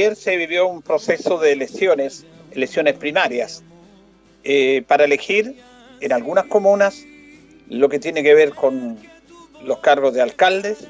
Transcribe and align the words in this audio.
Ayer 0.00 0.16
se 0.16 0.36
vivió 0.36 0.66
un 0.66 0.80
proceso 0.80 1.36
de 1.38 1.52
elecciones, 1.52 2.24
elecciones 2.52 2.94
primarias, 2.94 3.62
eh, 4.44 4.82
para 4.88 5.04
elegir 5.04 5.60
en 6.00 6.12
algunas 6.14 6.46
comunas 6.46 7.04
lo 7.68 7.90
que 7.90 7.98
tiene 7.98 8.22
que 8.22 8.34
ver 8.34 8.54
con 8.54 8.98
los 9.62 9.78
cargos 9.80 10.14
de 10.14 10.22
alcaldes 10.22 10.88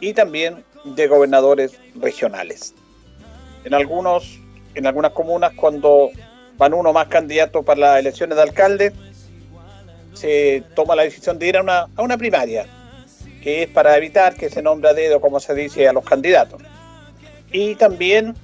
y 0.00 0.12
también 0.12 0.62
de 0.84 1.08
gobernadores 1.08 1.72
regionales. 1.96 2.74
En 3.64 3.74
algunos, 3.74 4.38
en 4.76 4.86
algunas 4.86 5.10
comunas, 5.10 5.52
cuando 5.56 6.10
van 6.56 6.74
uno 6.74 6.92
más 6.92 7.08
candidatos 7.08 7.64
para 7.64 7.80
las 7.80 7.98
elecciones 7.98 8.36
de 8.36 8.42
alcalde, 8.42 8.92
se 10.14 10.62
toma 10.76 10.94
la 10.94 11.02
decisión 11.02 11.40
de 11.40 11.48
ir 11.48 11.56
a 11.56 11.62
una, 11.62 11.88
a 11.96 12.02
una 12.02 12.16
primaria, 12.16 12.66
que 13.42 13.64
es 13.64 13.68
para 13.68 13.96
evitar 13.96 14.36
que 14.36 14.48
se 14.48 14.62
nombre 14.62 14.90
a 14.90 14.94
dedo, 14.94 15.20
como 15.20 15.40
se 15.40 15.54
dice, 15.54 15.88
a 15.88 15.92
los 15.92 16.04
candidatos. 16.04 16.62
Y 17.52 17.74
también, 17.74 18.34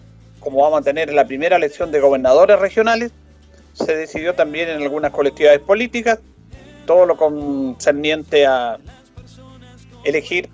como 0.41 0.62
vamos 0.62 0.81
a 0.81 0.83
tener 0.83 1.12
la 1.12 1.27
primera 1.27 1.56
elección 1.56 1.91
de 1.91 2.01
gobernadores 2.01 2.59
regionales, 2.59 3.11
se 3.73 3.97
decidió 3.97 4.34
también 4.34 4.69
en 4.69 4.83
algunas 4.83 5.12
colectividades 5.12 5.61
políticas 5.61 6.19
todo 6.87 7.06
lo 7.06 7.17
concerniente 7.17 8.47
a 8.47 8.78
elegir 10.05 10.48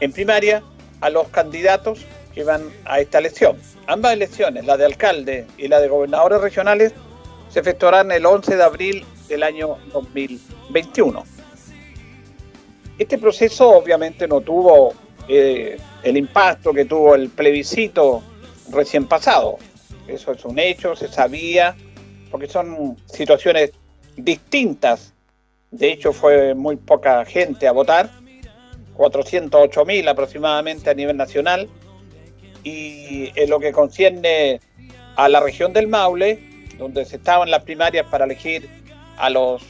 en 0.00 0.12
primaria 0.12 0.62
a 1.00 1.10
los 1.10 1.28
candidatos 1.28 2.04
que 2.34 2.44
van 2.44 2.62
a 2.84 3.00
esta 3.00 3.18
elección. 3.18 3.56
Ambas 3.86 4.14
elecciones, 4.14 4.64
la 4.64 4.76
de 4.76 4.86
alcalde 4.86 5.46
y 5.56 5.68
la 5.68 5.80
de 5.80 5.88
gobernadores 5.88 6.40
regionales, 6.40 6.92
se 7.48 7.60
efectuarán 7.60 8.10
el 8.10 8.26
11 8.26 8.56
de 8.56 8.62
abril 8.62 9.06
del 9.28 9.42
año 9.42 9.76
2021. 9.92 11.24
Este 12.98 13.18
proceso 13.18 13.70
obviamente 13.70 14.26
no 14.26 14.40
tuvo 14.40 14.94
eh, 15.28 15.78
el 16.02 16.16
impacto 16.16 16.72
que 16.72 16.84
tuvo 16.84 17.14
el 17.14 17.30
plebiscito 17.30 18.22
recién 18.70 19.06
pasado. 19.06 19.58
Eso 20.06 20.32
es 20.32 20.44
un 20.44 20.58
hecho, 20.58 20.94
se 20.94 21.08
sabía, 21.08 21.74
porque 22.30 22.46
son 22.46 22.96
situaciones 23.06 23.72
distintas. 24.16 25.14
De 25.70 25.92
hecho, 25.92 26.12
fue 26.12 26.54
muy 26.54 26.76
poca 26.76 27.24
gente 27.24 27.66
a 27.66 27.72
votar, 27.72 28.10
408 28.94 29.84
mil 29.84 30.06
aproximadamente 30.08 30.90
a 30.90 30.94
nivel 30.94 31.16
nacional. 31.16 31.68
Y 32.62 33.30
en 33.34 33.50
lo 33.50 33.60
que 33.60 33.72
concierne 33.72 34.60
a 35.16 35.28
la 35.28 35.40
región 35.40 35.72
del 35.72 35.88
Maule, 35.88 36.38
donde 36.78 37.04
se 37.04 37.16
estaban 37.16 37.50
las 37.50 37.62
primarias 37.64 38.06
para 38.10 38.24
elegir 38.24 38.68
a 39.16 39.30
los 39.30 39.62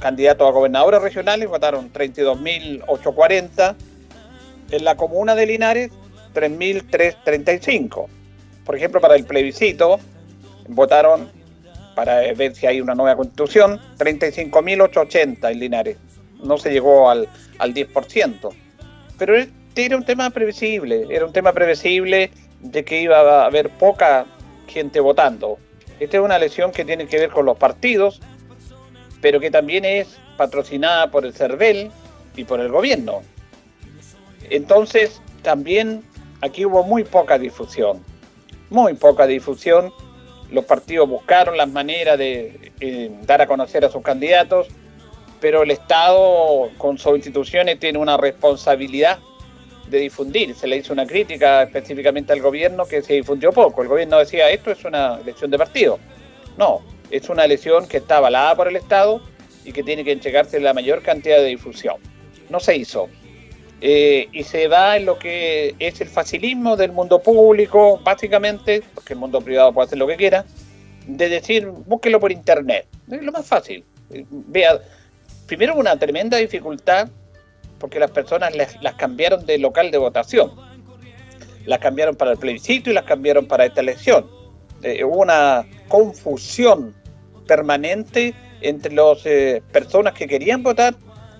candidatos 0.00 0.48
a 0.48 0.50
gobernadores 0.50 1.02
regionales, 1.02 1.48
votaron 1.48 1.92
32.840 1.92 3.76
en 4.70 4.84
la 4.84 4.96
comuna 4.96 5.34
de 5.34 5.46
Linares, 5.46 5.90
3.335. 6.34 8.06
Por 8.64 8.76
ejemplo, 8.76 9.00
para 9.00 9.16
el 9.16 9.24
plebiscito, 9.24 9.98
votaron, 10.68 11.30
para 11.94 12.32
ver 12.34 12.54
si 12.54 12.66
hay 12.66 12.80
una 12.80 12.94
nueva 12.94 13.16
constitución, 13.16 13.80
35.880 13.98 15.50
en 15.50 15.58
Linares. 15.58 15.96
No 16.42 16.58
se 16.58 16.72
llegó 16.72 17.10
al, 17.10 17.28
al 17.58 17.74
10%. 17.74 18.50
Pero 19.18 19.36
este 19.36 19.86
era 19.86 19.96
un 19.96 20.04
tema 20.04 20.30
previsible, 20.30 21.06
era 21.10 21.26
un 21.26 21.32
tema 21.32 21.52
previsible 21.52 22.30
de 22.60 22.84
que 22.84 23.00
iba 23.00 23.18
a 23.20 23.46
haber 23.46 23.70
poca 23.70 24.26
gente 24.66 25.00
votando. 25.00 25.58
Esta 26.00 26.16
es 26.16 26.22
una 26.22 26.36
elección 26.36 26.72
que 26.72 26.84
tiene 26.84 27.06
que 27.06 27.18
ver 27.18 27.30
con 27.30 27.46
los 27.46 27.56
partidos, 27.56 28.20
pero 29.20 29.38
que 29.38 29.50
también 29.50 29.84
es 29.84 30.18
patrocinada 30.36 31.10
por 31.10 31.24
el 31.24 31.32
CERVEL 31.32 31.90
y 32.36 32.44
por 32.44 32.60
el 32.60 32.68
gobierno. 32.68 33.22
Entonces, 34.50 35.20
también 35.42 36.02
aquí 36.40 36.64
hubo 36.64 36.82
muy 36.82 37.04
poca 37.04 37.38
difusión, 37.38 38.02
muy 38.70 38.94
poca 38.94 39.26
difusión. 39.26 39.92
Los 40.50 40.64
partidos 40.64 41.08
buscaron 41.08 41.56
las 41.56 41.68
maneras 41.68 42.18
de 42.18 42.72
eh, 42.80 43.10
dar 43.22 43.42
a 43.42 43.46
conocer 43.46 43.84
a 43.84 43.90
sus 43.90 44.02
candidatos, 44.02 44.68
pero 45.40 45.62
el 45.62 45.70
Estado 45.70 46.70
con 46.78 46.98
sus 46.98 47.16
instituciones 47.16 47.78
tiene 47.78 47.98
una 47.98 48.16
responsabilidad 48.16 49.18
de 49.88 49.98
difundir. 49.98 50.54
Se 50.54 50.66
le 50.66 50.76
hizo 50.76 50.92
una 50.92 51.06
crítica 51.06 51.62
específicamente 51.62 52.32
al 52.32 52.40
gobierno 52.40 52.86
que 52.86 53.02
se 53.02 53.14
difundió 53.14 53.52
poco. 53.52 53.82
El 53.82 53.88
gobierno 53.88 54.18
decía, 54.18 54.50
esto 54.50 54.70
es 54.70 54.84
una 54.84 55.18
elección 55.20 55.50
de 55.50 55.58
partido. 55.58 55.98
No, 56.56 56.82
es 57.10 57.28
una 57.28 57.44
elección 57.44 57.86
que 57.86 57.98
está 57.98 58.18
avalada 58.18 58.54
por 58.54 58.68
el 58.68 58.76
Estado 58.76 59.20
y 59.64 59.72
que 59.72 59.82
tiene 59.82 60.04
que 60.04 60.12
entregarse 60.12 60.60
la 60.60 60.74
mayor 60.74 61.02
cantidad 61.02 61.38
de 61.38 61.46
difusión. 61.46 61.96
No 62.50 62.60
se 62.60 62.76
hizo. 62.76 63.08
Eh, 63.80 64.28
y 64.32 64.44
se 64.44 64.68
da 64.68 64.96
en 64.96 65.04
lo 65.04 65.18
que 65.18 65.74
es 65.78 66.00
el 66.00 66.08
facilismo 66.08 66.76
del 66.76 66.92
mundo 66.92 67.20
público, 67.20 68.00
básicamente, 68.02 68.82
porque 68.94 69.14
el 69.14 69.18
mundo 69.18 69.40
privado 69.40 69.72
puede 69.72 69.86
hacer 69.86 69.98
lo 69.98 70.06
que 70.06 70.16
quiera, 70.16 70.44
de 71.06 71.28
decir, 71.28 71.66
búsquelo 71.66 72.20
por 72.20 72.32
internet. 72.32 72.86
Es 73.10 73.22
lo 73.22 73.32
más 73.32 73.46
fácil. 73.46 73.84
Eh, 74.10 74.24
vea, 74.30 74.78
primero 75.46 75.74
una 75.74 75.98
tremenda 75.98 76.38
dificultad 76.38 77.08
porque 77.78 77.98
las 77.98 78.10
personas 78.10 78.54
las, 78.56 78.94
cambiaron 78.94 79.44
de 79.44 79.58
local 79.58 79.90
de 79.90 79.98
votación. 79.98 80.52
Las 81.66 81.78
cambiaron 81.80 82.14
para 82.14 82.32
el 82.32 82.38
plebiscito 82.38 82.90
y 82.90 82.94
las 82.94 83.04
cambiaron 83.04 83.46
para 83.46 83.66
esta 83.66 83.80
elección. 83.80 84.26
Eh, 84.82 85.04
hubo 85.04 85.18
una 85.18 85.66
confusión 85.88 86.94
permanente 87.46 88.34
entre 88.62 88.94
las 88.94 89.18
personas 89.72 90.14
que 90.14 90.26
querían 90.26 90.62
votar 90.62 90.94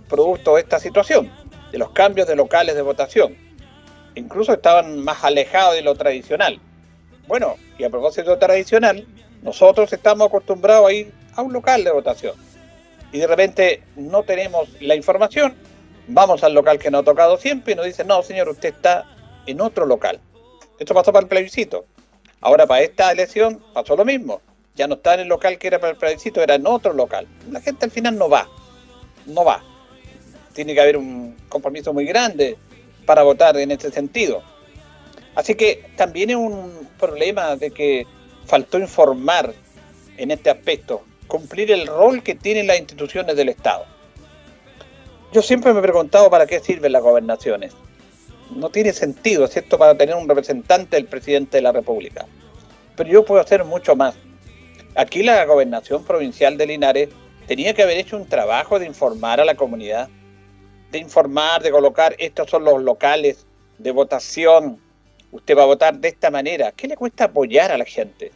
producto 0.09 0.57
de 0.57 0.61
esta 0.61 0.79
situación 0.79 1.31
de 1.75 1.79
los 1.81 1.91
cambios 1.91 2.29
de 2.29 2.37
locales 2.37 2.77
de 2.77 2.83
votación. 2.83 3.37
Incluso 4.15 4.53
estaban 4.53 5.01
más 5.01 5.25
alejados 5.25 5.75
de 5.75 5.83
lo 5.83 5.97
tradicional. 5.97 6.61
Bueno, 7.27 7.57
y 7.77 7.83
a 7.83 7.91
propósito 7.91 8.31
de 8.31 8.37
tradicional, 8.37 9.05
nosotros 9.43 9.93
estamos 9.93 10.29
acostumbrados 10.29 10.89
a 10.89 10.93
ir 10.93 11.13
a 11.35 11.43
un 11.43 11.53
local 11.53 11.83
de 11.83 11.91
votación. 11.91 12.37
Y 13.11 13.19
de 13.19 13.27
repente 13.27 13.83
no 13.97 14.23
tenemos 14.23 14.69
la 14.81 14.95
información, 14.95 15.57
vamos 16.07 16.45
al 16.45 16.55
local 16.55 16.79
que 16.79 16.93
nos 16.93 17.01
ha 17.01 17.07
tocado 17.07 17.39
siempre 17.39 17.73
y 17.73 17.77
nos 17.77 17.87
dicen, 17.87 18.07
no, 18.07 18.23
señor, 18.23 18.49
usted 18.49 18.69
está 18.69 19.05
en 19.45 19.61
otro 19.61 19.85
local. 19.85 20.21
Esto 20.79 20.95
pasó 20.95 21.13
para 21.13 21.25
el 21.25 21.29
plebiscito. 21.29 21.87
Ahora 22.41 22.69
para 22.69 22.83
esta 22.83 23.11
elección 23.11 23.61
pasó 23.73 23.97
lo 23.97 24.05
mismo. 24.05 24.41
Ya 24.77 24.87
no 24.87 24.95
está 24.95 25.15
en 25.15 25.21
el 25.21 25.29
local 25.29 25.59
que 25.59 25.67
era 25.67 25.81
para 25.81 25.91
el 25.91 25.99
plebiscito, 25.99 26.41
era 26.41 26.55
en 26.55 26.69
otro 26.69 26.93
local. 26.93 27.27
La 27.51 27.61
gente 27.61 27.85
al 27.85 27.91
final 27.91 28.17
no 28.17 28.29
va. 28.29 28.49
No 29.27 29.45
va 29.45 29.74
tiene 30.55 30.75
que 30.75 30.81
haber 30.81 30.97
un 30.97 31.37
compromiso 31.49 31.93
muy 31.93 32.07
grande 32.07 32.57
para 33.05 33.23
votar 33.23 33.57
en 33.57 33.71
ese 33.71 33.91
sentido. 33.91 34.43
Así 35.35 35.55
que 35.55 35.91
también 35.97 36.31
es 36.31 36.37
un 36.37 36.89
problema 36.99 37.57
de 37.57 37.71
que 37.71 38.07
faltó 38.47 38.79
informar 38.79 39.53
en 40.17 40.31
este 40.31 40.49
aspecto, 40.49 41.03
cumplir 41.27 41.73
el 41.73 41.87
rol 41.87 42.23
que 42.23 42.35
tienen 42.35 42.67
las 42.67 42.79
instituciones 42.79 43.37
del 43.37 43.49
Estado. 43.49 43.85
Yo 45.33 45.43
siempre 45.43 45.73
me 45.73 45.81
he 45.81 45.83
preguntado 45.83 46.31
para 46.31 46.47
qué 46.47 46.61
sirven 46.61 46.93
las 46.93 47.03
gobernaciones. 47.03 47.73
No 48.55 48.71
tiene 48.71 48.93
sentido, 48.93 49.49
¿cierto?, 49.49 49.77
para 49.77 49.97
tener 49.97 50.15
un 50.15 50.29
representante 50.29 50.97
del 50.97 51.07
presidente 51.07 51.57
de 51.57 51.63
la 51.63 51.73
República. 51.73 52.27
Pero 52.95 53.11
yo 53.11 53.25
puedo 53.25 53.41
hacer 53.41 53.65
mucho 53.65 53.97
más. 53.97 54.15
Aquí 54.95 55.25
la 55.25 55.45
gobernación 55.45 56.05
provincial 56.05 56.57
de 56.57 56.67
Linares 56.67 57.09
tenía 57.49 57.75
que 57.75 57.83
haber 57.83 57.99
hecho 57.99 58.17
un 58.17 58.29
trabajo 58.29 58.79
de 58.79 58.87
informar 58.87 59.41
a 59.41 59.45
la 59.45 59.57
comunidad, 59.57 60.09
de 60.95 61.01
informar, 61.01 61.61
de 61.61 61.73
colocar, 61.73 62.15
estos 62.19 62.49
son 62.49 62.65
los 62.65 62.81
locales 62.81 63.47
de 63.79 63.91
votación, 63.91 64.81
usted 65.33 65.57
va 65.57 65.65
a 65.65 65.67
votar 65.67 65.99
de 65.99 66.09
esta 66.09 66.31
manera. 66.31 66.71
¿Qué 66.71 66.87
le 66.87 66.97
cuesta 66.97 67.25
apoyar 67.25 67.73
a 67.73 67.79
la 67.79 67.85
gente? 67.85 68.31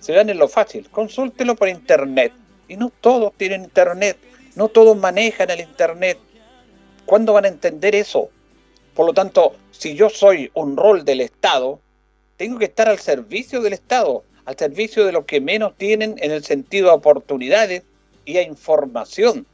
Se 0.00 0.12
dan 0.12 0.28
en 0.28 0.38
lo 0.38 0.46
fácil, 0.46 0.88
consúltelo 0.90 1.56
por 1.56 1.68
internet. 1.68 2.32
Y 2.68 2.76
no 2.76 2.92
todos 3.00 3.32
tienen 3.38 3.64
internet, 3.64 4.18
no 4.54 4.68
todos 4.68 4.96
manejan 4.98 5.50
el 5.50 5.60
internet. 5.60 6.18
¿Cuándo 7.06 7.32
van 7.32 7.46
a 7.46 7.48
entender 7.48 7.94
eso? 7.94 8.28
Por 8.94 9.06
lo 9.06 9.14
tanto, 9.14 9.54
si 9.70 9.94
yo 9.94 10.10
soy 10.10 10.50
un 10.52 10.76
rol 10.76 11.06
del 11.06 11.22
Estado, 11.22 11.80
tengo 12.36 12.58
que 12.58 12.66
estar 12.66 12.86
al 12.86 12.98
servicio 12.98 13.62
del 13.62 13.72
Estado, 13.72 14.24
al 14.44 14.58
servicio 14.58 15.06
de 15.06 15.12
los 15.12 15.24
que 15.24 15.40
menos 15.40 15.74
tienen 15.78 16.16
en 16.18 16.32
el 16.32 16.44
sentido 16.44 16.88
de 16.88 16.96
oportunidades 16.96 17.82
y 18.26 18.36
a 18.36 18.42
información. 18.42 19.46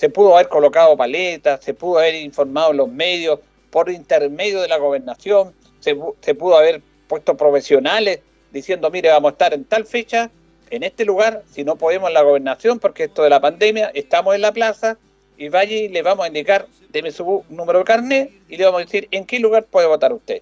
Se 0.00 0.08
pudo 0.08 0.34
haber 0.34 0.48
colocado 0.48 0.96
paletas, 0.96 1.62
se 1.62 1.74
pudo 1.74 1.98
haber 1.98 2.14
informado 2.14 2.72
los 2.72 2.88
medios 2.88 3.38
por 3.68 3.90
intermedio 3.90 4.62
de 4.62 4.66
la 4.66 4.78
gobernación, 4.78 5.52
se, 5.80 5.94
se 6.22 6.34
pudo 6.34 6.56
haber 6.56 6.80
puesto 7.06 7.36
profesionales 7.36 8.20
diciendo, 8.50 8.90
mire, 8.90 9.10
vamos 9.10 9.28
a 9.28 9.32
estar 9.32 9.52
en 9.52 9.66
tal 9.66 9.84
fecha, 9.84 10.30
en 10.70 10.84
este 10.84 11.04
lugar, 11.04 11.42
si 11.50 11.64
no 11.64 11.76
podemos 11.76 12.08
en 12.08 12.14
la 12.14 12.22
gobernación, 12.22 12.78
porque 12.78 13.04
esto 13.04 13.24
de 13.24 13.28
la 13.28 13.42
pandemia, 13.42 13.90
estamos 13.92 14.34
en 14.34 14.40
la 14.40 14.52
plaza, 14.52 14.96
y 15.36 15.50
vaya 15.50 15.76
y 15.76 15.88
le 15.88 16.00
vamos 16.00 16.24
a 16.24 16.28
indicar, 16.28 16.66
deme 16.88 17.10
su 17.10 17.44
número 17.50 17.80
de 17.80 17.84
carnet, 17.84 18.32
y 18.48 18.56
le 18.56 18.64
vamos 18.64 18.80
a 18.80 18.84
decir 18.86 19.06
en 19.10 19.26
qué 19.26 19.38
lugar 19.38 19.64
puede 19.64 19.86
votar 19.86 20.14
usted. 20.14 20.40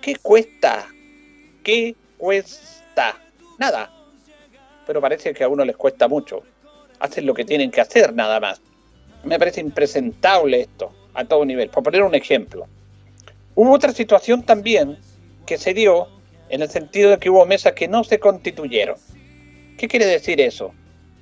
¿Qué 0.00 0.16
cuesta? 0.16 0.88
¿Qué 1.62 1.94
cuesta? 2.18 3.16
Nada. 3.56 3.88
Pero 4.84 5.00
parece 5.00 5.32
que 5.32 5.44
a 5.44 5.48
uno 5.48 5.64
les 5.64 5.76
cuesta 5.76 6.08
mucho. 6.08 6.42
Hacen 6.98 7.24
lo 7.24 7.34
que 7.34 7.44
tienen 7.44 7.70
que 7.70 7.80
hacer 7.80 8.12
nada 8.12 8.40
más. 8.40 8.60
Me 9.26 9.38
parece 9.38 9.60
impresentable 9.60 10.60
esto, 10.60 10.92
a 11.12 11.24
todo 11.24 11.44
nivel. 11.44 11.68
Por 11.68 11.82
poner 11.82 12.02
un 12.02 12.14
ejemplo. 12.14 12.66
Hubo 13.54 13.72
otra 13.72 13.92
situación 13.92 14.44
también 14.44 14.98
que 15.46 15.58
se 15.58 15.74
dio 15.74 16.08
en 16.48 16.62
el 16.62 16.70
sentido 16.70 17.10
de 17.10 17.18
que 17.18 17.28
hubo 17.28 17.44
mesas 17.44 17.72
que 17.72 17.88
no 17.88 18.04
se 18.04 18.20
constituyeron. 18.20 18.96
¿Qué 19.78 19.88
quiere 19.88 20.06
decir 20.06 20.40
eso? 20.40 20.72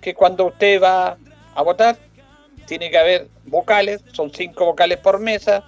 Que 0.01 0.15
cuando 0.15 0.47
usted 0.47 0.83
va 0.83 1.17
a 1.55 1.63
votar, 1.63 1.97
tiene 2.67 2.91
que 2.91 2.99
haber 2.99 3.29
vocales, 3.47 4.03
son 4.13 4.33
cinco 4.33 4.67
vocales 4.67 4.99
por 4.99 5.19
mesa, 5.19 5.65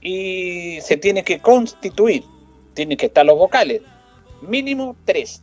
y 0.00 0.80
se 0.82 0.96
tiene 0.96 1.22
que 1.24 1.40
constituir, 1.40 2.24
tienen 2.74 2.96
que 2.96 3.06
estar 3.06 3.24
los 3.24 3.38
vocales, 3.38 3.82
mínimo 4.40 4.96
tres. 5.04 5.42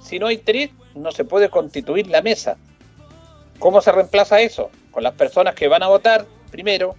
Si 0.00 0.18
no 0.18 0.26
hay 0.26 0.38
tres, 0.38 0.70
no 0.94 1.12
se 1.12 1.24
puede 1.24 1.48
constituir 1.48 2.08
la 2.08 2.22
mesa. 2.22 2.56
¿Cómo 3.58 3.80
se 3.80 3.92
reemplaza 3.92 4.40
eso? 4.40 4.70
Con 4.98 5.04
las 5.04 5.14
personas 5.14 5.54
que 5.54 5.68
van 5.68 5.84
a 5.84 5.86
votar 5.86 6.26
primero, 6.50 6.96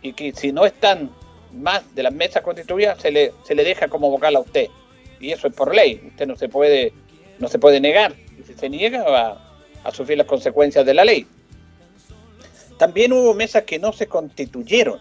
y 0.00 0.14
que 0.14 0.32
si 0.32 0.52
no 0.52 0.64
están 0.64 1.10
más 1.52 1.94
de 1.94 2.02
las 2.02 2.14
mesas 2.14 2.42
constituidas, 2.42 2.98
se 2.98 3.10
le, 3.10 3.34
se 3.44 3.54
le 3.54 3.62
deja 3.62 3.88
como 3.88 4.08
vocal 4.08 4.36
a 4.36 4.40
usted. 4.40 4.68
Y 5.20 5.32
eso 5.32 5.46
es 5.46 5.54
por 5.54 5.74
ley, 5.74 6.00
usted 6.08 6.26
no 6.26 6.34
se 6.34 6.48
puede, 6.48 6.94
no 7.38 7.48
se 7.48 7.58
puede 7.58 7.78
negar 7.78 8.14
y 8.38 8.42
si 8.42 8.54
se 8.54 8.70
niega 8.70 9.02
va 9.02 9.58
a 9.84 9.90
sufrir 9.92 10.16
las 10.16 10.26
consecuencias 10.26 10.86
de 10.86 10.94
la 10.94 11.04
ley. 11.04 11.26
También 12.78 13.12
hubo 13.12 13.34
mesas 13.34 13.64
que 13.64 13.78
no 13.78 13.92
se 13.92 14.06
constituyeron. 14.06 14.98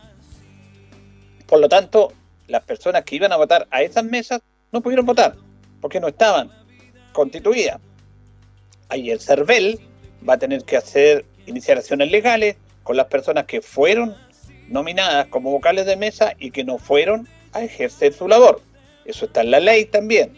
Por 1.48 1.62
lo 1.62 1.70
tanto, 1.70 2.12
las 2.50 2.66
personas 2.66 3.06
que 3.06 3.16
iban 3.16 3.32
a 3.32 3.38
votar 3.38 3.66
a 3.72 3.82
esas 3.82 4.04
mesas 4.04 4.42
no 4.74 4.82
pudieron 4.82 5.06
votar 5.06 5.38
porque 5.80 6.02
no 6.02 6.10
estaban 6.10 6.52
constituidas. 7.14 7.80
Ahí 8.90 9.10
el 9.10 9.22
CERVEL 9.22 9.80
va 10.28 10.34
a 10.34 10.38
tener 10.38 10.66
que 10.66 10.76
hacer 10.76 11.24
iniciaciones 11.46 12.12
legales 12.12 12.58
con 12.84 12.98
las 12.98 13.08
personas 13.08 13.46
que 13.46 13.62
fueron 13.62 14.16
nominadas 14.68 15.28
como 15.28 15.52
vocales 15.52 15.86
de 15.86 15.96
mesa 15.96 16.34
y 16.40 16.52
que 16.52 16.64
no 16.64 16.78
fueron 16.78 17.28
a 17.54 17.64
ejercer 17.64 18.14
su 18.14 18.28
labor. 18.28 18.62
Eso 19.06 19.26
está 19.26 19.42
en 19.42 19.52
la 19.52 19.60
ley 19.60 19.86
también. 19.86 20.34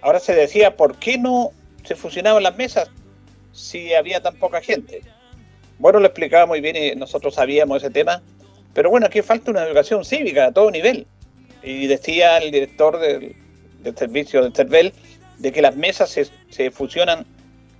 Ahora 0.00 0.20
se 0.20 0.34
decía, 0.34 0.76
¿por 0.76 0.96
qué 0.96 1.18
no 1.18 1.50
se 1.84 1.96
fusionaban 1.96 2.42
las 2.42 2.56
mesas 2.56 2.90
si 3.52 3.94
había 3.94 4.22
tan 4.22 4.36
poca 4.36 4.60
gente? 4.60 5.02
Bueno, 5.78 6.00
lo 6.00 6.06
explicaba 6.06 6.46
muy 6.46 6.60
bien 6.60 6.76
y 6.76 6.94
nosotros 6.94 7.34
sabíamos 7.34 7.82
ese 7.82 7.90
tema, 7.90 8.22
pero 8.74 8.90
bueno, 8.90 9.06
aquí 9.06 9.22
falta 9.22 9.50
una 9.50 9.64
educación 9.64 10.04
cívica 10.04 10.46
a 10.46 10.52
todo 10.52 10.70
nivel. 10.70 11.06
Y 11.62 11.86
decía 11.86 12.38
el 12.38 12.52
director 12.52 12.98
del, 12.98 13.34
servicio 13.96 14.42
del 14.42 14.54
CERVEL 14.54 14.92
de 15.38 15.52
que 15.52 15.62
las 15.62 15.76
mesas 15.76 16.10
se, 16.10 16.28
se, 16.50 16.70
fusionan 16.70 17.26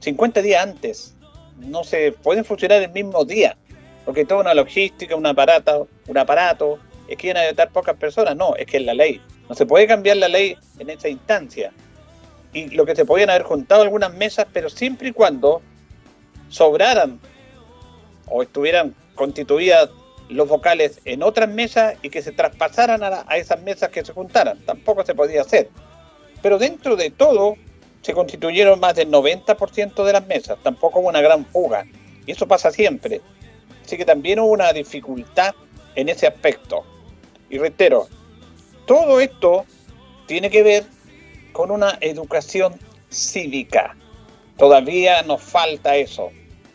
50 0.01 0.43
días 0.43 0.63
antes, 0.63 1.15
no 1.59 1.85
se 1.85 2.13
pueden 2.13 2.45
funcionar 2.45 2.83
el 2.83 2.91
mismo 2.91 3.25
día, 3.25 3.57
porque 4.05 4.25
toda 4.25 4.41
una 4.41 4.55
logística, 4.55 5.15
un 5.17 5.27
aparato, 5.27 5.89
un 6.07 6.19
aparato, 6.19 6.79
es 7.09 7.17
que 7.17 7.29
iban 7.29 7.39
a 7.39 7.47
estar 7.47 7.71
pocas 7.71 7.97
personas, 7.97 8.37
no, 8.37 8.55
es 8.57 8.67
que 8.67 8.79
es 8.79 8.85
la 8.85 8.95
ley. 8.95 9.21
No 9.49 9.55
se 9.55 9.67
puede 9.67 9.87
cambiar 9.87 10.19
la 10.19 10.29
ley 10.29 10.57
en 10.79 10.91
esa 10.91 11.09
instancia 11.09 11.73
y 12.53 12.69
lo 12.69 12.87
que 12.87 12.97
se 12.97 13.05
podían 13.05 13.31
haber 13.31 13.43
juntado 13.43 13.83
algunas 13.83 14.13
mesas, 14.15 14.47
pero 14.53 14.69
siempre 14.69 15.09
y 15.09 15.13
cuando 15.13 15.63
sobraran 16.49 17.21
o 18.27 18.43
estuvieran 18.43 18.95
constituidas 19.15 19.91
los 20.29 20.49
vocales 20.49 21.01
en 21.05 21.23
otras 21.23 21.49
mesas 21.49 21.97
y 22.03 22.11
que 22.11 22.23
se 22.23 22.33
traspasaran 22.33 23.03
a, 23.03 23.37
esas 23.37 23.63
mesas 23.63 23.89
que 23.91 24.05
se 24.05 24.13
juntaran. 24.13 24.59
Tampoco 24.65 25.05
se 25.05 25.15
podía 25.15 25.43
hacer. 25.43 25.71
Pero 26.43 26.59
dentro 26.59 26.97
de 26.97 27.11
todo 27.11 27.57
se 28.03 28.15
constituyeron 28.15 28.81
más 28.81 28.95
del 28.95 29.11
90% 29.11 30.05
de 30.05 30.13
las 30.13 30.27
mesas. 30.27 30.59
Tampoco 30.63 31.01
hubo 31.01 31.09
una 31.09 31.21
gran 31.21 31.45
fuga. 31.47 31.85
Y 32.27 32.33
eso 32.33 32.47
pasa 32.47 32.71
siempre. 32.71 33.21
Así 33.85 33.97
que 33.97 34.05
también 34.05 34.39
hubo 34.39 34.53
una 34.53 34.73
dificultad 34.73 35.55
en 35.95 36.09
ese 36.09 36.27
aspecto. 36.27 36.85
Y 37.51 37.59
reitero, 37.59 38.09
todo 38.87 39.21
esto 39.21 39.65
tiene 40.27 40.51
que 40.51 40.63
ver 40.63 40.85
con 41.53 41.71
una 41.71 41.99
educación 42.01 42.79
cívica. 43.11 43.97
Todavía 44.57 45.23
nos 45.23 45.43
falta 45.43 45.97
eso. 45.97 46.31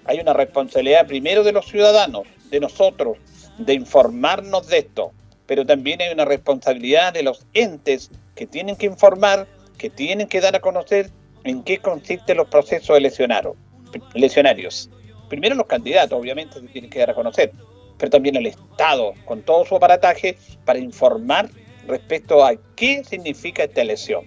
Hay 0.06 0.20
una 0.20 0.34
responsabilidad 0.34 1.08
primero 1.08 1.44
de 1.44 1.52
los 1.52 1.68
ciudadanos, 1.68 2.24
de 2.50 2.60
nosotros, 2.60 3.18
de 3.58 3.74
informarnos 3.74 4.68
de 4.68 4.80
esto, 4.80 5.12
pero 5.46 5.66
también 5.66 6.02
hay 6.02 6.12
una 6.12 6.26
responsabilidad 6.26 7.14
de 7.14 7.24
los 7.24 7.46
entes 7.54 8.10
que 8.36 8.48
tienen 8.48 8.76
que 8.76 8.86
informar, 8.86 9.48
que 9.84 9.90
tienen 9.90 10.30
que 10.30 10.40
dar 10.40 10.56
a 10.56 10.62
conocer 10.62 11.12
en 11.44 11.62
qué 11.62 11.80
consisten 11.80 12.38
los 12.38 12.48
procesos 12.48 12.98
eleccionarios. 12.98 14.90
Primero 15.28 15.56
los 15.56 15.68
candidatos, 15.68 16.18
obviamente, 16.18 16.62
se 16.62 16.68
tienen 16.68 16.90
que 16.90 17.00
dar 17.00 17.10
a 17.10 17.14
conocer, 17.14 17.52
pero 17.98 18.10
también 18.10 18.38
el 18.38 18.46
Estado, 18.46 19.14
con 19.26 19.42
todo 19.42 19.66
su 19.66 19.76
aparataje, 19.76 20.38
para 20.64 20.80
informar 20.80 21.50
respecto 21.86 22.46
a 22.46 22.54
qué 22.78 23.04
significa 23.04 23.66
esta 23.66 23.82
elección. 23.82 24.24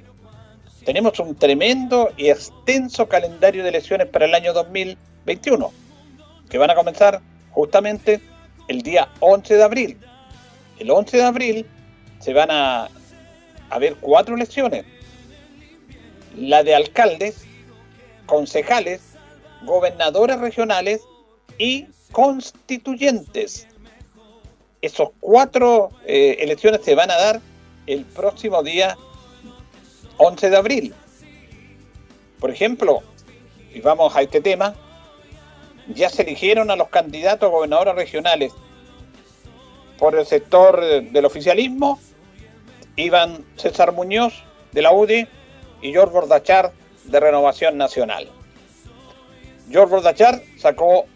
Tenemos 0.85 1.19
un 1.21 1.35
tremendo 1.35 2.11
y 2.19 2.29
extenso 2.29 3.09
calendario 3.09 3.63
de 3.63 3.71
elecciones 3.71 4.09
para 4.09 4.27
el 4.27 4.35
año 4.35 4.53
2021, 4.53 5.73
que 6.51 6.59
van 6.59 6.69
a 6.69 6.75
comenzar 6.75 7.23
justamente 7.53 8.21
el 8.69 8.83
día 8.83 9.09
11 9.21 9.55
de 9.55 9.63
abril. 9.63 9.99
El 10.79 10.91
11 10.91 11.17
de 11.17 11.23
abril 11.23 11.67
se 12.19 12.35
van 12.35 12.51
a 12.51 12.91
haber 13.71 13.97
cuatro 13.97 14.35
elecciones. 14.35 14.85
La 16.37 16.63
de 16.63 16.75
alcaldes, 16.75 17.47
concejales, 18.27 19.01
gobernadores 19.63 20.39
regionales 20.39 21.03
y 21.59 21.87
constituyentes. 22.13 23.67
Esos 24.83 25.11
cuatro 25.21 25.91
eh, 26.07 26.37
elecciones 26.41 26.83
se 26.85 26.95
van 26.95 27.11
a 27.11 27.17
dar 27.17 27.41
el 27.87 28.05
próximo 28.05 28.63
día 28.63 28.97
11 30.19 30.51
de 30.51 30.57
abril. 30.57 30.95
Por 32.39 32.51
ejemplo, 32.51 33.03
y 33.73 33.81
vamos 33.81 34.15
a 34.15 34.23
este 34.23 34.41
tema, 34.41 34.75
ya 35.89 36.11
se 36.11 36.23
eligieron 36.23 36.71
a 36.71 36.77
los 36.77 36.89
candidatos 36.89 37.49
a 37.49 37.53
gobernadores 37.53 37.95
regionales 37.95 38.53
por 39.99 40.15
el 40.17 40.27
sector 40.27 40.81
del 40.81 41.25
oficialismo, 41.25 41.99
Iván 42.97 43.45
César 43.57 43.93
Muñoz 43.93 44.35
de 44.73 44.83
la 44.83 44.93
UDI 44.93 45.29
y 45.87 45.93
George 45.93 46.13
Bordachar 46.13 46.73
de 47.05 47.21
Renovación 47.21 47.79
Nacional. 47.79 48.29
George 49.71 49.95
Bordachar 49.95 50.43
sacó 50.59 51.07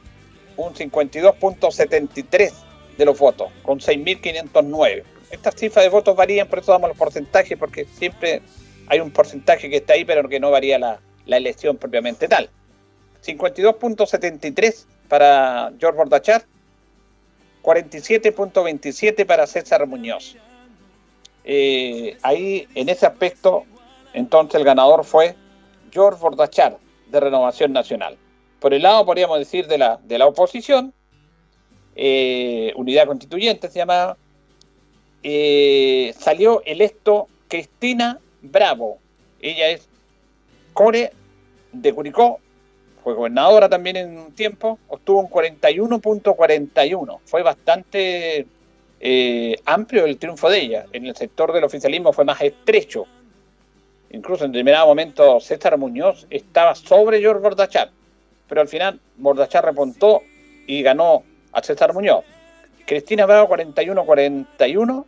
un 0.57 0.75
52.73 0.75 2.53
de 2.97 3.05
los 3.05 3.19
votos, 3.19 3.51
con 3.65 3.81
6.509. 3.81 5.03
Estas 5.33 5.57
cifras 5.57 5.85
de 5.85 5.89
votos 5.89 6.15
varían, 6.15 6.47
por 6.47 6.61
eso 6.61 6.71
damos 6.71 6.91
los 6.91 6.97
porcentajes, 6.97 7.59
porque 7.59 7.85
siempre 7.85 8.43
hay 8.87 9.01
un 9.01 9.11
porcentaje 9.11 9.69
que 9.69 9.79
está 9.79 9.95
ahí, 9.95 10.05
pero 10.05 10.29
que 10.29 10.39
no 10.39 10.53
varía 10.53 10.79
la, 10.79 11.01
elección 11.27 11.77
propiamente 11.77 12.29
tal. 12.29 12.49
52.73 13.25 14.85
para 15.09 15.73
George 15.81 15.97
Bordachar, 15.97 16.45
47.27 17.63 19.27
para 19.27 19.49
César 19.49 19.85
Muñoz. 19.87 20.37
Eh, 21.45 22.17
ahí, 22.23 22.69
en 22.75 22.89
ese 22.89 23.07
aspecto, 23.07 23.65
entonces 24.13 24.57
el 24.57 24.65
ganador 24.65 25.05
fue 25.05 25.37
George 25.91 26.21
Bordachar, 26.21 26.79
de 27.11 27.21
Renovación 27.21 27.73
Nacional. 27.73 28.17
Por 28.61 28.75
el 28.75 28.83
lado, 28.83 29.05
podríamos 29.05 29.39
decir, 29.39 29.67
de 29.67 29.79
la, 29.79 29.99
de 30.05 30.19
la 30.19 30.27
oposición, 30.27 30.93
eh, 31.97 32.73
Unidad 32.77 33.07
Constituyente 33.07 33.69
se 33.69 33.79
llamaba, 33.79 34.17
eh, 35.23 36.15
salió 36.19 36.63
electo 36.65 37.29
Cristina 37.49 38.19
Bravo. 38.43 38.99
Ella 39.41 39.71
es 39.71 39.89
core 40.73 41.13
de 41.73 41.93
Curicó, 41.93 42.39
fue 43.03 43.15
gobernadora 43.15 43.69
también 43.69 43.97
en 43.97 44.19
un 44.19 44.33
tiempo, 44.33 44.79
obtuvo 44.89 45.21
un 45.21 45.31
41.41. 45.31 47.19
Fue 47.25 47.43
bastante 47.43 48.47
eh, 49.01 49.57
amplio 49.65 50.05
el 50.05 50.19
triunfo 50.19 50.51
de 50.51 50.61
ella. 50.61 50.87
En 50.93 51.07
el 51.07 51.17
sector 51.17 51.53
del 51.53 51.65
oficialismo 51.65 52.13
fue 52.13 52.25
más 52.25 52.41
estrecho. 52.43 53.07
Incluso 54.11 54.45
en 54.45 54.53
determinado 54.53 54.87
momento 54.87 55.41
César 55.41 55.79
Muñoz 55.79 56.27
estaba 56.31 56.75
sobre 56.75 57.21
George 57.21 57.43
Bordachar, 57.43 57.91
pero 58.49 58.61
al 58.61 58.69
final 58.69 59.01
Bordachar 59.17 59.65
repuntó 59.65 60.23
y 60.67 60.83
ganó 60.83 61.23
a 61.53 61.63
César 61.63 61.95
Muñoz. 61.95 62.25
Cristina 62.87 63.25
Bravo 63.27 63.49
41-41. 63.55 65.05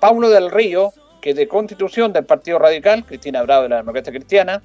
Paulo 0.00 0.30
del 0.30 0.50
Río, 0.50 0.92
que 1.20 1.30
es 1.30 1.36
de 1.36 1.48
constitución 1.48 2.12
del 2.12 2.24
Partido 2.24 2.58
Radical, 2.58 3.04
Cristina 3.04 3.42
Bravo 3.42 3.64
de 3.64 3.68
la 3.70 3.76
Democracia 3.76 4.12
Cristiana, 4.12 4.62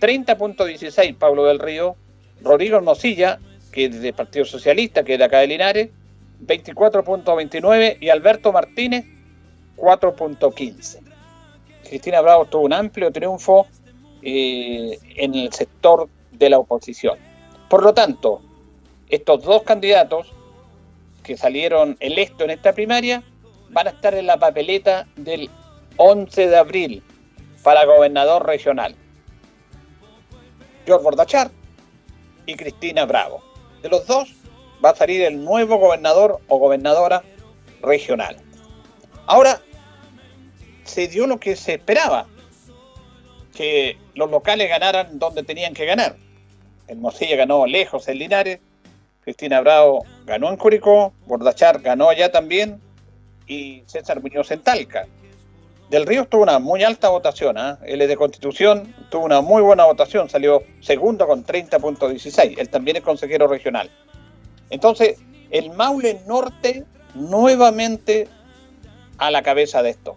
30.16 0.00 1.16
Pablo 1.16 1.44
del 1.44 1.58
Río, 1.58 1.96
Rodrigo 2.40 2.76
Hermosilla, 2.76 3.38
que 3.72 3.86
es 3.86 4.00
del 4.00 4.14
Partido 4.14 4.44
Socialista, 4.44 5.04
que 5.04 5.14
es 5.14 5.18
de 5.18 5.24
acá 5.24 5.38
de 5.38 5.46
Linares, 5.46 5.90
24.29 6.44 7.98
y 8.00 8.08
Alberto 8.10 8.52
Martínez, 8.52 9.04
4.15. 9.76 11.11
Cristina 11.92 12.22
Bravo 12.22 12.46
tuvo 12.46 12.62
un 12.62 12.72
amplio 12.72 13.12
triunfo 13.12 13.66
eh, 14.22 14.98
en 15.14 15.34
el 15.34 15.52
sector 15.52 16.08
de 16.30 16.48
la 16.48 16.58
oposición. 16.58 17.18
Por 17.68 17.82
lo 17.82 17.92
tanto, 17.92 18.40
estos 19.10 19.42
dos 19.42 19.62
candidatos 19.62 20.32
que 21.22 21.36
salieron 21.36 21.98
electos 22.00 22.46
en 22.46 22.52
esta 22.52 22.72
primaria 22.72 23.22
van 23.68 23.88
a 23.88 23.90
estar 23.90 24.14
en 24.14 24.26
la 24.26 24.38
papeleta 24.38 25.06
del 25.16 25.50
11 25.98 26.48
de 26.48 26.56
abril 26.56 27.02
para 27.62 27.84
gobernador 27.84 28.46
regional. 28.46 28.96
George 30.86 31.04
Bordachar 31.04 31.50
y 32.46 32.54
Cristina 32.54 33.04
Bravo. 33.04 33.42
De 33.82 33.90
los 33.90 34.06
dos 34.06 34.34
va 34.82 34.92
a 34.92 34.96
salir 34.96 35.20
el 35.20 35.44
nuevo 35.44 35.76
gobernador 35.76 36.40
o 36.48 36.56
gobernadora 36.56 37.22
regional. 37.82 38.38
Ahora, 39.26 39.60
se 40.84 41.08
dio 41.08 41.26
lo 41.26 41.38
que 41.38 41.56
se 41.56 41.74
esperaba, 41.74 42.26
que 43.54 43.98
los 44.14 44.30
locales 44.30 44.68
ganaran 44.68 45.18
donde 45.18 45.42
tenían 45.42 45.74
que 45.74 45.84
ganar. 45.84 46.16
El 46.88 46.98
Mosilla 46.98 47.36
ganó 47.36 47.66
lejos 47.66 48.08
en 48.08 48.18
Linares, 48.18 48.60
Cristina 49.22 49.60
Bravo 49.60 50.04
ganó 50.26 50.50
en 50.50 50.56
Curicó, 50.56 51.12
Bordachar 51.26 51.80
ganó 51.80 52.08
allá 52.08 52.32
también 52.32 52.80
y 53.46 53.82
César 53.86 54.20
Muñoz 54.20 54.50
en 54.50 54.60
Talca. 54.60 55.06
Del 55.90 56.06
Río 56.06 56.24
tuvo 56.24 56.42
una 56.42 56.58
muy 56.58 56.82
alta 56.82 57.10
votación, 57.10 57.58
¿eh? 57.58 57.76
él 57.84 58.00
es 58.00 58.08
de 58.08 58.16
Constitución, 58.16 58.94
tuvo 59.10 59.26
una 59.26 59.42
muy 59.42 59.62
buena 59.62 59.84
votación, 59.84 60.30
salió 60.30 60.62
segundo 60.80 61.26
con 61.26 61.44
30.16, 61.44 62.54
él 62.58 62.68
también 62.70 62.96
es 62.96 63.02
consejero 63.02 63.46
regional. 63.46 63.90
Entonces, 64.70 65.18
el 65.50 65.70
Maule 65.70 66.22
Norte 66.26 66.84
nuevamente 67.14 68.26
a 69.18 69.30
la 69.30 69.42
cabeza 69.42 69.82
de 69.82 69.90
esto. 69.90 70.16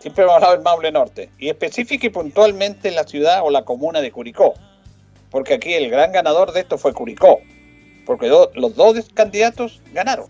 Siempre 0.00 0.24
hemos 0.24 0.36
hablado 0.36 0.54
del 0.54 0.62
Maule 0.62 0.92
Norte, 0.92 1.28
y 1.38 1.48
específica 1.48 2.06
y 2.06 2.10
puntualmente 2.10 2.88
en 2.88 2.94
la 2.94 3.04
ciudad 3.04 3.40
o 3.42 3.50
la 3.50 3.64
comuna 3.64 4.00
de 4.00 4.12
Curicó, 4.12 4.54
porque 5.30 5.54
aquí 5.54 5.74
el 5.74 5.90
gran 5.90 6.12
ganador 6.12 6.52
de 6.52 6.60
esto 6.60 6.78
fue 6.78 6.92
Curicó, 6.92 7.40
porque 8.06 8.28
los 8.28 8.76
dos 8.76 9.08
candidatos 9.12 9.80
ganaron. 9.92 10.26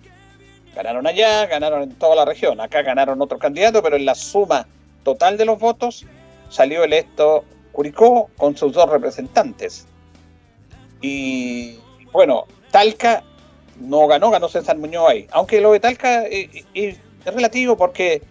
Ganaron 0.74 1.06
allá, 1.06 1.46
ganaron 1.46 1.82
en 1.82 1.94
toda 1.96 2.14
la 2.14 2.24
región. 2.24 2.60
Acá 2.60 2.82
ganaron 2.82 3.20
otros 3.20 3.40
candidatos, 3.40 3.82
pero 3.82 3.96
en 3.96 4.06
la 4.06 4.14
suma 4.14 4.66
total 5.02 5.36
de 5.36 5.44
los 5.44 5.58
votos 5.58 6.06
salió 6.48 6.82
electo 6.84 7.44
Curicó 7.72 8.30
con 8.36 8.56
sus 8.56 8.72
dos 8.72 8.88
representantes. 8.88 9.86
Y 11.00 11.78
bueno, 12.12 12.46
Talca 12.70 13.22
no 13.80 14.06
ganó, 14.06 14.30
ganó 14.30 14.48
César 14.48 14.78
Muñoz 14.78 15.10
ahí. 15.10 15.26
Aunque 15.30 15.60
lo 15.60 15.72
de 15.72 15.80
Talca 15.80 16.24
es, 16.26 16.64
es 16.74 16.98
relativo 17.24 17.76
porque 17.76 18.22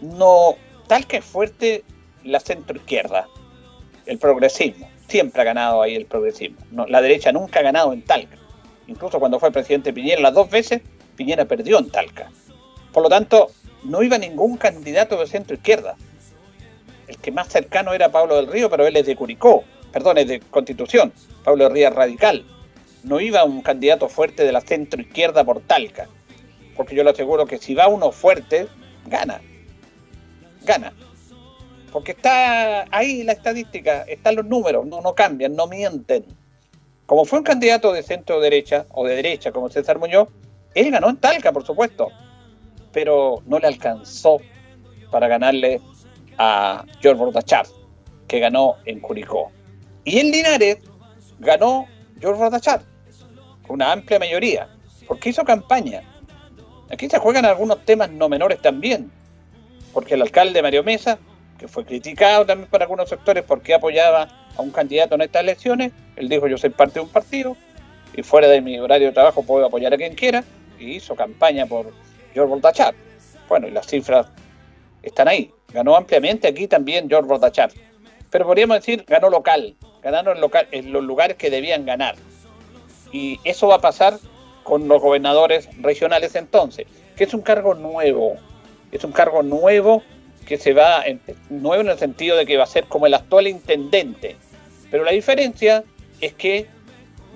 no 0.00 0.56
Talca 0.86 1.16
es 1.16 1.24
fuerte 1.24 1.84
la 2.24 2.40
centro 2.40 2.76
izquierda, 2.76 3.26
el 4.06 4.18
progresismo. 4.18 4.90
Siempre 5.08 5.42
ha 5.42 5.44
ganado 5.44 5.82
ahí 5.82 5.94
el 5.94 6.06
progresismo. 6.06 6.58
No, 6.70 6.86
la 6.86 7.00
derecha 7.00 7.32
nunca 7.32 7.60
ha 7.60 7.62
ganado 7.62 7.92
en 7.92 8.02
Talca. 8.02 8.36
Incluso 8.86 9.18
cuando 9.18 9.38
fue 9.38 9.50
presidente 9.50 9.92
Piñera 9.92 10.20
las 10.20 10.34
dos 10.34 10.50
veces, 10.50 10.82
Piñera 11.16 11.44
perdió 11.44 11.78
en 11.78 11.90
Talca. 11.90 12.30
Por 12.92 13.02
lo 13.02 13.08
tanto, 13.08 13.50
no 13.84 14.02
iba 14.02 14.18
ningún 14.18 14.56
candidato 14.56 15.18
de 15.18 15.26
centro 15.26 15.56
izquierda. 15.56 15.96
El 17.06 17.18
que 17.18 17.32
más 17.32 17.48
cercano 17.48 17.92
era 17.92 18.10
Pablo 18.10 18.36
del 18.36 18.46
Río, 18.46 18.70
pero 18.70 18.86
él 18.86 18.96
es 18.96 19.06
de 19.06 19.16
Curicó, 19.16 19.64
perdón, 19.92 20.18
es 20.18 20.28
de 20.28 20.40
Constitución. 20.40 21.12
Pablo 21.44 21.64
del 21.64 21.72
Río 21.72 21.88
es 21.88 21.94
radical. 21.94 22.46
No 23.02 23.20
iba 23.20 23.44
un 23.44 23.62
candidato 23.62 24.08
fuerte 24.08 24.44
de 24.44 24.52
la 24.52 24.62
centro 24.62 25.00
izquierda 25.00 25.44
por 25.44 25.60
Talca. 25.60 26.08
Porque 26.76 26.96
yo 26.96 27.04
le 27.04 27.10
aseguro 27.10 27.46
que 27.46 27.58
si 27.58 27.74
va 27.74 27.88
uno 27.88 28.10
fuerte, 28.10 28.66
gana. 29.06 29.40
Gana. 30.64 30.92
Porque 31.92 32.12
está 32.12 32.84
ahí 32.90 33.22
la 33.22 33.32
estadística, 33.32 34.02
están 34.02 34.36
los 34.36 34.46
números, 34.46 34.86
no, 34.86 35.00
no 35.00 35.14
cambian, 35.14 35.54
no 35.54 35.66
mienten. 35.66 36.24
Como 37.06 37.24
fue 37.24 37.38
un 37.38 37.44
candidato 37.44 37.92
de 37.92 38.02
centro 38.02 38.40
derecha 38.40 38.86
o 38.90 39.06
de 39.06 39.16
derecha 39.16 39.52
como 39.52 39.68
César 39.68 39.98
Muñoz, 39.98 40.28
él 40.74 40.90
ganó 40.90 41.08
en 41.08 41.18
Talca, 41.18 41.52
por 41.52 41.64
supuesto, 41.64 42.08
pero 42.92 43.42
no 43.46 43.58
le 43.58 43.68
alcanzó 43.68 44.38
para 45.10 45.28
ganarle 45.28 45.80
a 46.38 46.84
George 47.00 47.22
Bordachar, 47.22 47.66
que 48.26 48.40
ganó 48.40 48.76
en 48.86 49.00
Curicó. 49.00 49.52
Y 50.04 50.18
en 50.18 50.32
Linares 50.32 50.78
ganó 51.38 51.86
George 52.20 52.40
Bordachar, 52.40 52.82
con 53.66 53.74
una 53.74 53.92
amplia 53.92 54.18
mayoría, 54.18 54.68
porque 55.06 55.28
hizo 55.28 55.44
campaña. 55.44 56.02
Aquí 56.90 57.08
se 57.08 57.18
juegan 57.18 57.44
algunos 57.44 57.84
temas 57.84 58.10
no 58.10 58.28
menores 58.28 58.60
también, 58.60 59.12
porque 59.94 60.14
el 60.14 60.22
alcalde 60.22 60.60
Mario 60.60 60.82
Mesa, 60.82 61.18
que 61.58 61.68
fue 61.68 61.84
criticado 61.84 62.44
también 62.44 62.68
por 62.68 62.82
algunos 62.82 63.08
sectores 63.08 63.44
porque 63.44 63.72
apoyaba 63.72 64.28
a 64.56 64.60
un 64.60 64.70
candidato 64.70 65.14
en 65.14 65.22
estas 65.22 65.42
elecciones, 65.42 65.92
él 66.16 66.28
dijo 66.28 66.48
yo 66.48 66.58
soy 66.58 66.70
parte 66.70 66.94
de 66.94 67.00
un 67.00 67.08
partido 67.08 67.56
y 68.16 68.22
fuera 68.22 68.48
de 68.48 68.60
mi 68.60 68.78
horario 68.78 69.08
de 69.08 69.14
trabajo 69.14 69.42
puedo 69.42 69.64
apoyar 69.64 69.94
a 69.94 69.96
quien 69.96 70.14
quiera, 70.14 70.44
y 70.78 70.96
hizo 70.96 71.14
campaña 71.14 71.66
por 71.66 71.92
George 72.32 72.50
Bordachar. 72.50 72.94
Bueno, 73.48 73.68
y 73.68 73.70
las 73.70 73.86
cifras 73.86 74.26
están 75.02 75.28
ahí. 75.28 75.50
Ganó 75.72 75.96
ampliamente 75.96 76.48
aquí 76.48 76.68
también 76.68 77.08
George 77.08 77.28
Bordachar. 77.28 77.70
Pero 78.30 78.46
podríamos 78.46 78.78
decir, 78.78 79.04
ganó 79.06 79.30
local. 79.30 79.74
Ganaron 80.02 80.40
local, 80.40 80.68
en 80.70 80.92
los 80.92 81.02
lugares 81.02 81.36
que 81.36 81.50
debían 81.50 81.84
ganar. 81.84 82.16
Y 83.12 83.40
eso 83.44 83.68
va 83.68 83.76
a 83.76 83.80
pasar 83.80 84.18
con 84.62 84.88
los 84.88 85.00
gobernadores 85.00 85.68
regionales 85.80 86.34
entonces, 86.34 86.86
que 87.16 87.24
es 87.24 87.34
un 87.34 87.42
cargo 87.42 87.74
nuevo. 87.74 88.36
Es 88.94 89.02
un 89.02 89.10
cargo 89.10 89.42
nuevo 89.42 90.04
que 90.46 90.56
se 90.56 90.72
va, 90.72 91.04
en, 91.04 91.20
nuevo 91.50 91.82
en 91.82 91.88
el 91.88 91.98
sentido 91.98 92.36
de 92.36 92.46
que 92.46 92.56
va 92.56 92.62
a 92.62 92.68
ser 92.68 92.84
como 92.84 93.06
el 93.06 93.14
actual 93.14 93.48
intendente. 93.48 94.36
Pero 94.88 95.02
la 95.02 95.10
diferencia 95.10 95.82
es 96.20 96.32
que 96.34 96.68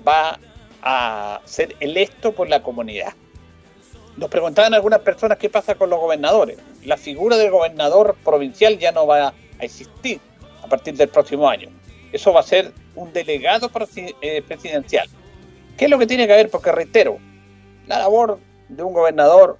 va 0.07 0.39
a 0.81 1.41
ser 1.43 1.75
electo 1.81 2.31
por 2.31 2.47
la 2.47 2.63
comunidad. 2.63 3.13
Nos 4.15 4.29
preguntaban 4.29 4.73
algunas 4.73 4.99
personas 4.99 5.37
qué 5.37 5.49
pasa 5.49 5.75
con 5.75 5.89
los 5.89 5.99
gobernadores. 5.99 6.57
La 6.85 6.95
figura 6.95 7.35
del 7.35 7.51
gobernador 7.51 8.15
provincial 8.23 8.77
ya 8.77 8.93
no 8.93 9.05
va 9.05 9.27
a 9.27 9.33
existir 9.59 10.21
a 10.63 10.67
partir 10.67 10.95
del 10.95 11.09
próximo 11.09 11.49
año. 11.49 11.67
Eso 12.13 12.31
va 12.31 12.39
a 12.39 12.43
ser 12.43 12.71
un 12.95 13.11
delegado 13.11 13.69
eh, 14.21 14.41
presidencial. 14.47 15.09
¿Qué 15.77 15.85
es 15.85 15.91
lo 15.91 15.99
que 15.99 16.07
tiene 16.07 16.25
que 16.25 16.33
ver? 16.33 16.49
Porque 16.49 16.71
reitero, 16.71 17.17
la 17.85 17.99
labor 17.99 18.39
de 18.69 18.81
un 18.81 18.93
gobernador, 18.93 19.57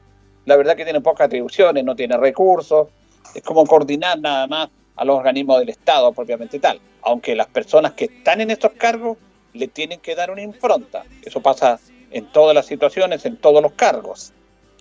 la 0.49 0.57
verdad 0.57 0.75
que 0.75 0.83
tiene 0.83 0.99
pocas 0.99 1.27
atribuciones, 1.27 1.83
no 1.83 1.95
tiene 1.95 2.17
recursos, 2.17 2.87
es 3.35 3.43
como 3.43 3.67
coordinar 3.67 4.19
nada 4.19 4.47
más 4.47 4.69
a 4.95 5.05
los 5.05 5.15
organismos 5.15 5.59
del 5.59 5.69
Estado 5.69 6.11
propiamente 6.11 6.57
tal. 6.57 6.81
Aunque 7.03 7.35
las 7.35 7.45
personas 7.45 7.93
que 7.93 8.05
están 8.05 8.41
en 8.41 8.49
estos 8.49 8.71
cargos 8.71 9.19
le 9.53 9.67
tienen 9.67 9.99
que 9.99 10.15
dar 10.15 10.31
una 10.31 10.41
impronta. 10.41 11.05
Eso 11.23 11.39
pasa 11.39 11.79
en 12.09 12.25
todas 12.31 12.55
las 12.55 12.65
situaciones, 12.65 13.27
en 13.27 13.37
todos 13.37 13.61
los 13.61 13.73
cargos. 13.73 14.33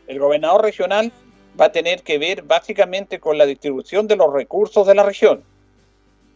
El 0.06 0.18
gobernador 0.18 0.62
regional 0.62 1.12
va 1.60 1.66
a 1.66 1.72
tener 1.72 2.02
que 2.02 2.16
ver 2.16 2.44
básicamente 2.44 3.20
con 3.20 3.36
la 3.36 3.44
distribución 3.44 4.06
de 4.06 4.16
los 4.16 4.32
recursos 4.32 4.86
de 4.86 4.94
la 4.94 5.02
región, 5.02 5.42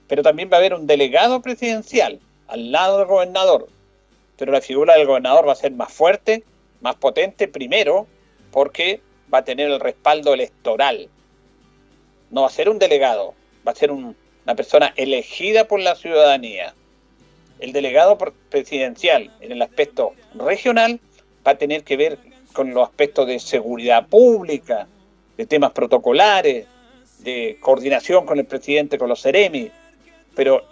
pero 0.08 0.22
también 0.22 0.50
va 0.52 0.56
a 0.56 0.58
haber 0.58 0.74
un 0.74 0.86
delegado 0.86 1.40
presidencial 1.40 2.20
al 2.48 2.70
lado 2.70 2.98
del 2.98 3.06
gobernador, 3.06 3.66
pero 4.36 4.52
la 4.52 4.60
figura 4.60 4.92
del 4.94 5.06
gobernador 5.06 5.48
va 5.48 5.52
a 5.52 5.56
ser 5.56 5.72
más 5.72 5.90
fuerte, 5.90 6.44
más 6.82 6.96
potente, 6.96 7.48
primero, 7.48 8.06
porque 8.50 9.00
va 9.32 9.38
a 9.38 9.44
tener 9.44 9.70
el 9.70 9.80
respaldo 9.80 10.34
electoral. 10.34 11.08
No 12.30 12.42
va 12.42 12.46
a 12.48 12.50
ser 12.50 12.68
un 12.68 12.78
delegado, 12.78 13.34
va 13.66 13.72
a 13.72 13.74
ser 13.74 13.90
una 13.90 14.54
persona 14.56 14.92
elegida 14.96 15.68
por 15.68 15.80
la 15.80 15.94
ciudadanía 15.94 16.74
el 17.62 17.72
delegado 17.72 18.18
presidencial 18.50 19.30
en 19.40 19.52
el 19.52 19.62
aspecto 19.62 20.14
regional 20.34 20.98
va 21.46 21.52
a 21.52 21.58
tener 21.58 21.84
que 21.84 21.96
ver 21.96 22.18
con 22.52 22.74
los 22.74 22.88
aspectos 22.88 23.26
de 23.28 23.38
seguridad 23.38 24.08
pública, 24.08 24.88
de 25.36 25.46
temas 25.46 25.70
protocolares, 25.70 26.66
de 27.20 27.56
coordinación 27.60 28.26
con 28.26 28.40
el 28.40 28.46
presidente, 28.46 28.98
con 28.98 29.08
los 29.08 29.22
CEREMI, 29.22 29.70
pero 30.34 30.64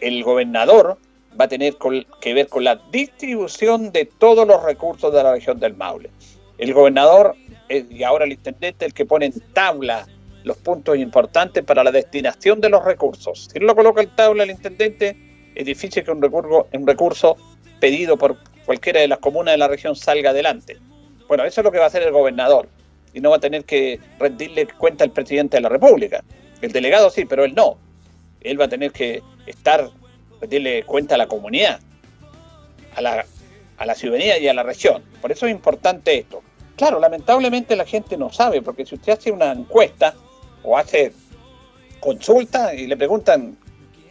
el 0.00 0.22
gobernador 0.22 0.98
va 1.38 1.46
a 1.46 1.48
tener 1.48 1.74
que 2.20 2.32
ver 2.32 2.48
con 2.48 2.62
la 2.62 2.76
distribución 2.92 3.90
de 3.90 4.04
todos 4.04 4.46
los 4.46 4.62
recursos 4.62 5.12
de 5.12 5.20
la 5.20 5.32
región 5.32 5.58
del 5.58 5.74
Maule. 5.74 6.10
El 6.58 6.72
gobernador 6.72 7.34
y 7.68 8.02
ahora 8.02 8.24
el 8.24 8.32
intendente 8.32 8.84
el 8.84 8.92
que 8.92 9.06
pone 9.06 9.26
en 9.26 9.40
tabla 9.52 10.06
los 10.44 10.56
puntos 10.58 10.96
importantes 10.98 11.64
para 11.64 11.82
la 11.82 11.90
destinación 11.90 12.60
de 12.60 12.68
los 12.68 12.84
recursos. 12.84 13.48
Si 13.52 13.58
no 13.58 13.66
lo 13.66 13.74
coloca 13.74 14.02
en 14.02 14.10
tabla 14.14 14.44
el 14.44 14.50
intendente, 14.50 15.16
es 15.54 15.64
difícil 15.64 16.04
que 16.04 16.10
un 16.10 16.20
recurso, 16.20 16.68
un 16.72 16.86
recurso 16.86 17.36
pedido 17.80 18.16
por 18.16 18.36
cualquiera 18.66 19.00
de 19.00 19.08
las 19.08 19.18
comunas 19.18 19.54
de 19.54 19.58
la 19.58 19.68
región 19.68 19.96
salga 19.96 20.30
adelante. 20.30 20.76
Bueno, 21.28 21.44
eso 21.44 21.60
es 21.60 21.64
lo 21.64 21.72
que 21.72 21.78
va 21.78 21.84
a 21.84 21.86
hacer 21.88 22.02
el 22.02 22.12
gobernador 22.12 22.68
y 23.14 23.20
no 23.20 23.30
va 23.30 23.36
a 23.36 23.40
tener 23.40 23.64
que 23.64 23.98
rendirle 24.18 24.66
cuenta 24.66 25.04
al 25.04 25.10
presidente 25.10 25.56
de 25.56 25.62
la 25.62 25.68
República. 25.68 26.22
El 26.60 26.72
delegado 26.72 27.08
sí, 27.10 27.24
pero 27.24 27.44
él 27.44 27.54
no. 27.54 27.78
Él 28.40 28.60
va 28.60 28.66
a 28.66 28.68
tener 28.68 28.92
que 28.92 29.22
estar, 29.46 29.88
rendirle 30.40 30.82
cuenta 30.84 31.14
a 31.14 31.18
la 31.18 31.26
comunidad, 31.26 31.80
a 32.94 33.00
la, 33.00 33.24
a 33.78 33.86
la 33.86 33.94
ciudadanía 33.94 34.38
y 34.38 34.48
a 34.48 34.54
la 34.54 34.62
región. 34.62 35.02
Por 35.22 35.32
eso 35.32 35.46
es 35.46 35.52
importante 35.52 36.18
esto. 36.18 36.42
Claro, 36.76 36.98
lamentablemente 36.98 37.76
la 37.76 37.84
gente 37.84 38.16
no 38.16 38.32
sabe, 38.32 38.60
porque 38.60 38.84
si 38.84 38.96
usted 38.96 39.12
hace 39.12 39.30
una 39.30 39.52
encuesta 39.52 40.14
o 40.62 40.76
hace 40.76 41.12
consulta 42.00 42.74
y 42.74 42.86
le 42.86 42.96
preguntan 42.96 43.56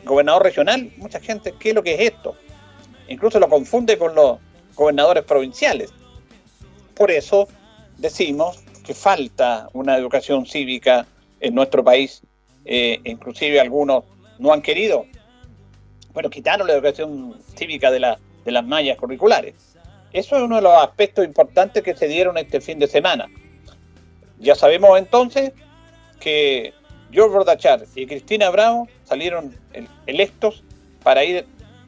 gobernador 0.05 0.43
regional, 0.43 0.91
mucha 0.97 1.19
gente, 1.19 1.53
¿qué 1.59 1.69
es 1.69 1.75
lo 1.75 1.83
que 1.83 1.95
es 1.95 2.13
esto? 2.13 2.35
Incluso 3.07 3.39
lo 3.39 3.49
confunde 3.49 3.97
con 3.97 4.15
los 4.15 4.39
gobernadores 4.75 5.23
provinciales. 5.23 5.91
Por 6.95 7.11
eso 7.11 7.47
decimos 7.97 8.63
que 8.85 8.93
falta 8.93 9.69
una 9.73 9.97
educación 9.97 10.45
cívica 10.45 11.05
en 11.39 11.55
nuestro 11.55 11.83
país, 11.83 12.21
eh, 12.65 12.99
inclusive 13.03 13.59
algunos 13.59 14.05
no 14.39 14.53
han 14.53 14.61
querido, 14.61 15.05
bueno, 16.13 16.29
quitaron 16.29 16.67
la 16.67 16.73
educación 16.73 17.37
cívica 17.55 17.91
de, 17.91 17.99
la, 17.99 18.19
de 18.45 18.51
las 18.51 18.65
mallas 18.65 18.97
curriculares. 18.97 19.72
Eso 20.13 20.37
es 20.37 20.43
uno 20.43 20.57
de 20.57 20.61
los 20.61 20.73
aspectos 20.73 21.25
importantes 21.25 21.81
que 21.83 21.95
se 21.95 22.07
dieron 22.07 22.37
este 22.37 22.61
fin 22.61 22.77
de 22.77 22.87
semana. 22.87 23.27
Ya 24.39 24.55
sabemos 24.55 24.97
entonces 24.99 25.51
que 26.19 26.73
George 27.11 27.33
Bordachar 27.33 27.83
y 27.95 28.05
Cristina 28.05 28.49
Bravo 28.49 28.87
salieron 29.03 29.55
electos 30.05 30.63
para 31.03 31.23
ir 31.23 31.45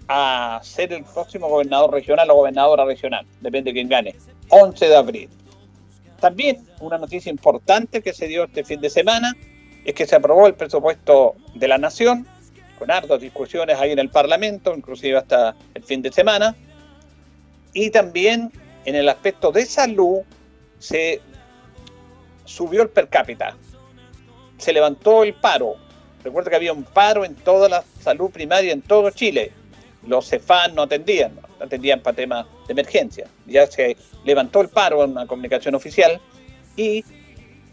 a 0.08 0.60
ser 0.63 0.94
el 0.94 1.03
próximo 1.03 1.48
gobernador 1.48 1.91
regional 1.91 2.29
o 2.29 2.36
gobernadora 2.36 2.86
regional, 2.86 3.25
depende 3.41 3.72
de 3.72 3.74
quién 3.74 3.89
gane, 3.89 4.15
11 4.50 4.88
de 4.88 4.96
abril. 4.96 5.29
También 6.20 6.65
una 6.79 6.98
noticia 6.98 7.29
importante 7.29 8.01
que 8.01 8.13
se 8.13 8.27
dio 8.27 8.44
este 8.46 8.63
fin 8.63 8.82
de 8.82 8.89
semana 8.89 9.34
es 9.84 9.94
que 9.94 10.05
se 10.05 10.15
aprobó 10.15 10.48
el 10.48 10.55
presupuesto 10.55 11.36
de 11.53 11.67
la 11.67 11.77
nación, 11.77 12.27
con 12.77 12.91
hartas 12.91 13.22
discusiones 13.22 13.77
ahí 13.79 13.91
en 13.91 14.00
el 14.00 14.10
Parlamento, 14.10 14.75
inclusive 14.75 15.17
hasta 15.17 15.55
el 15.74 15.84
fin 15.84 16.01
de 16.01 16.12
semana, 16.12 16.55
y 17.75 17.91
también 17.91 18.51
en 18.86 18.96
el 18.96 19.08
aspecto 19.10 19.51
de 19.51 19.65
salud 19.65 20.22
se 20.79 21.22
subió 22.46 22.82
el 22.82 22.89
per 22.89 23.10
cápita, 23.10 23.55
se 24.58 24.74
levantó 24.74 25.24
el 25.24 25.34
paro. 25.34 25.75
Recuerda 26.24 26.50
que 26.50 26.55
había 26.55 26.72
un 26.74 26.86
paro 26.86 27.25
en 27.25 27.36
toda 27.36 27.70
la 27.70 27.84
salud 28.01 28.32
primaria 28.32 28.72
en 28.72 28.82
todo 28.82 29.12
Chile. 29.12 29.51
Los 30.08 30.29
CEFAN 30.29 30.74
no 30.74 30.84
atendían, 30.84 31.38
atendían 31.60 32.00
para 32.00 32.15
temas 32.15 32.48
de 32.65 32.72
emergencia. 32.72 33.27
Ya 33.46 33.67
se 33.67 33.98
levantó 34.24 34.62
el 34.62 34.70
paro 34.70 35.03
en 35.03 35.12
una 35.12 35.27
comunicación 35.27 35.76
oficial 35.76 36.21
y 36.78 37.04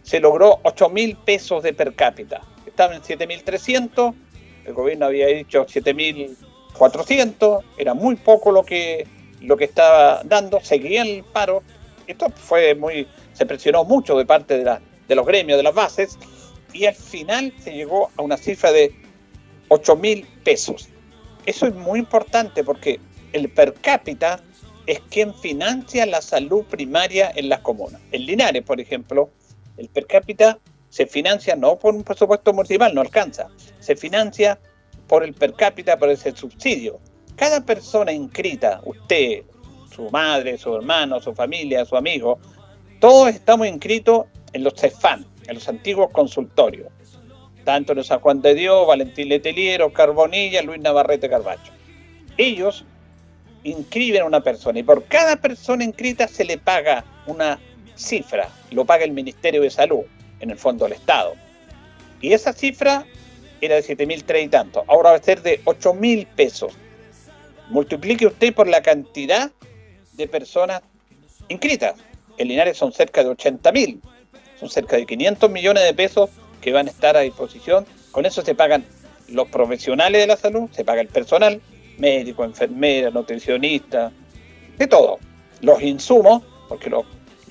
se 0.03 0.19
logró 0.19 0.59
8 0.65 0.89
mil 0.89 1.17
pesos 1.17 1.63
de 1.63 1.75
per 1.75 1.95
cápita. 1.95 2.41
Estaban 2.67 2.97
en 2.97 3.03
7.300, 3.03 4.15
el 4.65 4.75
gobierno 4.75 5.07
había 5.07 5.29
dicho 5.29 5.65
7.400, 5.65 7.63
era 7.79 7.95
muy 7.95 8.17
poco 8.17 8.51
lo 8.51 8.65
que, 8.65 9.07
lo 9.43 9.57
que 9.57 9.65
estaba 9.65 10.23
dando, 10.25 10.61
seguía 10.61 11.03
el 11.03 11.25
paro. 11.25 11.63
Esto 12.07 12.31
fue 12.31 12.75
muy, 12.75 13.07
se 13.33 13.47
presionó 13.47 13.85
mucho 13.85 14.17
de 14.17 14.27
parte 14.27 14.59
de, 14.59 14.65
la, 14.65 14.81
de 15.09 15.15
los 15.15 15.27
gremios, 15.27 15.57
de 15.57 15.63
las 15.63 15.75
bases, 15.75 16.19
y 16.73 16.87
al 16.87 16.95
final 16.95 17.53
se 17.63 17.73
llegó 17.73 18.11
a 18.17 18.23
una 18.23 18.37
cifra 18.37 18.73
de 18.73 18.95
8 19.69 19.97
mil 19.97 20.27
pesos. 20.45 20.89
Eso 21.47 21.67
es 21.67 21.75
muy 21.75 21.99
importante 21.99 22.65
porque 22.65 23.01
el 23.33 23.51
per 23.51 23.75
cápita 23.75 24.43
es 24.87 25.01
quien 25.11 25.35
financia 25.35 26.07
la 26.07 26.21
salud 26.21 26.65
primaria 26.65 27.33
en 27.35 27.49
las 27.49 27.61
comunas. 27.61 28.01
En 28.13 28.27
Linares, 28.27 28.63
por 28.63 28.81
ejemplo, 28.81 29.31
el 29.77 29.89
per 29.89 30.07
cápita 30.07 30.59
se 30.89 31.07
financia 31.07 31.57
no 31.57 31.79
por 31.79 31.95
un 31.95 32.05
presupuesto 32.05 32.53
municipal, 32.53 32.95
no 32.95 33.01
alcanza, 33.01 33.49
se 33.81 33.97
financia 33.97 34.59
por 35.09 35.25
el 35.25 35.33
per 35.35 35.55
cápita, 35.55 35.99
por 35.99 36.11
ese 36.11 36.37
subsidio. 36.37 37.01
Cada 37.37 37.65
persona 37.65 38.13
inscrita, 38.13 38.81
usted, 38.85 39.43
su 39.95 40.11
madre, 40.11 40.59
su 40.59 40.75
hermano, 40.75 41.21
su 41.21 41.35
familia, 41.35 41.85
su 41.85 41.97
amigo, 41.97 42.39
todos 43.01 43.29
estamos 43.29 43.67
inscritos 43.67 44.27
en 44.53 44.65
los 44.65 44.75
CEFAN, 44.75 45.27
en 45.47 45.55
los 45.55 45.69
antiguos 45.69 46.11
consultorios, 46.13 46.89
tanto 47.65 47.93
en 47.93 48.05
San 48.05 48.21
Juan 48.21 48.41
de 48.43 48.55
Dios, 48.55 48.87
Valentín 48.87 49.29
Leteliero, 49.29 49.93
Carbonilla, 49.93 50.63
Luis 50.63 50.81
Navarrete 50.81 51.29
Carbacho. 51.29 51.73
Ellos 52.37 52.85
inscriben 53.65 54.23
a 54.23 54.25
una 54.25 54.41
persona 54.41 54.79
y 54.79 54.83
por 54.83 55.05
cada 55.05 55.37
persona 55.37 55.85
inscrita 55.85 56.29
se 56.29 56.45
le 56.45 56.59
paga 56.59 57.05
una 57.27 57.59
cifra, 57.95 58.49
lo 58.71 58.85
paga 58.85 59.05
el 59.05 59.13
Ministerio 59.13 59.63
de 59.63 59.71
Salud, 59.71 60.03
en 60.41 60.51
el 60.51 60.59
fondo 60.59 60.85
del 60.85 60.95
Estado. 60.95 61.35
Y 62.21 62.33
esa 62.33 62.53
cifra 62.53 63.07
era 63.61 63.77
de 63.77 63.83
7.000 63.83 64.45
y 64.45 64.49
tanto, 64.49 64.85
ahora 64.89 65.11
va 65.11 65.17
a 65.17 65.23
ser 65.23 65.43
de 65.43 65.63
8.000 65.65 66.27
pesos. 66.37 66.73
Multiplique 67.69 68.27
usted 68.27 68.55
por 68.55 68.69
la 68.69 68.83
cantidad 68.83 69.51
de 70.13 70.29
personas 70.29 70.83
inscritas. 71.49 71.95
En 72.39 72.49
Linares 72.49 72.77
son 72.77 72.93
cerca 72.93 73.23
de 73.23 73.31
80.000 73.31 74.01
son 74.63 74.71
cerca 74.71 74.97
de 74.97 75.07
500 75.07 75.51
millones 75.51 75.83
de 75.83 75.93
pesos 75.93 76.31
que 76.61 76.73
van 76.73 76.87
a 76.87 76.91
estar 76.91 77.17
a 77.17 77.21
disposición. 77.21 77.85
Con 78.13 78.27
eso 78.27 78.43
se 78.43 78.55
pagan 78.55 78.85
los 79.29 79.49
profesionales 79.49 80.21
de 80.21 80.27
la 80.29 80.37
salud, 80.37 80.71
se 80.71 80.85
paga 80.85 81.01
el 81.01 81.09
personal, 81.09 81.61
médico, 81.99 82.45
enfermera, 82.45 83.11
nutricionista, 83.11 84.13
de 84.79 84.87
todo. 84.87 85.19
Los 85.63 85.83
insumos, 85.83 86.45
porque 86.69 86.89
los, 86.91 87.05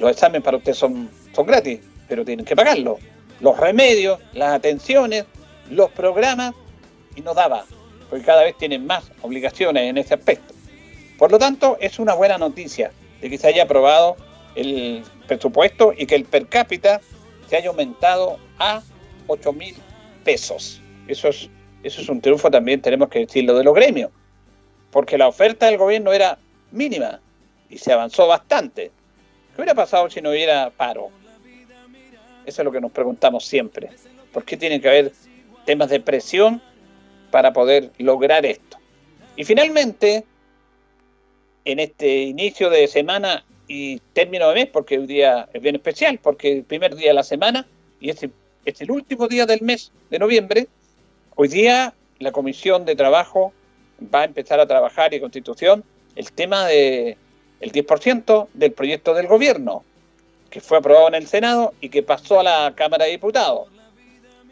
exámenes 0.09 0.41
para 0.41 0.55
usted 0.55 0.73
son, 0.73 1.09
son 1.35 1.45
gratis, 1.45 1.81
pero 2.07 2.23
tienen 2.23 2.45
que 2.45 2.55
pagarlo. 2.55 2.97
Los 3.41 3.57
remedios, 3.57 4.21
las 4.31 4.53
atenciones, 4.53 5.25
los 5.69 5.91
programas, 5.91 6.53
y 7.13 7.21
no 7.21 7.33
daba, 7.33 7.65
porque 8.11 8.25
cada 8.25 8.43
vez 8.43 8.57
tienen 8.57 8.85
más 8.85 9.09
obligaciones 9.21 9.83
en 9.83 9.97
ese 9.97 10.13
aspecto. 10.13 10.53
Por 11.17 11.31
lo 11.31 11.39
tanto, 11.39 11.77
es 11.79 11.97
una 11.97 12.13
buena 12.13 12.37
noticia 12.37 12.91
de 13.21 13.29
que 13.29 13.37
se 13.37 13.47
haya 13.47 13.63
aprobado 13.63 14.17
el 14.53 15.01
presupuesto 15.27 15.93
y 15.97 16.05
que 16.05 16.15
el 16.15 16.25
per 16.25 16.47
cápita 16.47 16.99
se 17.47 17.55
haya 17.55 17.69
aumentado 17.69 18.37
a 18.59 18.83
8 19.27 19.53
mil 19.53 19.75
pesos. 20.25 20.81
Eso 21.07 21.29
es, 21.29 21.49
eso 21.83 22.01
es 22.01 22.09
un 22.09 22.19
triunfo 22.19 22.51
también, 22.51 22.81
tenemos 22.81 23.07
que 23.07 23.19
decirlo, 23.19 23.57
de 23.57 23.63
los 23.63 23.73
gremios, 23.73 24.11
porque 24.91 25.17
la 25.17 25.29
oferta 25.29 25.67
del 25.67 25.77
gobierno 25.77 26.11
era 26.11 26.37
mínima 26.71 27.21
y 27.69 27.77
se 27.77 27.93
avanzó 27.93 28.27
bastante. 28.27 28.91
¿Qué 29.55 29.61
hubiera 29.61 29.73
pasado 29.73 30.09
si 30.09 30.19
no 30.19 30.31
hubiera 30.31 30.69
paro? 30.69 31.11
Eso 32.45 32.61
es 32.61 32.65
lo 32.65 32.73
que 32.73 32.81
nos 32.81 32.91
preguntamos 32.91 33.45
siempre. 33.45 33.89
¿Por 34.33 34.43
qué 34.43 34.57
tiene 34.57 34.81
que 34.81 34.89
haber 34.89 35.13
temas 35.65 35.89
de 35.89 36.01
presión 36.01 36.61
para 37.31 37.53
poder 37.53 37.91
lograr 37.97 38.45
esto? 38.45 38.77
Y 39.35 39.43
finalmente, 39.43 40.25
en 41.65 41.79
este 41.79 42.23
inicio 42.23 42.69
de 42.69 42.87
semana 42.87 43.43
y 43.67 43.99
término 44.13 44.49
de 44.49 44.55
mes, 44.55 44.67
porque 44.67 44.99
hoy 44.99 45.07
día 45.07 45.47
es 45.53 45.61
bien 45.61 45.75
especial, 45.75 46.19
porque 46.21 46.51
el 46.51 46.63
primer 46.63 46.95
día 46.95 47.09
de 47.09 47.13
la 47.13 47.23
semana 47.23 47.65
y 47.99 48.09
es 48.09 48.21
el, 48.23 48.31
es 48.65 48.81
el 48.81 48.91
último 48.91 49.27
día 49.27 49.45
del 49.45 49.61
mes 49.61 49.91
de 50.09 50.19
noviembre, 50.19 50.67
hoy 51.35 51.47
día 51.47 51.93
la 52.19 52.31
Comisión 52.31 52.85
de 52.85 52.95
Trabajo 52.95 53.53
va 54.13 54.21
a 54.21 54.25
empezar 54.25 54.59
a 54.59 54.67
trabajar 54.67 55.13
y 55.13 55.19
Constitución 55.19 55.83
el 56.15 56.31
tema 56.31 56.67
del 56.67 57.17
el 57.61 57.71
10% 57.71 58.47
del 58.53 58.71
proyecto 58.73 59.13
del 59.13 59.27
gobierno, 59.27 59.83
que 60.49 60.59
fue 60.59 60.79
aprobado 60.79 61.07
en 61.07 61.15
el 61.15 61.27
Senado 61.27 61.73
y 61.79 61.89
que 61.89 62.03
pasó 62.03 62.39
a 62.39 62.43
la 62.43 62.73
Cámara 62.75 63.05
de 63.05 63.11
Diputados. 63.11 63.69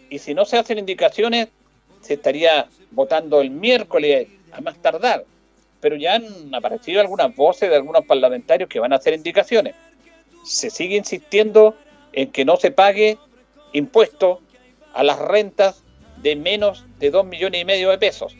Y 0.10 0.20
si 0.20 0.34
no 0.34 0.46
se 0.46 0.58
hacen 0.58 0.78
indicaciones, 0.78 1.50
se 2.10 2.16
estaría 2.16 2.68
votando 2.92 3.40
el 3.40 3.52
miércoles 3.52 4.28
a 4.52 4.62
más 4.62 4.78
tardar 4.82 5.24
pero 5.82 5.96
ya 5.96 6.16
han 6.16 6.54
aparecido 6.54 7.02
algunas 7.02 7.36
voces 7.36 7.70
de 7.70 7.76
algunos 7.76 8.06
parlamentarios 8.06 8.70
que 8.70 8.80
van 8.80 8.94
a 8.94 8.98
hacer 8.98 9.14
indicaciones. 9.14 9.76
Se 10.44 10.70
sigue 10.70 10.96
insistiendo 10.96 11.76
en 12.14 12.32
que 12.32 12.46
no 12.46 12.58
se 12.58 12.72
pague 12.72 13.18
impuesto 13.74 14.42
a 14.94 15.04
las 15.04 15.20
rentas 15.20 15.84
de 16.22 16.36
menos 16.36 16.86
de 17.00 17.12
2 17.12 17.26
millones 17.26 17.62
y 17.62 17.66
medio 17.66 17.90
de 17.92 17.98
pesos. 17.98 18.36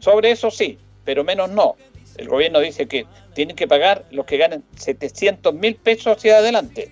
Sobre 0.00 0.32
eso 0.32 0.50
sí, 0.50 0.78
pero 1.04 1.22
menos 1.22 1.50
no. 1.50 1.76
El 2.16 2.28
gobierno 2.28 2.60
dice 2.60 2.88
que 2.88 3.06
tienen 3.34 3.56
que 3.56 3.68
pagar 3.68 4.04
los 4.10 4.26
que 4.26 4.36
ganen 4.36 4.64
700 4.76 5.54
mil 5.54 5.76
pesos 5.76 6.16
hacia 6.16 6.38
adelante. 6.38 6.90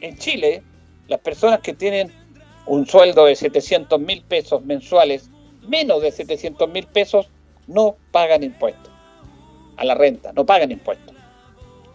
En 0.00 0.18
Chile, 0.18 0.62
las 1.06 1.20
personas 1.20 1.60
que 1.60 1.74
tienen 1.74 2.12
un 2.66 2.86
sueldo 2.86 3.26
de 3.26 3.36
700 3.36 4.00
mil 4.00 4.22
pesos 4.22 4.64
mensuales, 4.64 5.30
menos 5.66 6.02
de 6.02 6.10
700 6.10 6.68
mil 6.68 6.86
pesos, 6.86 7.28
no 7.66 7.96
pagan 8.10 8.42
impuestos 8.42 8.92
a 9.76 9.84
la 9.84 9.94
renta, 9.94 10.32
no 10.32 10.46
pagan 10.46 10.70
impuestos. 10.70 11.14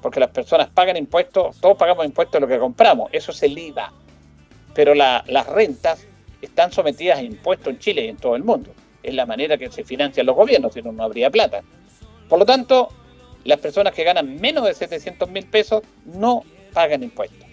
Porque 0.02 0.20
las 0.20 0.30
personas 0.30 0.70
pagan 0.70 0.98
impuestos, 0.98 1.60
todos 1.60 1.78
pagamos 1.78 2.06
impuestos 2.06 2.34
de 2.34 2.40
lo 2.40 2.48
que 2.48 2.60
compramos, 2.60 3.10
eso 3.12 3.32
es 3.32 3.44
el 3.44 3.58
IVA. 3.58 3.92
Pero 4.74 4.94
las 4.94 5.48
rentas 5.48 6.08
están 6.42 6.72
sometidas 6.72 7.20
a 7.20 7.24
impuestos 7.24 7.68
en 7.68 7.80
Chile 7.80 8.06
y 8.06 8.08
en 8.10 8.18
todo 8.18 8.36
el 8.36 8.44
mundo. 8.44 8.72
Es 9.04 9.14
la 9.14 9.26
manera 9.26 9.58
que 9.58 9.72
se 9.72 9.84
financian 9.84 10.26
los 10.26 10.36
gobiernos, 10.36 10.74
si 10.74 10.82
no, 10.82 10.92
no 10.92 11.04
habría 11.04 11.30
plata. 11.30 11.62
Por 12.30 12.40
lo 12.40 12.46
tanto, 12.46 12.90
las 13.44 13.60
personas 13.60 13.94
que 13.94 14.04
ganan 14.04 14.40
menos 14.40 14.66
de 14.66 14.74
700 14.74 15.30
mil 15.30 15.46
pesos 15.48 15.84
no 16.06 16.44
pagan 16.74 17.04
impuestos. 17.04 17.48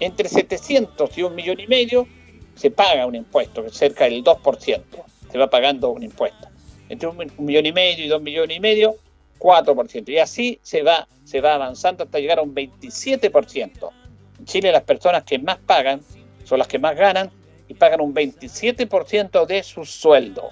Entre 0.00 0.28
700 0.28 1.16
y 1.18 1.22
un 1.22 1.34
millón 1.34 1.60
y 1.60 1.66
medio 1.66 2.08
se 2.54 2.70
paga 2.70 3.06
un 3.06 3.14
impuesto, 3.14 3.62
que 3.64 3.70
cerca 3.70 4.04
del 4.04 4.22
2%. 4.22 4.82
Se 5.30 5.38
va 5.38 5.48
pagando 5.48 5.90
un 5.90 6.02
impuesto. 6.02 6.48
Entre 6.88 7.08
un, 7.08 7.16
millón 7.38 7.66
y 7.66 7.72
medio 7.72 8.04
y 8.04 8.08
dos 8.08 8.20
millones 8.20 8.56
y 8.56 8.60
medio, 8.60 8.96
4%. 9.38 10.08
Y 10.08 10.18
así 10.18 10.58
se 10.62 10.82
va, 10.82 11.08
se 11.24 11.40
va 11.40 11.54
avanzando 11.54 12.04
hasta 12.04 12.18
llegar 12.18 12.38
a 12.38 12.42
un 12.42 12.54
27%. 12.54 13.90
En 14.38 14.44
Chile 14.44 14.72
las 14.72 14.82
personas 14.82 15.24
que 15.24 15.38
más 15.38 15.58
pagan 15.58 16.00
son 16.44 16.58
las 16.58 16.68
que 16.68 16.78
más 16.78 16.96
ganan 16.96 17.30
y 17.68 17.74
pagan 17.74 18.00
un 18.00 18.14
27% 18.14 19.46
de 19.46 19.62
su 19.62 19.84
sueldo. 19.84 20.50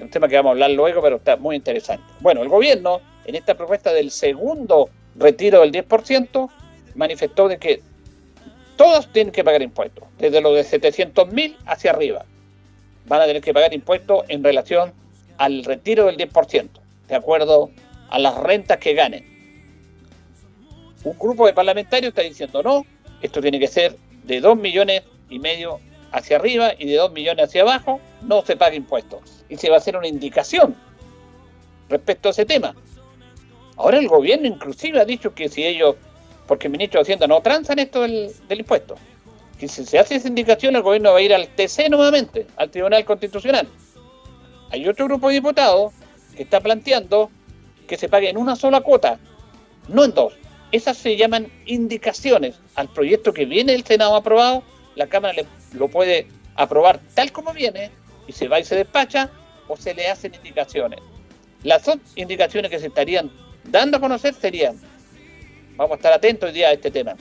Un 0.00 0.10
tema 0.10 0.28
que 0.28 0.36
vamos 0.36 0.50
a 0.50 0.52
hablar 0.52 0.70
luego, 0.70 1.00
pero 1.02 1.16
está 1.16 1.36
muy 1.36 1.56
interesante. 1.56 2.04
Bueno, 2.20 2.42
el 2.42 2.48
gobierno, 2.48 3.00
en 3.24 3.34
esta 3.34 3.54
propuesta 3.54 3.92
del 3.92 4.10
segundo 4.10 4.90
retiro 5.16 5.62
del 5.62 5.72
10%, 5.72 6.50
manifestó 6.94 7.48
de 7.48 7.58
que 7.58 7.82
todos 8.76 9.12
tienen 9.12 9.32
que 9.32 9.44
pagar 9.44 9.62
impuestos, 9.62 10.04
desde 10.18 10.40
los 10.40 10.54
de 10.54 10.64
700 10.64 11.32
mil 11.32 11.56
hacia 11.66 11.90
arriba. 11.90 12.24
Van 13.06 13.20
a 13.20 13.26
tener 13.26 13.42
que 13.42 13.54
pagar 13.54 13.72
impuestos 13.72 14.24
en 14.28 14.42
relación 14.44 14.92
al 15.38 15.64
retiro 15.64 16.06
del 16.06 16.16
10%, 16.16 16.68
de 17.08 17.14
acuerdo 17.14 17.70
a 18.10 18.18
las 18.18 18.36
rentas 18.36 18.78
que 18.78 18.94
ganen. 18.94 19.24
Un 21.04 21.18
grupo 21.18 21.46
de 21.46 21.52
parlamentarios 21.52 22.10
está 22.10 22.22
diciendo 22.22 22.62
no, 22.62 22.84
esto 23.22 23.40
tiene 23.40 23.58
que 23.58 23.68
ser 23.68 23.96
de 24.24 24.40
2 24.40 24.56
millones 24.56 25.02
y 25.30 25.38
medio 25.38 25.80
hacia 26.12 26.36
arriba 26.36 26.72
y 26.78 26.86
de 26.86 26.96
2 26.96 27.12
millones 27.12 27.46
hacia 27.46 27.62
abajo, 27.62 28.00
no 28.22 28.44
se 28.44 28.56
paga 28.56 28.74
impuestos. 28.74 29.44
Y 29.48 29.56
se 29.56 29.68
va 29.68 29.76
a 29.76 29.78
hacer 29.78 29.96
una 29.96 30.08
indicación 30.08 30.74
respecto 31.88 32.28
a 32.28 32.32
ese 32.32 32.44
tema. 32.44 32.74
Ahora 33.76 33.98
el 33.98 34.08
gobierno 34.08 34.46
inclusive 34.46 35.00
ha 35.00 35.04
dicho 35.04 35.34
que 35.34 35.48
si 35.48 35.64
ellos, 35.64 35.96
porque 36.46 36.68
el 36.68 36.72
ministro 36.72 36.98
de 36.98 37.02
Hacienda 37.02 37.26
no 37.26 37.40
transan 37.40 37.78
esto 37.78 38.02
del, 38.02 38.32
impuesto, 38.48 38.96
que 39.58 39.68
si 39.68 39.84
se 39.84 39.98
hace 39.98 40.16
esa 40.16 40.28
indicación 40.28 40.76
el 40.76 40.82
gobierno 40.82 41.12
va 41.12 41.18
a 41.18 41.22
ir 41.22 41.34
al 41.34 41.48
TC 41.48 41.88
nuevamente, 41.90 42.46
al 42.56 42.70
Tribunal 42.70 43.04
Constitucional. 43.04 43.68
Hay 44.70 44.88
otro 44.88 45.06
grupo 45.06 45.28
de 45.28 45.34
diputados 45.34 45.92
que 46.36 46.42
está 46.42 46.60
planteando 46.60 47.30
que 47.86 47.96
se 47.96 48.08
pague 48.08 48.28
en 48.28 48.36
una 48.36 48.56
sola 48.56 48.80
cuota, 48.80 49.18
no 49.88 50.04
en 50.04 50.12
dos. 50.12 50.34
Esas 50.72 50.96
se 50.96 51.16
llaman 51.16 51.50
indicaciones 51.66 52.56
al 52.74 52.88
proyecto 52.88 53.32
que 53.32 53.44
viene 53.44 53.72
del 53.72 53.84
Senado 53.84 54.16
aprobado, 54.16 54.62
la 54.96 55.06
Cámara 55.06 55.34
lo 55.72 55.88
puede 55.88 56.26
aprobar 56.56 57.00
tal 57.14 57.32
como 57.32 57.52
viene 57.52 57.90
y 58.26 58.32
se 58.32 58.48
va 58.48 58.58
y 58.58 58.64
se 58.64 58.74
despacha 58.74 59.30
o 59.68 59.76
se 59.76 59.94
le 59.94 60.08
hacen 60.08 60.34
indicaciones. 60.34 61.00
Las 61.62 61.82
indicaciones 62.14 62.70
que 62.70 62.78
se 62.78 62.88
estarían 62.88 63.30
dando 63.64 63.96
a 63.96 64.00
conocer 64.00 64.34
serían, 64.34 64.78
vamos 65.76 65.92
a 65.92 65.96
estar 65.96 66.12
atentos 66.12 66.48
hoy 66.48 66.54
día 66.54 66.68
a 66.68 66.72
este 66.72 66.90
tema, 66.90 67.16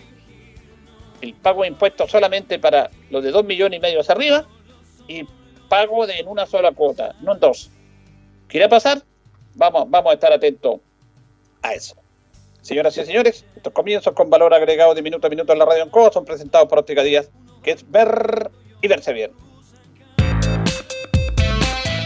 el 1.22 1.34
pago 1.36 1.62
de 1.64 1.70
impuestos 1.70 2.10
solamente 2.10 2.60
para 2.60 2.90
los 3.10 3.24
de 3.24 3.32
2 3.32 3.46
millones 3.46 3.78
y 3.78 3.82
medio 3.82 4.02
hacia 4.02 4.16
arriba 4.16 4.48
y 5.08 5.26
pago 5.70 6.08
de 6.08 6.20
en 6.20 6.28
una 6.28 6.46
sola 6.46 6.72
cuota, 6.72 7.16
no 7.22 7.34
en 7.34 7.40
dos. 7.40 7.72
¿Quiere 8.48 8.70
pasar? 8.70 9.02
Vamos, 9.56 9.90
vamos 9.90 10.12
a 10.12 10.14
estar 10.14 10.32
atentos 10.32 10.80
a 11.62 11.74
eso. 11.74 11.96
Señoras 12.62 12.98
y 12.98 13.06
señores, 13.06 13.46
estos 13.56 13.74
comienzos 13.74 14.14
con 14.14 14.30
valor 14.30 14.54
agregado 14.54 14.96
de 14.96 15.02
minuto 15.02 15.28
a 15.28 15.30
minuto 15.30 15.54
en 15.54 15.60
la 15.60 15.66
radio 15.66 15.84
en 15.84 15.90
COA 15.90 16.12
son 16.12 16.26
presentados 16.26 16.68
por 16.68 16.80
Óptica 16.80 17.04
Díaz, 17.04 17.30
que 17.64 17.72
es 17.72 17.90
ver 17.90 18.50
y 18.82 18.88
verse 18.88 19.14
bien. 19.14 19.32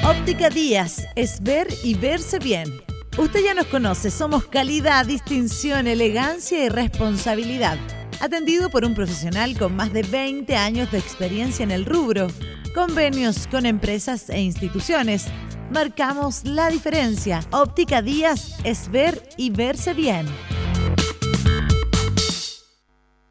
Óptica 0.05 0.49
Díaz 0.49 1.05
es 1.15 1.41
ver 1.41 1.67
y 1.83 1.95
verse 1.95 2.39
bien. 2.39 2.88
Usted 3.19 3.43
ya 3.43 3.53
nos 3.53 3.65
conoce, 3.65 4.11
somos 4.11 4.45
calidad, 4.45 5.05
distinción, 5.05 5.87
elegancia 5.87 6.63
y 6.63 6.69
responsabilidad. 6.69 7.77
Atendido 8.21 8.69
por 8.69 8.85
un 8.85 8.95
profesional 8.95 9.57
con 9.59 9.75
más 9.75 9.91
de 9.91 10.03
20 10.03 10.55
años 10.55 10.89
de 10.89 10.99
experiencia 10.99 11.63
en 11.63 11.71
el 11.71 11.85
rubro, 11.85 12.27
convenios 12.73 13.45
con 13.47 13.65
empresas 13.65 14.29
e 14.29 14.39
instituciones. 14.39 15.27
Marcamos 15.69 16.45
la 16.45 16.69
diferencia. 16.69 17.41
Óptica 17.51 18.01
Díaz 18.01 18.57
es 18.63 18.89
ver 18.89 19.21
y 19.35 19.49
verse 19.49 19.93
bien. 19.93 20.25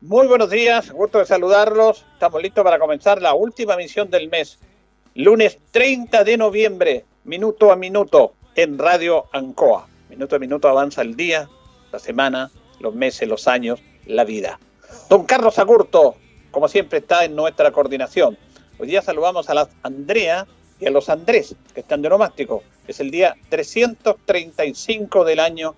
Muy 0.02 0.26
buenos 0.26 0.50
días, 0.50 0.90
gusto 0.90 1.18
de 1.18 1.24
saludarlos. 1.24 2.04
Estamos 2.12 2.42
listos 2.42 2.62
para 2.62 2.78
comenzar 2.78 3.22
la 3.22 3.32
última 3.32 3.74
misión 3.74 4.10
del 4.10 4.28
mes 4.28 4.58
lunes 5.14 5.58
30 5.70 6.24
de 6.24 6.36
noviembre, 6.36 7.04
minuto 7.24 7.72
a 7.72 7.76
minuto, 7.76 8.34
en 8.58 8.76
Radio 8.76 9.26
Ancoa. 9.32 9.86
Minuto 10.10 10.34
a 10.34 10.40
minuto 10.40 10.68
avanza 10.68 11.02
el 11.02 11.14
día, 11.14 11.48
la 11.92 12.00
semana, 12.00 12.50
los 12.80 12.92
meses, 12.92 13.28
los 13.28 13.46
años, 13.46 13.80
la 14.04 14.24
vida. 14.24 14.58
Don 15.08 15.26
Carlos 15.26 15.60
Agurto, 15.60 16.16
como 16.50 16.66
siempre, 16.66 16.98
está 16.98 17.24
en 17.24 17.36
nuestra 17.36 17.70
coordinación. 17.70 18.36
Hoy 18.80 18.88
día 18.88 19.00
saludamos 19.00 19.48
a 19.48 19.54
la 19.54 19.68
Andrea 19.84 20.44
y 20.80 20.86
a 20.86 20.90
los 20.90 21.08
Andrés, 21.08 21.54
que 21.72 21.78
están 21.78 22.02
de 22.02 22.08
nomástico. 22.08 22.64
Es 22.88 22.98
el 22.98 23.12
día 23.12 23.36
335 23.48 25.24
del 25.24 25.38
año 25.38 25.76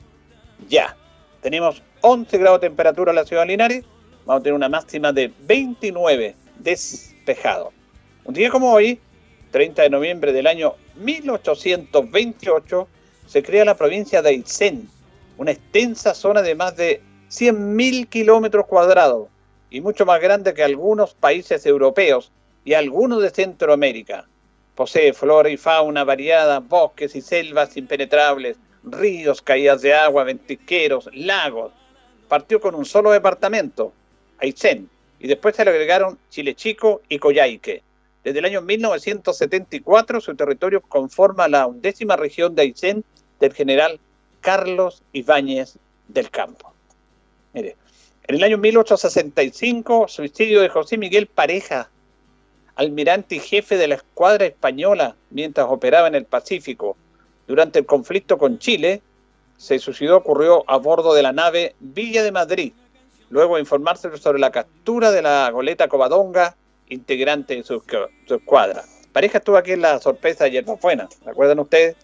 ya. 0.67 0.97
Tenemos 1.43 1.83
11 2.01 2.39
grados 2.39 2.63
de 2.63 2.69
temperatura 2.69 3.13
en 3.13 3.17
la 3.17 3.27
ciudad 3.27 3.43
de 3.43 3.49
Linares. 3.49 3.85
Vamos 4.25 4.41
a 4.41 4.43
tener 4.43 4.55
una 4.55 4.71
máxima 4.71 5.13
de 5.13 5.31
29 5.41 6.35
despejado. 6.59 7.73
Un 8.25 8.33
día 8.33 8.49
como 8.49 8.73
hoy, 8.73 8.99
30 9.51 9.83
de 9.83 9.91
noviembre 9.91 10.33
del 10.33 10.47
año 10.47 10.75
1828, 10.97 12.89
se 13.27 13.43
crea 13.43 13.65
la 13.65 13.77
provincia 13.77 14.23
de 14.23 14.31
Aysén, 14.31 14.89
una 15.39 15.53
extensa 15.53 16.15
zona 16.15 16.43
de 16.43 16.55
más 16.55 16.77
de 16.77 17.01
100.000 17.31 18.09
kilómetros 18.09 18.67
cuadrados 18.67 19.29
y 19.71 19.81
mucho 19.81 20.05
más 20.05 20.21
grande 20.21 20.53
que 20.53 20.65
algunos 20.65 21.15
países 21.15 21.65
europeos 21.65 22.33
y 22.65 22.75
algunos 22.75 23.23
de 23.23 23.31
Centroamérica. 23.31 24.27
Posee 24.75 25.13
flora 25.13 25.49
y 25.49 25.57
fauna 25.57 26.05
variada, 26.05 26.61
bosques 26.61 27.15
y 27.15 27.21
selvas 27.21 27.77
impenetrables, 27.77 28.57
ríos, 28.83 29.43
caídas 29.43 29.83
de 29.83 29.95
agua, 29.95 30.25
ventisqueros, 30.25 31.09
lagos. 31.13 31.73
Partió 32.29 32.61
con 32.61 32.75
un 32.75 32.85
solo 32.85 33.11
departamento, 33.11 33.93
Aysén, 34.39 34.89
y 35.19 35.29
después 35.29 35.55
se 35.55 35.65
le 35.65 35.71
agregaron 35.71 36.19
Chile 36.31 36.55
Chico 36.55 37.03
y 37.09 37.19
Coyhaique. 37.19 37.83
Desde 38.23 38.39
el 38.39 38.45
año 38.45 38.61
1974 38.61 40.21
su 40.21 40.35
territorio 40.35 40.83
conforma 40.83 41.49
la 41.49 41.67
undécima 41.67 42.17
región 42.17 42.55
de 42.55 42.63
Aysén 42.63 43.05
del 43.39 43.55
general 43.55 43.99
Carlos 44.41 45.03
Ibáñez 45.13 45.79
del 46.09 46.31
Campo. 46.31 46.73
En 47.55 47.75
el 48.27 48.45
año 48.45 48.59
1865, 48.59 50.07
suicidio 50.09 50.61
de 50.61 50.69
José 50.69 50.99
Miguel 50.99 51.27
Pareja, 51.27 51.91
almirante 52.77 53.37
y 53.37 53.41
jefe 53.41 53.77
de 53.77 53.89
la 53.89 53.97
escuadra 53.97 54.47
española 54.47 55.17
mientras 55.31 55.67
operaba 55.69 56.09
en 56.09 56.15
el 56.15 56.27
Pacífico. 56.27 56.97
Durante 57.47 57.81
el 57.81 57.87
conflicto 57.87 58.39
con 58.39 58.59
Chile, 58.59 59.03
se 59.57 59.79
suicidó 59.79 60.19
ocurrió 60.19 60.65
a 60.71 60.77
bordo 60.77 61.13
de 61.15 61.23
la 61.23 61.33
nave 61.33 61.75
Villa 61.81 62.23
de 62.23 62.33
Madrid, 62.33 62.73
luego 63.31 63.57
de 63.57 63.63
informarse 63.63 64.17
sobre 64.19 64.39
la 64.39 64.53
captura 64.53 65.11
de 65.11 65.23
la 65.23 65.51
goleta 65.51 65.89
Covadonga 65.89 66.57
integrante 66.91 67.57
de 67.57 67.63
su, 67.63 67.83
escuadra. 68.29 68.85
Pareja 69.13 69.39
estuvo 69.39 69.57
aquí 69.57 69.73
en 69.73 69.81
la 69.81 69.99
sorpresa 69.99 70.45
de 70.45 70.51
Yerbafuena, 70.53 71.09
¿recuerdan 71.25 71.59
ustedes? 71.61 71.97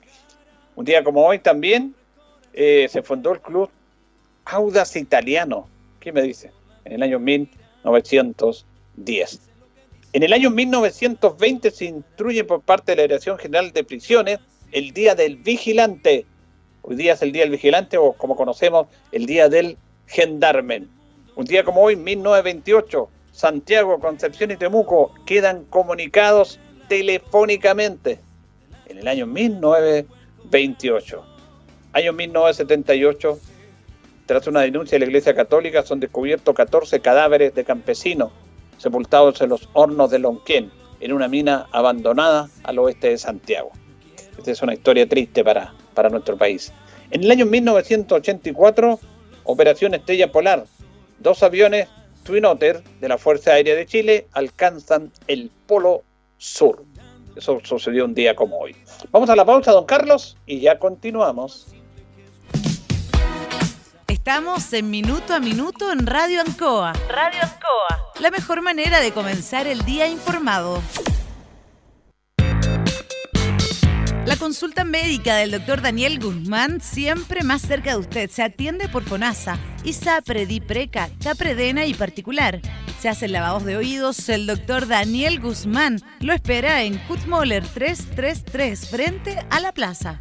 Un 0.74 0.84
día 0.84 1.04
como 1.04 1.26
hoy 1.26 1.38
también 1.38 1.94
eh, 2.52 2.88
se 2.90 3.02
fundó 3.02 3.32
el 3.32 3.40
club 3.40 3.70
Audas 4.46 4.96
Italiano. 4.96 5.68
¿Qué 6.00 6.12
me 6.12 6.22
dice? 6.22 6.50
En 6.84 6.94
el 6.94 7.02
año 7.02 7.18
1910. 7.18 9.40
En 10.12 10.22
el 10.22 10.32
año 10.32 10.50
1920 10.50 11.70
se 11.70 11.84
instruye 11.84 12.44
por 12.44 12.62
parte 12.62 12.92
de 12.92 12.96
la 12.96 13.02
Dirección 13.02 13.36
General 13.38 13.72
de 13.72 13.84
Prisiones 13.84 14.38
el 14.72 14.92
Día 14.92 15.14
del 15.14 15.36
Vigilante. 15.36 16.26
Hoy 16.82 16.96
día 16.96 17.14
es 17.14 17.22
el 17.22 17.32
Día 17.32 17.42
del 17.42 17.50
Vigilante 17.50 17.98
o 17.98 18.12
como 18.12 18.36
conocemos 18.36 18.86
el 19.12 19.26
Día 19.26 19.48
del 19.48 19.76
Gendarmen. 20.06 20.88
Un 21.34 21.44
día 21.44 21.64
como 21.64 21.82
hoy, 21.82 21.96
1928, 21.96 23.08
Santiago, 23.36 24.00
Concepción 24.00 24.50
y 24.50 24.56
Temuco 24.56 25.12
quedan 25.26 25.66
comunicados 25.66 26.58
telefónicamente 26.88 28.18
en 28.86 28.96
el 28.96 29.06
año 29.06 29.26
1928. 29.26 31.22
Año 31.92 32.14
1978, 32.14 33.38
tras 34.24 34.46
una 34.46 34.62
denuncia 34.62 34.96
de 34.96 35.00
la 35.00 35.06
Iglesia 35.10 35.34
Católica, 35.34 35.82
son 35.82 36.00
descubiertos 36.00 36.54
14 36.54 37.00
cadáveres 37.00 37.54
de 37.54 37.62
campesinos 37.62 38.32
sepultados 38.78 39.38
en 39.42 39.50
los 39.50 39.68
hornos 39.74 40.10
de 40.10 40.18
Lonquén, 40.18 40.70
en 41.00 41.12
una 41.12 41.28
mina 41.28 41.66
abandonada 41.72 42.48
al 42.62 42.78
oeste 42.78 43.10
de 43.10 43.18
Santiago. 43.18 43.70
Esta 44.38 44.50
es 44.50 44.62
una 44.62 44.72
historia 44.72 45.06
triste 45.06 45.44
para, 45.44 45.74
para 45.92 46.08
nuestro 46.08 46.38
país. 46.38 46.72
En 47.10 47.22
el 47.22 47.30
año 47.30 47.44
1984, 47.44 48.98
Operación 49.44 49.92
Estrella 49.92 50.32
Polar, 50.32 50.64
dos 51.18 51.42
aviones 51.42 51.88
Twin 52.26 52.44
Otter 52.44 52.82
de 53.00 53.08
la 53.08 53.18
Fuerza 53.18 53.52
Aérea 53.52 53.76
de 53.76 53.86
Chile 53.86 54.26
alcanzan 54.32 55.12
el 55.28 55.50
Polo 55.66 56.02
Sur. 56.36 56.84
Eso 57.36 57.60
sucedió 57.62 58.04
un 58.04 58.14
día 58.14 58.34
como 58.34 58.58
hoy. 58.58 58.74
Vamos 59.12 59.30
a 59.30 59.36
la 59.36 59.44
pausa, 59.44 59.70
don 59.70 59.86
Carlos, 59.86 60.36
y 60.44 60.60
ya 60.60 60.78
continuamos. 60.78 61.68
Estamos 64.08 64.72
en 64.72 64.90
Minuto 64.90 65.34
a 65.34 65.38
Minuto 65.38 65.92
en 65.92 66.04
Radio 66.04 66.40
Ancoa. 66.40 66.94
Radio 67.08 67.40
Ancoa. 67.42 68.12
La 68.18 68.30
mejor 68.30 68.60
manera 68.60 69.00
de 69.00 69.12
comenzar 69.12 69.68
el 69.68 69.84
día 69.84 70.08
informado. 70.08 70.82
La 74.26 74.34
consulta 74.34 74.82
médica 74.82 75.36
del 75.36 75.52
doctor 75.52 75.80
Daniel 75.80 76.18
Guzmán 76.18 76.80
siempre 76.80 77.44
más 77.44 77.62
cerca 77.62 77.90
de 77.90 77.98
usted. 77.98 78.28
Se 78.28 78.42
atiende 78.42 78.88
por 78.88 79.04
FONASA, 79.04 79.56
ISAPRE, 79.84 80.46
DIPRECA, 80.46 81.10
CAPREDENA 81.22 81.86
y 81.86 81.94
particular. 81.94 82.60
Se 83.00 83.08
hace 83.08 83.28
lavados 83.28 83.64
de 83.64 83.76
oídos. 83.76 84.28
El 84.28 84.48
doctor 84.48 84.88
Daniel 84.88 85.38
Guzmán 85.38 86.00
lo 86.18 86.32
espera 86.32 86.82
en 86.82 86.98
Kutmoller 87.06 87.64
333 87.68 88.90
frente 88.90 89.38
a 89.48 89.60
la 89.60 89.70
plaza. 89.70 90.20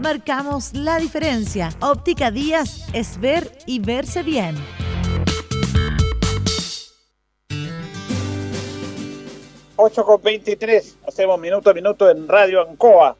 Marcamos 0.00 0.74
la 0.74 0.98
diferencia. 0.98 1.70
Óptica 1.80 2.30
Díaz 2.30 2.86
es 2.92 3.18
ver 3.20 3.50
y 3.66 3.78
verse 3.78 4.22
bien. 4.22 4.54
Ocho 9.76 10.04
con 10.04 10.22
23, 10.22 10.98
hacemos 11.06 11.38
minuto 11.40 11.70
a 11.70 11.74
minuto 11.74 12.08
en 12.08 12.28
Radio 12.28 12.62
Ancoa 12.62 13.16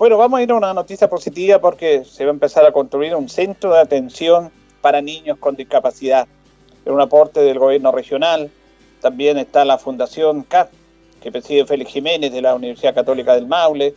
bueno, 0.00 0.16
vamos 0.16 0.40
a 0.40 0.42
ir 0.42 0.50
a 0.50 0.54
una 0.54 0.72
noticia 0.72 1.10
positiva 1.10 1.58
porque 1.58 2.06
se 2.06 2.24
va 2.24 2.30
a 2.30 2.32
empezar 2.32 2.64
a 2.64 2.72
construir 2.72 3.14
un 3.14 3.28
centro 3.28 3.74
de 3.74 3.80
atención 3.80 4.50
para 4.80 5.02
niños 5.02 5.36
con 5.36 5.56
discapacidad. 5.56 6.26
Es 6.86 6.90
un 6.90 7.02
aporte 7.02 7.40
del 7.40 7.58
gobierno 7.58 7.92
regional. 7.92 8.50
También 9.02 9.36
está 9.36 9.62
la 9.66 9.76
Fundación 9.76 10.42
CAP, 10.44 10.70
que 11.20 11.30
preside 11.30 11.66
Félix 11.66 11.90
Jiménez 11.90 12.32
de 12.32 12.40
la 12.40 12.54
Universidad 12.54 12.94
Católica 12.94 13.34
del 13.34 13.46
Maule. 13.46 13.94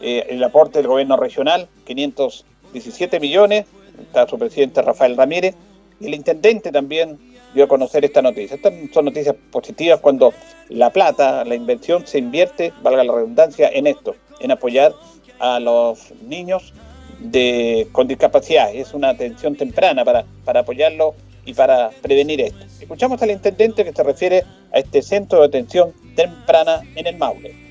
Eh, 0.00 0.26
el 0.30 0.42
aporte 0.44 0.78
del 0.78 0.88
gobierno 0.88 1.16
regional, 1.16 1.68
517 1.84 3.20
millones. 3.20 3.66
Está 4.00 4.26
su 4.26 4.38
presidente 4.38 4.82
Rafael 4.82 5.16
Ramírez. 5.16 5.54
Y 6.00 6.06
el 6.06 6.14
intendente 6.14 6.70
también 6.70 7.18
dio 7.54 7.64
a 7.64 7.68
conocer 7.68 8.04
esta 8.04 8.20
noticia. 8.20 8.56
Estas 8.56 8.74
son 8.92 9.06
noticias 9.06 9.34
positivas 9.50 10.00
cuando 10.00 10.32
la 10.68 10.90
plata, 10.90 11.44
la 11.44 11.54
inversión 11.54 12.06
se 12.06 12.18
invierte, 12.18 12.72
valga 12.82 13.02
la 13.02 13.14
redundancia, 13.14 13.70
en 13.72 13.86
esto, 13.86 14.14
en 14.40 14.50
apoyar 14.50 14.92
a 15.38 15.58
los 15.58 16.12
niños 16.22 16.74
de, 17.18 17.88
con 17.92 18.08
discapacidad. 18.08 18.74
Es 18.74 18.92
una 18.92 19.10
atención 19.10 19.56
temprana 19.56 20.04
para, 20.04 20.26
para 20.44 20.60
apoyarlo 20.60 21.14
y 21.46 21.54
para 21.54 21.90
prevenir 22.02 22.40
esto. 22.42 22.66
Escuchamos 22.80 23.22
al 23.22 23.30
intendente 23.30 23.84
que 23.84 23.92
se 23.92 24.02
refiere 24.02 24.44
a 24.72 24.78
este 24.78 25.00
centro 25.00 25.40
de 25.40 25.46
atención 25.46 25.94
temprana 26.14 26.82
en 26.94 27.06
el 27.06 27.16
Maule. 27.16 27.65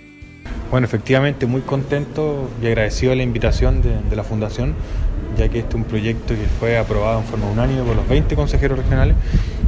Bueno, 0.71 0.86
efectivamente, 0.86 1.45
muy 1.45 1.62
contento 1.62 2.49
y 2.62 2.67
agradecido 2.67 3.12
de 3.12 3.17
la 3.17 3.23
invitación 3.23 3.82
de, 3.82 4.01
de 4.10 4.15
la 4.15 4.23
Fundación 4.23 4.75
ya 5.38 5.49
que 5.49 5.60
este 5.60 5.69
es 5.69 5.75
un 5.75 5.84
proyecto 5.84 6.34
que 6.34 6.45
fue 6.60 6.78
aprobado 6.78 7.19
en 7.19 7.25
forma 7.25 7.47
unánime 7.47 7.84
por 7.84 7.95
los 7.95 8.08
20 8.08 8.36
consejeros 8.36 8.78
regionales 8.78 9.15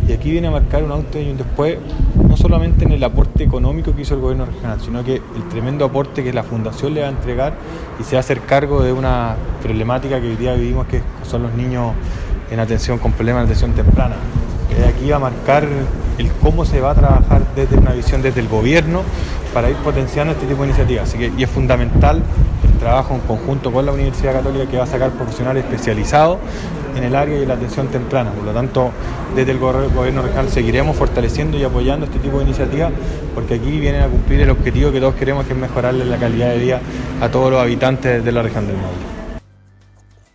y 0.07 0.13
aquí 0.13 0.31
viene 0.31 0.47
a 0.47 0.51
marcar 0.51 0.83
un 0.83 0.91
antes 0.91 1.25
y 1.25 1.29
un 1.29 1.37
después, 1.37 1.77
no 2.15 2.37
solamente 2.37 2.85
en 2.85 2.93
el 2.93 3.03
aporte 3.03 3.43
económico 3.43 3.93
que 3.93 4.03
hizo 4.03 4.15
el 4.15 4.21
gobierno 4.21 4.45
regional, 4.45 4.79
sino 4.79 5.03
que 5.03 5.15
el 5.15 5.49
tremendo 5.49 5.83
aporte 5.83 6.23
que 6.23 6.31
la 6.31 6.43
Fundación 6.43 6.93
le 6.93 7.01
va 7.01 7.07
a 7.07 7.09
entregar 7.09 7.53
y 7.99 8.03
se 8.03 8.15
va 8.15 8.17
a 8.17 8.21
hacer 8.21 8.39
cargo 8.41 8.81
de 8.81 8.93
una 8.93 9.35
problemática 9.61 10.21
que 10.21 10.27
hoy 10.27 10.35
día 10.37 10.53
vivimos 10.53 10.87
que 10.87 11.01
son 11.23 11.43
los 11.43 11.53
niños 11.53 11.93
en 12.49 12.59
atención 12.59 12.99
con 12.99 13.11
problemas 13.11 13.41
de 13.41 13.53
atención 13.53 13.73
temprana. 13.73 14.15
Aquí 14.87 15.09
va 15.09 15.17
a 15.17 15.19
marcar 15.19 15.67
el 16.17 16.31
cómo 16.33 16.65
se 16.65 16.81
va 16.81 16.91
a 16.91 16.95
trabajar 16.95 17.41
desde 17.55 17.77
una 17.77 17.93
visión 17.93 18.21
desde 18.21 18.41
el 18.41 18.47
gobierno 18.47 19.03
para 19.53 19.69
ir 19.69 19.75
potenciando 19.77 20.33
este 20.33 20.45
tipo 20.45 20.61
de 20.63 20.69
iniciativas. 20.69 21.09
Así 21.09 21.17
que 21.17 21.31
y 21.37 21.43
es 21.43 21.49
fundamental 21.49 22.23
trabajo 22.77 23.15
en 23.15 23.21
conjunto 23.21 23.71
con 23.71 23.85
la 23.85 23.91
Universidad 23.91 24.33
Católica 24.33 24.69
que 24.69 24.77
va 24.77 24.83
a 24.83 24.87
sacar 24.87 25.11
profesionales 25.11 25.63
especializados 25.65 26.37
en 26.95 27.03
el 27.03 27.15
área 27.15 27.39
de 27.39 27.45
la 27.45 27.55
atención 27.55 27.87
temprana. 27.87 28.31
Por 28.31 28.43
lo 28.43 28.53
tanto, 28.53 28.91
desde 29.35 29.51
el 29.51 29.59
gobierno 29.59 30.21
regional 30.21 30.49
seguiremos 30.49 30.95
fortaleciendo 30.95 31.57
y 31.57 31.63
apoyando 31.63 32.05
este 32.05 32.19
tipo 32.19 32.37
de 32.37 32.45
iniciativas 32.45 32.91
porque 33.35 33.55
aquí 33.55 33.79
vienen 33.79 34.01
a 34.01 34.07
cumplir 34.07 34.41
el 34.41 34.49
objetivo 34.49 34.91
que 34.91 34.99
todos 34.99 35.15
queremos, 35.15 35.45
que 35.45 35.53
es 35.53 35.59
mejorarle 35.59 36.05
la 36.05 36.17
calidad 36.17 36.49
de 36.49 36.57
vida 36.57 36.79
a 37.21 37.29
todos 37.29 37.51
los 37.51 37.61
habitantes 37.61 38.23
de 38.23 38.31
la 38.31 38.41
región 38.41 38.67
del 38.67 38.77
Maule. 38.77 38.97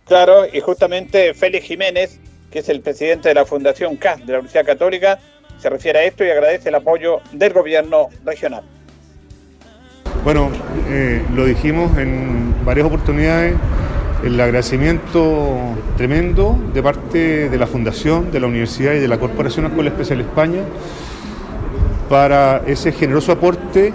Claro, 0.05 0.45
y 0.51 0.59
justamente 0.59 1.33
Félix 1.33 1.65
Jiménez, 1.65 2.19
que 2.53 2.59
es 2.59 2.69
el 2.69 2.81
presidente 2.81 3.29
de 3.29 3.35
la 3.35 3.45
Fundación 3.45 3.95
CAS 3.95 4.19
de 4.19 4.31
la 4.31 4.37
Universidad 4.37 4.63
Católica, 4.63 5.17
se 5.57 5.71
refiere 5.71 5.97
a 5.97 6.03
esto 6.03 6.23
y 6.23 6.29
agradece 6.29 6.69
el 6.69 6.75
apoyo 6.75 7.19
del 7.31 7.51
gobierno 7.51 8.09
regional. 8.23 8.63
Bueno, 10.23 10.51
eh, 10.87 11.23
lo 11.33 11.45
dijimos 11.45 11.97
en 11.97 12.53
varias 12.63 12.85
oportunidades, 12.85 13.55
el 14.23 14.39
agradecimiento 14.39 15.57
tremendo 15.97 16.55
de 16.75 16.83
parte 16.83 17.49
de 17.49 17.57
la 17.57 17.65
Fundación, 17.65 18.31
de 18.31 18.39
la 18.39 18.45
Universidad 18.45 18.93
y 18.93 18.99
de 18.99 19.07
la 19.07 19.17
Corporación 19.17 19.65
Escuela 19.65 19.89
Especial 19.89 20.21
España 20.21 20.61
para 22.07 22.61
ese 22.67 22.91
generoso 22.91 23.31
aporte 23.31 23.91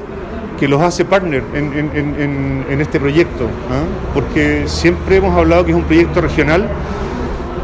que 0.59 0.67
los 0.67 0.83
hace 0.83 1.05
partner 1.05 1.45
en, 1.55 2.81
este 2.81 2.99
proyecto, 2.99 3.45
¿ah? 3.71 3.85
porque 4.13 4.65
siempre 4.67 5.17
hemos 5.17 5.37
hablado 5.37 5.65
que 5.65 5.71
es 5.71 5.77
un 5.77 5.85
proyecto 5.85 6.21
regional 6.21 6.69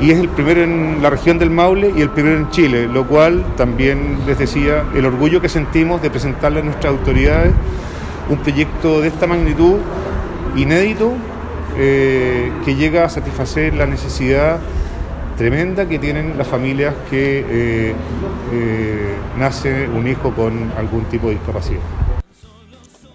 y 0.00 0.10
es 0.10 0.18
el 0.18 0.28
primero 0.28 0.62
en 0.62 1.02
la 1.02 1.10
región 1.10 1.38
del 1.38 1.50
Maule 1.50 1.92
y 1.96 2.00
el 2.00 2.10
primero 2.10 2.36
en 2.36 2.50
Chile, 2.50 2.86
lo 2.86 3.06
cual 3.06 3.44
también 3.56 4.18
les 4.26 4.38
decía 4.38 4.84
el 4.94 5.06
orgullo 5.06 5.40
que 5.40 5.48
sentimos 5.48 6.02
de 6.02 6.10
presentarle 6.10 6.60
a 6.60 6.62
nuestras 6.62 6.92
autoridades 6.92 7.52
un 8.28 8.38
proyecto 8.38 9.00
de 9.00 9.08
esta 9.08 9.26
magnitud 9.26 9.78
inédito 10.56 11.12
eh, 11.76 12.52
que 12.64 12.74
llega 12.74 13.04
a 13.04 13.08
satisfacer 13.08 13.74
la 13.74 13.86
necesidad 13.86 14.60
tremenda 15.36 15.88
que 15.88 15.98
tienen 15.98 16.38
las 16.38 16.46
familias 16.46 16.94
que 17.10 17.40
eh, 17.40 17.94
eh, 18.52 19.14
nace 19.36 19.88
un 19.88 20.06
hijo 20.06 20.32
con 20.32 20.72
algún 20.76 21.04
tipo 21.06 21.28
de 21.28 21.34
discapacidad. 21.34 21.80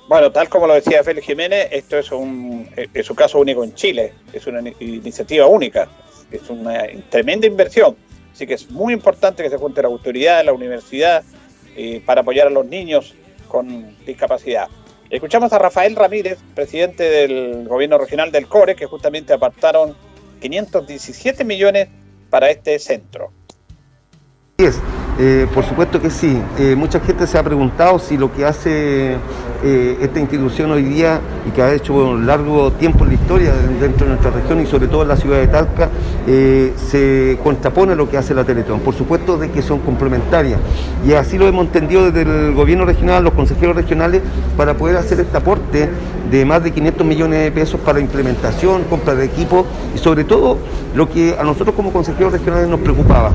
Bueno, 0.08 0.32
tal 0.32 0.50
como 0.50 0.68
lo 0.68 0.74
decía 0.74 1.04
Félix 1.04 1.28
Jiménez, 1.28 1.68
esto 1.72 1.98
es 1.98 2.12
un, 2.12 2.68
es 2.76 3.10
un 3.10 3.15
caso 3.15 3.39
único 3.39 3.63
en 3.63 3.76
Chile, 3.76 4.13
es 4.34 4.46
una 4.48 4.60
iniciativa 4.80 5.46
única, 5.46 5.88
es 6.32 6.50
una 6.50 6.84
tremenda 7.10 7.48
inversión, 7.48 7.96
así 8.32 8.46
que 8.46 8.54
es 8.54 8.70
muy 8.70 8.94
importante 8.94 9.44
que 9.44 9.50
se 9.50 9.58
junte 9.58 9.82
la 9.82 9.88
autoridad, 9.88 10.44
la 10.46 10.54
universidad, 10.54 11.24
para 12.06 12.22
apoyar 12.22 12.48
a 12.48 12.50
los 12.50 12.65
niños 12.65 13.15
con 13.48 13.96
discapacidad. 14.06 14.68
Escuchamos 15.10 15.52
a 15.54 15.58
Rafael 15.58 15.96
Ramírez, 15.96 16.38
presidente 16.54 17.04
del 17.04 17.68
gobierno 17.68 17.98
regional 17.98 18.32
del 18.32 18.48
CORE, 18.48 18.76
que 18.76 18.86
justamente 18.86 19.34
apartaron 19.34 19.96
517 20.39 21.44
millones 21.44 21.88
para 22.30 22.52
este 22.52 22.78
centro. 22.78 23.32
Eh, 24.62 25.48
por 25.54 25.63
supuesto 25.63 26.02
que 26.02 26.10
sí. 26.10 26.38
Eh, 26.58 26.76
mucha 26.76 27.00
gente 27.00 27.26
se 27.28 27.38
ha 27.38 27.43
preguntado 27.43 27.98
si 27.98 28.17
lo 28.17 28.34
que 28.34 28.45
hace 28.45 29.15
eh, 29.63 29.98
esta 30.02 30.19
institución 30.19 30.72
hoy 30.72 30.84
día 30.84 31.22
y 31.48 31.52
que 31.52 31.62
ha 31.62 31.74
hecho 31.74 31.93
un 31.93 32.26
largo 32.26 32.72
tiempo 32.74 33.06
en 33.06 33.10
la 33.10 33.13
historia 33.15 33.54
dentro 33.80 34.06
de 34.06 34.13
nuestra 34.13 34.32
región 34.32 34.60
y 34.62 34.65
sobre 34.65 34.88
todo 34.88 35.04
en 35.04 35.08
la 35.08 35.15
ciudad 35.15 35.38
de 35.38 35.48
Talca 35.48 35.89
se 36.26 37.39
contrapone 37.41 37.93
a 37.93 37.95
lo 37.95 38.10
que 38.10 38.17
hace 38.17 38.34
la 38.34 38.43
Teletón. 38.43 38.82
Por 38.82 38.93
supuesto 38.93 39.38
de 39.38 39.50
que 39.50 39.62
son 39.62 39.80
complementarias 39.80 40.60
y 41.08 41.13
así 41.13 41.38
lo 41.38 41.48
hemos 41.48 41.65
entendido 41.65 42.12
desde 42.12 42.48
el 42.48 42.54
gobierno 42.54 42.86
regional, 42.86 43.24
los 43.24 43.34
consejeros 43.34 43.76
regionales, 43.76 44.22
para 44.58 44.76
poder 44.76 44.98
hacer 44.98 45.19
este 45.22 45.38
aporte 45.38 45.89
de 46.30 46.45
más 46.45 46.63
de 46.63 46.72
500 46.72 47.06
millones 47.06 47.43
de 47.43 47.52
pesos 47.52 47.80
para 47.82 48.00
implementación, 48.00 48.84
compra 48.84 49.15
de 49.15 49.26
equipo 49.26 49.65
y 49.95 49.98
sobre 49.98 50.24
todo 50.24 50.58
lo 50.95 51.10
que 51.10 51.36
a 51.38 51.43
nosotros 51.43 51.76
como 51.76 51.91
consejeros 51.91 52.32
regionales 52.32 52.67
nos 52.67 52.80
preocupaba, 52.80 53.32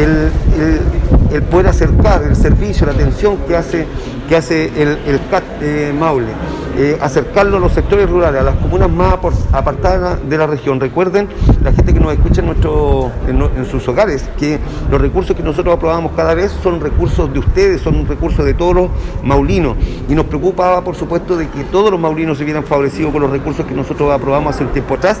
el, 0.00 1.42
poder 1.50 1.68
acercar 1.68 2.22
el 2.22 2.36
servicio, 2.36 2.86
la 2.86 2.92
atención 2.92 3.36
que 3.46 3.56
hace, 3.56 3.86
que 4.28 4.36
hace 4.36 4.66
el, 4.80 4.98
el 5.06 5.20
CAT 5.30 5.44
eh, 5.60 5.94
Maule. 5.98 6.32
Eh, 6.80 6.96
acercarlo 7.00 7.56
a 7.56 7.60
los 7.60 7.72
sectores 7.72 8.08
rurales, 8.08 8.40
a 8.40 8.44
las 8.44 8.54
comunas 8.54 8.88
más 8.88 9.14
apartadas 9.50 10.16
de 10.28 10.38
la 10.38 10.46
región. 10.46 10.78
Recuerden, 10.78 11.26
la 11.60 11.72
gente 11.72 11.92
que 11.92 11.98
nos 11.98 12.12
escucha 12.12 12.40
en, 12.40 12.46
nuestro, 12.46 13.10
en, 13.26 13.66
sus 13.66 13.88
hogares, 13.88 14.30
que 14.38 14.60
los 14.88 15.00
recursos 15.00 15.34
que 15.34 15.42
nosotros 15.42 15.74
aprobamos 15.74 16.12
cada 16.14 16.34
vez 16.34 16.52
son 16.62 16.80
recursos 16.80 17.32
de 17.32 17.40
ustedes, 17.40 17.80
son 17.80 18.06
recursos 18.06 18.44
de 18.44 18.54
todos 18.54 18.76
los 18.76 18.90
maulinos. 19.24 19.76
Y 20.08 20.14
nos 20.14 20.26
preocupaba, 20.26 20.84
por 20.84 20.94
supuesto, 20.94 21.36
de 21.36 21.48
que 21.48 21.64
todos 21.64 21.90
los 21.90 21.98
maulinos 21.98 22.38
se 22.38 22.44
vieran 22.44 22.62
favorecidos 22.62 23.10
con 23.10 23.22
los 23.22 23.30
recursos 23.32 23.66
que 23.66 23.74
nosotros 23.74 24.12
aprobamos 24.12 24.54
hace 24.54 24.62
un 24.62 24.70
tiempo 24.70 24.94
atrás. 24.94 25.20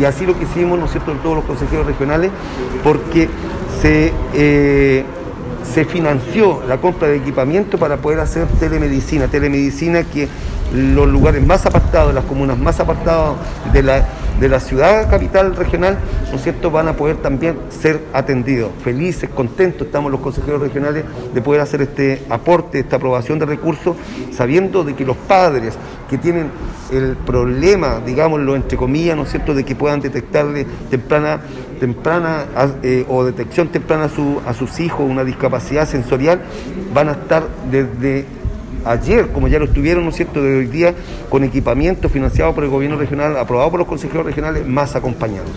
Y 0.00 0.06
así 0.06 0.24
lo 0.24 0.34
que 0.38 0.44
hicimos, 0.44 0.78
¿no 0.78 0.86
es 0.86 0.92
cierto?, 0.92 1.12
en 1.12 1.18
todos 1.18 1.36
los 1.36 1.44
consejeros 1.44 1.84
regionales, 1.84 2.30
porque 2.82 3.28
se... 3.84 4.12
Eh, 4.32 5.04
se 5.64 5.84
financió 5.84 6.62
la 6.68 6.76
compra 6.76 7.08
de 7.08 7.16
equipamiento 7.16 7.78
para 7.78 7.96
poder 7.96 8.20
hacer 8.20 8.46
telemedicina, 8.60 9.28
telemedicina 9.28 10.04
que 10.04 10.28
los 10.72 11.08
lugares 11.08 11.44
más 11.44 11.66
apartados, 11.66 12.14
las 12.14 12.24
comunas 12.24 12.58
más 12.58 12.80
apartadas 12.80 13.34
de 13.72 13.82
la, 13.82 14.06
de 14.40 14.48
la 14.48 14.60
ciudad 14.60 15.08
capital 15.08 15.56
regional, 15.56 15.98
¿no 16.30 16.36
es 16.36 16.42
cierto?, 16.42 16.70
van 16.70 16.88
a 16.88 16.92
poder 16.94 17.16
también 17.16 17.56
ser 17.70 18.00
atendidos. 18.12 18.70
Felices, 18.82 19.30
contentos 19.30 19.86
estamos 19.86 20.12
los 20.12 20.20
consejeros 20.20 20.60
regionales 20.60 21.04
de 21.32 21.40
poder 21.40 21.60
hacer 21.60 21.82
este 21.82 22.22
aporte, 22.28 22.80
esta 22.80 22.96
aprobación 22.96 23.38
de 23.38 23.46
recursos, 23.46 23.96
sabiendo 24.32 24.84
de 24.84 24.94
que 24.94 25.04
los 25.04 25.16
padres 25.16 25.74
que 26.10 26.18
tienen 26.18 26.50
el 26.92 27.16
problema, 27.16 28.00
digámoslo 28.04 28.54
entre 28.54 28.76
comillas, 28.76 29.16
¿no 29.16 29.22
es 29.22 29.30
cierto?, 29.30 29.54
de 29.54 29.64
que 29.64 29.74
puedan 29.74 30.00
detectarle 30.00 30.66
temprana, 30.90 31.40
temprana 31.84 32.46
eh, 32.82 33.04
o 33.10 33.24
detección 33.24 33.68
temprana 33.68 34.04
a, 34.04 34.08
su, 34.08 34.40
a 34.46 34.54
sus 34.54 34.80
hijos 34.80 35.02
una 35.06 35.22
discapacidad 35.22 35.86
sensorial, 35.86 36.40
van 36.94 37.10
a 37.10 37.12
estar 37.12 37.46
desde 37.70 38.24
ayer, 38.86 39.28
como 39.32 39.48
ya 39.48 39.58
lo 39.58 39.66
estuvieron, 39.66 40.02
¿no 40.04 40.08
es 40.08 40.16
cierto?, 40.16 40.40
de 40.40 40.56
hoy 40.56 40.66
día, 40.66 40.94
con 41.28 41.44
equipamiento 41.44 42.08
financiado 42.08 42.54
por 42.54 42.64
el 42.64 42.70
gobierno 42.70 42.96
regional, 42.96 43.36
aprobado 43.36 43.70
por 43.72 43.80
los 43.80 43.86
consejeros 43.86 44.24
regionales, 44.24 44.66
más 44.66 44.96
acompañados. 44.96 45.50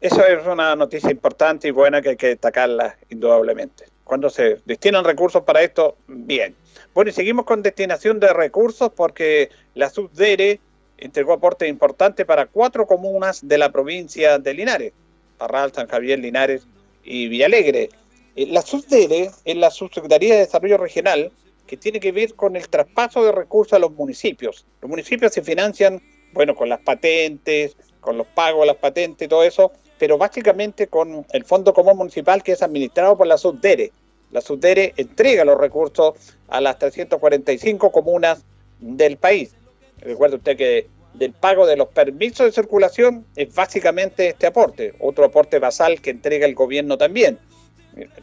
Eso 0.00 0.24
es 0.24 0.46
una 0.46 0.74
noticia 0.76 1.10
importante 1.10 1.68
y 1.68 1.70
buena 1.70 2.00
que 2.00 2.10
hay 2.10 2.16
que 2.16 2.28
destacarla 2.28 2.96
indudablemente. 3.10 3.84
Cuando 4.02 4.30
se 4.30 4.60
destinan 4.64 5.04
recursos 5.04 5.42
para 5.42 5.60
esto, 5.60 5.98
bien. 6.06 6.54
Bueno, 6.94 7.10
y 7.10 7.12
seguimos 7.12 7.44
con 7.44 7.60
destinación 7.60 8.18
de 8.18 8.32
recursos 8.32 8.90
porque 8.96 9.50
la 9.74 9.90
SUBDERE 9.90 10.58
entregó 11.04 11.34
aportes 11.34 11.68
importantes 11.68 12.24
para 12.24 12.46
cuatro 12.46 12.86
comunas 12.86 13.46
de 13.46 13.58
la 13.58 13.70
provincia 13.70 14.38
de 14.38 14.54
Linares, 14.54 14.92
Parral, 15.36 15.72
San 15.72 15.86
Javier, 15.86 16.18
Linares 16.18 16.66
y 17.04 17.28
Villalegre. 17.28 17.90
Eh, 18.36 18.46
la 18.46 18.62
SUBDERE 18.62 19.30
es 19.44 19.56
la 19.56 19.70
Subsecretaría 19.70 20.34
de 20.34 20.40
Desarrollo 20.40 20.78
Regional 20.78 21.30
que 21.66 21.76
tiene 21.76 22.00
que 22.00 22.12
ver 22.12 22.34
con 22.34 22.56
el 22.56 22.68
traspaso 22.68 23.22
de 23.22 23.32
recursos 23.32 23.74
a 23.74 23.78
los 23.78 23.92
municipios. 23.92 24.64
Los 24.80 24.90
municipios 24.90 25.32
se 25.32 25.42
financian, 25.42 26.02
bueno, 26.32 26.54
con 26.54 26.70
las 26.70 26.80
patentes, 26.80 27.76
con 28.00 28.16
los 28.16 28.26
pagos 28.26 28.66
las 28.66 28.76
patentes 28.76 29.26
y 29.26 29.28
todo 29.28 29.42
eso, 29.42 29.72
pero 29.98 30.16
básicamente 30.16 30.86
con 30.86 31.26
el 31.32 31.44
Fondo 31.44 31.74
Común 31.74 31.98
Municipal 31.98 32.42
que 32.42 32.52
es 32.52 32.62
administrado 32.62 33.16
por 33.16 33.26
la 33.26 33.36
SUDERE. 33.36 33.92
La 34.30 34.40
SUDERE 34.40 34.94
entrega 34.96 35.44
los 35.44 35.58
recursos 35.58 36.14
a 36.48 36.62
las 36.62 36.78
345 36.78 37.92
comunas 37.92 38.42
del 38.80 39.18
país. 39.18 39.54
Recuerde 40.00 40.36
usted 40.36 40.56
que 40.56 40.93
del 41.14 41.32
pago 41.32 41.66
de 41.66 41.76
los 41.76 41.88
permisos 41.88 42.46
de 42.46 42.52
circulación 42.52 43.24
es 43.36 43.54
básicamente 43.54 44.28
este 44.28 44.46
aporte, 44.46 44.94
otro 44.98 45.24
aporte 45.24 45.58
basal 45.58 46.00
que 46.00 46.10
entrega 46.10 46.46
el 46.46 46.54
gobierno 46.54 46.98
también. 46.98 47.38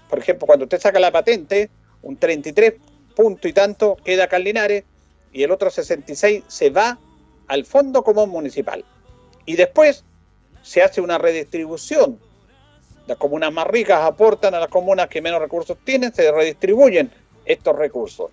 Por 0.10 0.20
ejemplo, 0.20 0.46
cuando 0.46 0.66
usted 0.66 0.80
saca 0.80 1.00
la 1.00 1.12
patente, 1.12 1.70
un 2.02 2.18
33 2.18 2.74
punto 3.16 3.48
y 3.48 3.54
tanto 3.54 3.98
queda 4.04 4.26
acá 4.26 4.40
y 4.40 5.44
el 5.44 5.52
otro 5.52 5.70
66 5.70 6.44
se 6.48 6.70
va 6.70 7.00
al 7.48 7.66
Fondo 7.66 8.04
Común 8.04 8.30
Municipal. 8.30 8.84
Y 9.46 9.56
después 9.56 10.04
se 10.62 10.84
hace 10.84 11.02
una 11.02 11.18
redistribución. 11.18 12.20
Las 13.08 13.18
comunas 13.18 13.52
más 13.52 13.68
ricas 13.68 14.02
aportan 14.04 14.54
a 14.54 14.60
las 14.60 14.70
comunas 14.70 15.08
que 15.08 15.22
menos 15.22 15.42
recursos 15.42 15.78
tienen, 15.84 16.14
se 16.14 16.32
redistribuyen 16.32 17.12
estos 17.46 17.76
recursos. 17.76 18.32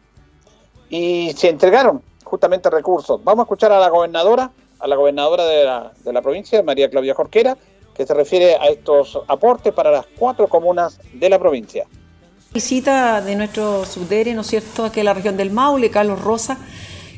Y 0.90 1.32
se 1.36 1.48
entregaron 1.48 2.02
justamente 2.24 2.70
recursos. 2.70 3.22
Vamos 3.24 3.42
a 3.42 3.44
escuchar 3.44 3.72
a 3.72 3.81
la 3.81 3.88
gobernadora, 3.88 4.50
a 4.78 4.87
la 4.87 4.96
gobernadora 4.96 5.44
de 5.44 5.64
la, 5.64 5.92
de 6.04 6.12
la 6.12 6.22
provincia, 6.22 6.62
María 6.62 6.88
Claudia 6.88 7.14
Jorquera, 7.14 7.57
que 7.94 8.07
se 8.07 8.14
refiere 8.14 8.54
a 8.54 8.66
estos 8.66 9.18
aportes 9.26 9.72
para 9.72 9.90
las 9.90 10.07
cuatro 10.18 10.46
comunas 10.48 11.00
de 11.12 11.28
la 11.28 11.38
provincia. 11.38 11.85
Visita 12.54 13.20
de 13.20 13.37
nuestro 13.37 13.85
subdere, 13.85 14.35
¿no 14.35 14.40
es 14.42 14.46
cierto?, 14.46 14.85
aquí 14.85 15.00
en 15.00 15.07
la 15.07 15.14
región 15.14 15.37
del 15.37 15.50
Maule, 15.50 15.90
Carlos 15.90 16.22
Rosa, 16.22 16.59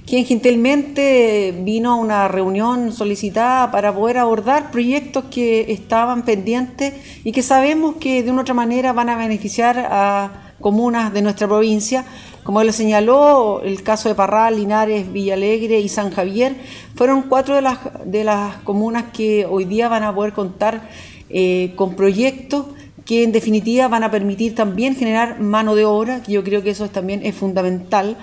quien 0.06 0.24
gentilmente 0.24 1.54
vino 1.56 1.92
a 1.92 1.94
una 1.94 2.26
reunión 2.26 2.92
solicitada 2.92 3.70
para 3.70 3.94
poder 3.94 4.18
abordar 4.18 4.72
proyectos 4.72 5.24
que 5.30 5.70
estaban 5.70 6.24
pendientes 6.24 6.94
y 7.22 7.30
que 7.30 7.42
sabemos 7.42 7.96
que 8.00 8.24
de 8.24 8.30
una 8.32 8.40
otra 8.40 8.54
manera 8.54 8.92
van 8.92 9.08
a 9.08 9.16
beneficiar 9.16 9.78
a 9.78 10.54
comunas 10.60 11.12
de 11.12 11.22
nuestra 11.22 11.46
provincia. 11.46 12.04
Como 12.42 12.64
lo 12.64 12.72
señaló, 12.72 13.60
el 13.62 13.82
caso 13.82 14.08
de 14.08 14.14
Parral, 14.14 14.56
Linares, 14.56 15.12
Villalegre 15.12 15.78
y 15.80 15.88
San 15.88 16.10
Javier 16.10 16.56
fueron 16.94 17.22
cuatro 17.22 17.54
de 17.54 17.62
las, 17.62 17.78
de 18.04 18.24
las 18.24 18.56
comunas 18.58 19.04
que 19.12 19.46
hoy 19.46 19.66
día 19.66 19.88
van 19.88 20.04
a 20.04 20.14
poder 20.14 20.32
contar 20.32 20.88
eh, 21.28 21.74
con 21.76 21.94
proyectos 21.96 22.66
que 23.10 23.24
en 23.24 23.32
definitiva 23.32 23.88
van 23.88 24.04
a 24.04 24.10
permitir 24.12 24.54
también 24.54 24.94
generar 24.94 25.40
mano 25.40 25.74
de 25.74 25.84
obra, 25.84 26.22
que 26.22 26.30
yo 26.30 26.44
creo 26.44 26.62
que 26.62 26.70
eso 26.70 26.88
también 26.90 27.26
es 27.26 27.34
fundamental. 27.34 28.16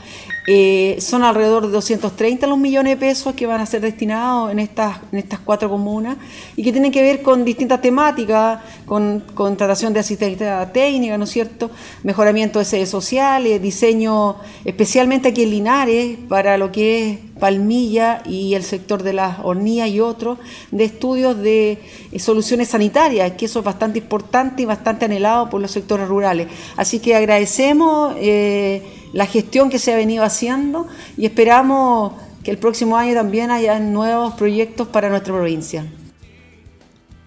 Eh, 0.47 0.95
son 1.01 1.23
alrededor 1.23 1.67
de 1.67 1.73
230 1.73 2.47
los 2.47 2.57
millones 2.57 2.93
de 2.93 2.97
pesos 2.97 3.35
que 3.35 3.45
van 3.45 3.59
a 3.59 3.65
ser 3.65 3.81
destinados 3.81 4.49
en 4.49 4.59
estas, 4.59 4.99
en 5.11 5.19
estas 5.19 5.41
cuatro 5.41 5.69
comunas 5.69 6.15
y 6.55 6.63
que 6.63 6.71
tienen 6.71 6.93
que 6.93 7.01
ver 7.01 7.21
con 7.21 7.43
distintas 7.43 7.81
temáticas, 7.81 8.61
con 8.85 9.19
contratación 9.33 9.91
de 9.91 9.99
asistencia 9.99 10.71
técnica, 10.71 11.17
¿no 11.17 11.25
es 11.25 11.31
cierto? 11.31 11.69
Mejoramiento 12.03 12.59
de 12.59 12.63
sedes 12.63 12.87
sociales, 12.87 13.61
diseño 13.61 14.37
especialmente 14.63 15.27
aquí 15.27 15.43
en 15.43 15.49
Linares 15.49 16.17
para 16.29 16.57
lo 16.57 16.71
que 16.71 17.11
es 17.11 17.19
Palmilla 17.39 18.21
y 18.25 18.53
el 18.53 18.63
sector 18.63 19.03
de 19.03 19.13
las 19.13 19.39
hornillas 19.43 19.89
y 19.89 19.99
otros, 19.99 20.39
de 20.71 20.83
estudios 20.83 21.37
de 21.37 21.79
eh, 22.11 22.19
soluciones 22.19 22.69
sanitarias, 22.69 23.31
que 23.33 23.45
eso 23.45 23.59
es 23.59 23.65
bastante 23.65 23.99
importante 23.99 24.63
y 24.63 24.65
bastante 24.65 25.05
anhelado 25.05 25.49
por 25.49 25.61
los 25.61 25.71
sectores 25.71 26.07
rurales. 26.07 26.47
Así 26.75 26.99
que 26.99 27.15
agradecemos 27.15 28.15
eh, 28.19 28.83
la 29.13 29.25
gestión 29.25 29.69
que 29.69 29.79
se 29.79 29.93
ha 29.93 29.95
venido 29.95 30.23
haciendo 30.23 30.87
y 31.17 31.25
esperamos 31.25 32.13
que 32.43 32.51
el 32.51 32.57
próximo 32.57 32.97
año 32.97 33.13
también 33.13 33.51
haya 33.51 33.79
nuevos 33.79 34.33
proyectos 34.35 34.87
para 34.87 35.09
nuestra 35.09 35.33
provincia. 35.33 35.85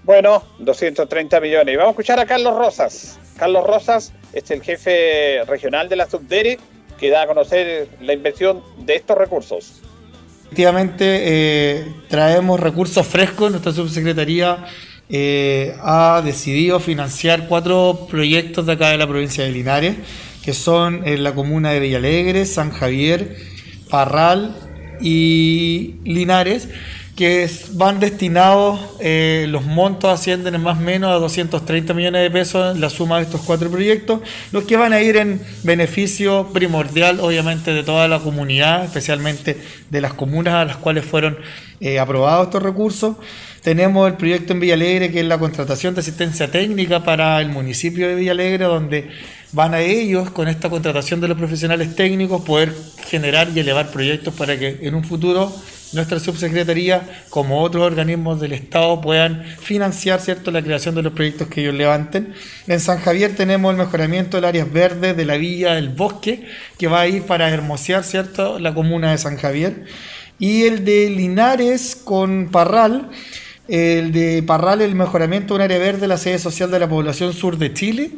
Bueno, 0.05 0.43
230 0.59 1.41
millones. 1.41 1.75
Y 1.75 1.77
vamos 1.77 1.91
a 1.91 1.93
escuchar 1.93 2.19
a 2.19 2.27
Carlos 2.27 2.57
Rosas. 2.57 3.19
Carlos 3.37 3.67
Rosas 3.67 4.13
es 4.33 4.51
el 4.51 4.63
jefe 4.63 5.45
regional 5.47 5.89
de 5.89 5.97
la 5.97 6.09
Subdere 6.09 6.59
que 6.99 7.11
da 7.11 7.23
a 7.23 7.27
conocer 7.27 7.89
la 8.01 8.13
inversión 8.13 8.63
de 8.79 8.97
estos 8.97 9.17
recursos. 9.17 9.81
Efectivamente, 10.51 11.05
eh, 11.07 11.87
traemos 12.09 12.59
recursos 12.59 13.07
frescos. 13.07 13.53
Nuestra 13.53 13.71
subsecretaría 13.71 14.67
eh, 15.09 15.77
ha 15.81 16.23
decidido 16.25 16.81
financiar 16.81 17.47
cuatro 17.47 18.09
proyectos 18.11 18.67
de 18.67 18.73
acá 18.73 18.89
de 18.89 18.99
la 18.99 19.07
provincia 19.07 19.45
de 19.45 19.53
Linares, 19.53 19.95
que 20.43 20.53
son 20.53 21.07
en 21.07 21.23
la 21.23 21.37
comuna 21.37 21.71
de 21.71 21.79
Villalegre, 21.79 22.47
San 22.47 22.73
Javier, 22.73 23.37
Parral 23.91 24.57
y 25.01 25.95
Linares 26.03 26.69
que 27.21 27.51
van 27.73 28.01
destinados, 28.01 28.81
eh, 28.99 29.45
los 29.51 29.67
montos 29.67 30.11
ascienden 30.11 30.55
en 30.55 30.63
más 30.63 30.79
o 30.79 30.81
menos 30.81 31.11
a 31.11 31.17
230 31.17 31.93
millones 31.93 32.23
de 32.23 32.31
pesos 32.31 32.79
la 32.79 32.89
suma 32.89 33.19
de 33.19 33.25
estos 33.25 33.43
cuatro 33.43 33.71
proyectos, 33.71 34.23
los 34.53 34.65
que 34.65 34.79
van 34.79 34.95
a 34.95 35.03
ir 35.03 35.19
en 35.19 35.39
beneficio 35.63 36.49
primordial, 36.51 37.21
obviamente, 37.21 37.75
de 37.75 37.83
toda 37.83 38.09
la 38.09 38.21
comunidad, 38.21 38.87
especialmente 38.87 39.59
de 39.91 40.01
las 40.01 40.15
comunas 40.15 40.55
a 40.55 40.65
las 40.65 40.79
cuales 40.79 41.05
fueron 41.05 41.37
eh, 41.83 41.99
aprobados 41.99 42.47
estos 42.47 42.63
recursos. 42.63 43.17
Tenemos 43.63 44.09
el 44.09 44.17
proyecto 44.17 44.55
en 44.55 44.61
Villalegre, 44.61 45.13
que 45.13 45.21
es 45.21 45.27
la 45.27 45.37
contratación 45.37 45.95
de 45.95 46.01
asistencia 46.01 46.51
técnica 46.51 47.05
para 47.05 47.39
el 47.43 47.51
municipio 47.51 48.09
de 48.09 48.15
Villalegre, 48.15 48.65
donde 48.65 49.11
van 49.53 49.75
a 49.75 49.81
ellos, 49.81 50.31
con 50.31 50.49
esta 50.49 50.71
contratación 50.71 51.21
de 51.21 51.29
los 51.29 51.37
profesionales 51.37 51.95
técnicos, 51.95 52.41
poder 52.41 52.73
generar 53.11 53.51
y 53.55 53.61
elevar 53.61 53.91
proyectos 53.91 54.33
para 54.33 54.59
que 54.59 54.79
en 54.81 54.95
un 54.95 55.05
futuro 55.05 55.53
nuestra 55.93 56.21
subsecretaría, 56.21 57.25
como 57.31 57.63
otros 57.63 57.85
organismos 57.85 58.41
del 58.41 58.53
Estado, 58.53 59.01
puedan 59.01 59.45
financiar 59.61 60.21
¿cierto? 60.21 60.51
la 60.51 60.63
creación 60.63 60.95
de 60.95 61.03
los 61.03 61.13
proyectos 61.13 61.49
que 61.49 61.63
ellos 61.63 61.75
levanten. 61.75 62.35
En 62.67 62.81
San 62.81 62.99
Javier 62.99 63.35
tenemos 63.35 63.73
el 63.73 63.79
mejoramiento 63.79 64.37
del 64.37 64.45
áreas 64.45 64.73
verdes 64.73 65.17
de 65.17 65.25
la 65.25 65.37
villa 65.37 65.75
del 65.75 65.89
bosque, 65.89 66.47
que 66.79 66.87
va 66.87 67.01
a 67.01 67.09
ir 67.09 67.23
para 67.25 67.49
hermosear 67.49 68.05
¿cierto? 68.05 68.59
la 68.59 68.75
comuna 68.75 69.11
de 69.11 69.19
San 69.19 69.37
Javier. 69.37 69.85
Y 70.39 70.65
el 70.65 70.85
de 70.85 71.11
Linares 71.11 71.97
con 71.97 72.51
Parral, 72.51 73.11
el 73.69 74.13
de 74.13 74.43
Parral, 74.43 74.81
el 74.81 74.95
mejoramiento 74.95 75.55
de 75.55 75.57
un 75.57 75.63
área 75.63 75.79
verde 75.79 76.01
de 76.01 76.09
la 76.09 76.19
sede 76.19 76.39
social 76.39 76.71
de 76.71 76.79
la 76.79 76.89
población 76.89 77.33
sur 77.33 77.59
de 77.59 77.75
Chile 77.75 78.11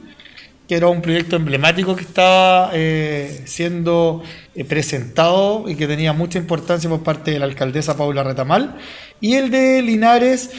que 0.69 0.77
era 0.77 0.89
un 0.89 1.03
proyecto 1.03 1.37
emblemático 1.37 1.97
que 1.97 2.03
estaba 2.03 2.71
eh, 2.73 3.43
siendo 3.47 4.23
eh, 4.55 4.65
presentado 4.65 5.69
y 5.69 5.75
que 5.75 5.87
tenía 5.87 6.13
mucha 6.13 6.39
importancia 6.39 6.89
por 6.89 7.03
parte 7.03 7.31
de 7.31 7.39
la 7.39 7.47
alcaldesa 7.47 7.97
Paula 7.97 8.23
Retamal. 8.23 8.77
Y 9.21 9.35
el 9.35 9.51
de 9.51 9.83
Linares 9.83 10.51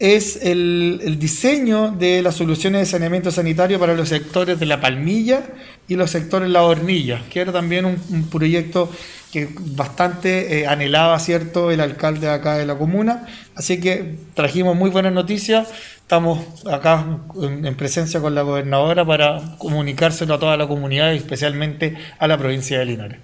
es 0.00 0.36
el, 0.42 1.18
diseño 1.20 1.90
de 1.90 2.22
las 2.22 2.34
soluciones 2.34 2.80
de 2.80 2.86
saneamiento 2.86 3.30
sanitario 3.30 3.78
para 3.78 3.94
los 3.94 4.08
sectores 4.08 4.58
de 4.58 4.64
la 4.64 4.80
Palmilla 4.80 5.42
y 5.88 5.94
los 5.94 6.10
sectores 6.10 6.48
La 6.48 6.62
Hornilla, 6.62 7.22
que 7.30 7.40
era 7.40 7.52
también 7.52 7.84
un, 7.84 8.28
proyecto 8.30 8.90
que 9.30 9.48
bastante 9.58 10.60
eh, 10.60 10.66
anhelaba, 10.66 11.18
¿cierto?, 11.18 11.70
el 11.70 11.80
alcalde 11.80 12.30
acá 12.30 12.56
de 12.56 12.64
la 12.64 12.78
comuna. 12.78 13.26
Así 13.54 13.78
que 13.78 14.16
trajimos 14.34 14.74
muy 14.74 14.88
buenas 14.88 15.12
noticias. 15.12 15.68
Estamos 16.10 16.66
acá 16.66 17.06
en, 17.40 17.76
presencia 17.76 18.20
con 18.20 18.34
la 18.34 18.42
gobernadora 18.42 19.04
para 19.04 19.40
comunicárselo 19.58 20.34
a 20.34 20.40
toda 20.40 20.56
la 20.56 20.66
comunidad 20.66 21.12
y 21.12 21.18
especialmente 21.18 21.96
a 22.18 22.26
la 22.26 22.36
provincia 22.36 22.80
de 22.80 22.84
Linares. 22.84 23.18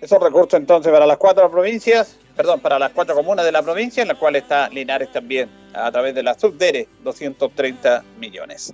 Esos 0.00 0.22
recursos 0.22 0.60
entonces 0.60 0.92
para 0.92 1.06
las 1.06 1.16
cuatro 1.16 1.50
provincias 1.50 2.18
perdón, 2.36 2.60
para 2.60 2.78
las 2.78 2.92
cuatro 2.92 3.16
comunas 3.16 3.44
de 3.44 3.50
la 3.50 3.64
provincia, 3.64 4.02
en 4.02 4.06
la 4.06 4.14
cual 4.14 4.36
está 4.36 4.68
Linares 4.68 5.10
también, 5.10 5.50
a 5.74 5.90
través 5.90 6.14
de 6.14 6.22
la 6.22 6.38
Subdere, 6.38 6.86
230 7.02 8.04
millones. 8.20 8.72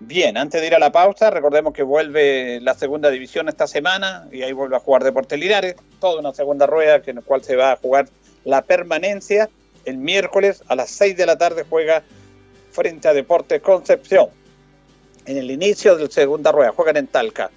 Bien, 0.00 0.36
antes 0.36 0.60
de 0.60 0.66
ir 0.66 0.74
a 0.74 0.78
la 0.78 0.92
pausa, 0.92 1.30
recordemos 1.30 1.72
que 1.72 1.84
vuelve 1.84 2.60
la 2.60 2.74
segunda 2.74 3.08
división 3.08 3.48
esta 3.48 3.66
semana 3.66 4.28
y 4.30 4.42
ahí 4.42 4.52
vuelve 4.52 4.76
a 4.76 4.80
jugar 4.80 5.04
Deportes 5.04 5.40
Linares, 5.40 5.76
toda 6.00 6.20
una 6.20 6.34
segunda 6.34 6.66
rueda 6.66 7.00
en 7.06 7.16
la 7.16 7.22
cual 7.22 7.42
se 7.42 7.56
va 7.56 7.72
a 7.72 7.76
jugar 7.76 8.10
la 8.44 8.60
permanencia. 8.60 9.48
El 9.86 9.96
miércoles 9.96 10.62
a 10.68 10.74
las 10.74 10.90
6 10.90 11.16
de 11.16 11.24
la 11.24 11.38
tarde 11.38 11.64
juega 11.66 12.02
frente 12.76 13.08
a 13.08 13.14
Deportes 13.14 13.62
Concepción. 13.62 14.28
En 15.24 15.38
el 15.38 15.50
inicio 15.50 15.96
de 15.96 16.04
la 16.04 16.10
segunda 16.10 16.52
rueda 16.52 16.72
juegan 16.72 16.98
en 16.98 17.06
Talca. 17.06 17.50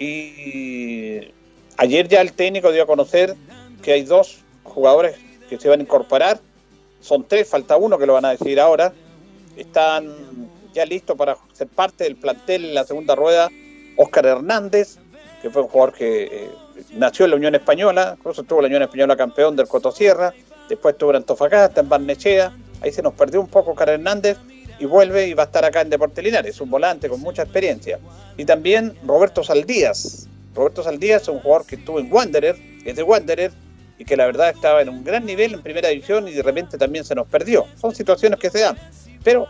Y 0.00 1.32
ayer 1.76 2.08
ya 2.08 2.20
el 2.20 2.32
técnico 2.32 2.72
dio 2.72 2.82
a 2.82 2.86
conocer 2.86 3.36
que 3.82 3.92
hay 3.92 4.02
dos 4.02 4.40
jugadores 4.64 5.16
que 5.48 5.58
se 5.58 5.68
van 5.68 5.78
a 5.78 5.82
incorporar. 5.84 6.40
Son 7.00 7.24
tres, 7.26 7.48
falta 7.48 7.76
uno 7.76 7.98
que 7.98 8.06
lo 8.06 8.14
van 8.14 8.24
a 8.24 8.30
decidir 8.30 8.58
ahora. 8.58 8.92
Están 9.56 10.12
ya 10.74 10.84
listos 10.84 11.16
para 11.16 11.36
ser 11.52 11.68
parte 11.68 12.04
del 12.04 12.16
plantel 12.16 12.64
en 12.64 12.74
la 12.74 12.84
segunda 12.84 13.14
rueda. 13.14 13.50
Oscar 13.96 14.26
Hernández, 14.26 14.98
que 15.40 15.50
fue 15.50 15.62
un 15.62 15.68
jugador 15.68 15.94
que 15.94 16.24
eh, 16.24 16.50
nació 16.94 17.26
en 17.26 17.30
la 17.30 17.36
Unión 17.36 17.54
Española, 17.54 18.16
incluso 18.18 18.42
estuvo 18.42 18.60
la 18.60 18.66
Unión 18.66 18.82
Española 18.82 19.16
campeón 19.16 19.54
del 19.54 19.68
Cotosierra, 19.68 20.34
después 20.68 20.94
estuvo 20.94 21.10
en 21.10 21.16
Antofagasta, 21.16 21.80
en 21.80 21.88
Barnechea, 21.88 22.52
ahí 22.80 22.90
se 22.90 23.02
nos 23.02 23.14
perdió 23.14 23.40
un 23.40 23.46
poco 23.46 23.70
Oscar 23.70 23.90
Hernández 23.90 24.36
y 24.78 24.84
vuelve 24.86 25.28
y 25.28 25.34
va 25.34 25.44
a 25.44 25.46
estar 25.46 25.64
acá 25.64 25.80
en 25.80 25.90
Deporte 25.90 26.22
Linares, 26.22 26.60
un 26.60 26.70
volante 26.70 27.08
con 27.08 27.20
mucha 27.20 27.42
experiencia. 27.42 27.98
Y 28.36 28.44
también 28.44 28.94
Roberto 29.06 29.44
Saldías. 29.44 30.28
Roberto 30.54 30.82
Saldías 30.82 31.22
es 31.22 31.28
un 31.28 31.40
jugador 31.40 31.66
que 31.66 31.76
estuvo 31.76 31.98
en 31.98 32.12
Wanderer, 32.12 32.56
es 32.84 32.96
de 32.96 33.02
Wanderer, 33.02 33.52
y 33.98 34.04
que 34.04 34.16
la 34.16 34.26
verdad 34.26 34.50
estaba 34.50 34.82
en 34.82 34.88
un 34.88 35.04
gran 35.04 35.24
nivel 35.24 35.54
en 35.54 35.62
primera 35.62 35.88
división 35.88 36.26
y 36.28 36.32
de 36.32 36.42
repente 36.42 36.78
también 36.78 37.04
se 37.04 37.14
nos 37.14 37.26
perdió. 37.26 37.66
Son 37.80 37.94
situaciones 37.94 38.38
que 38.38 38.50
se 38.50 38.60
dan, 38.60 38.76
pero 39.22 39.46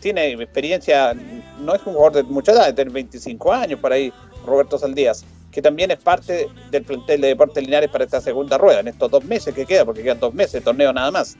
tiene 0.00 0.32
experiencia, 0.32 1.14
no 1.60 1.74
es 1.74 1.80
un 1.86 1.94
jugador 1.94 2.12
de 2.12 2.22
mucha 2.24 2.52
edad, 2.52 2.74
de 2.74 2.84
25 2.84 3.52
años 3.52 3.80
por 3.80 3.92
ahí, 3.92 4.12
Roberto 4.44 4.78
Saldías, 4.78 5.24
que 5.50 5.62
también 5.62 5.90
es 5.90 5.98
parte 5.98 6.48
del 6.70 6.82
plantel 6.82 7.20
de 7.20 7.28
Deportes 7.28 7.64
Linares 7.64 7.88
para 7.88 8.04
esta 8.04 8.20
segunda 8.20 8.58
rueda, 8.58 8.80
en 8.80 8.88
estos 8.88 9.10
dos 9.10 9.24
meses 9.24 9.54
que 9.54 9.64
queda, 9.64 9.84
porque 9.84 10.02
quedan 10.02 10.20
dos 10.20 10.34
meses 10.34 10.52
de 10.54 10.60
torneo 10.60 10.92
nada 10.92 11.10
más. 11.10 11.36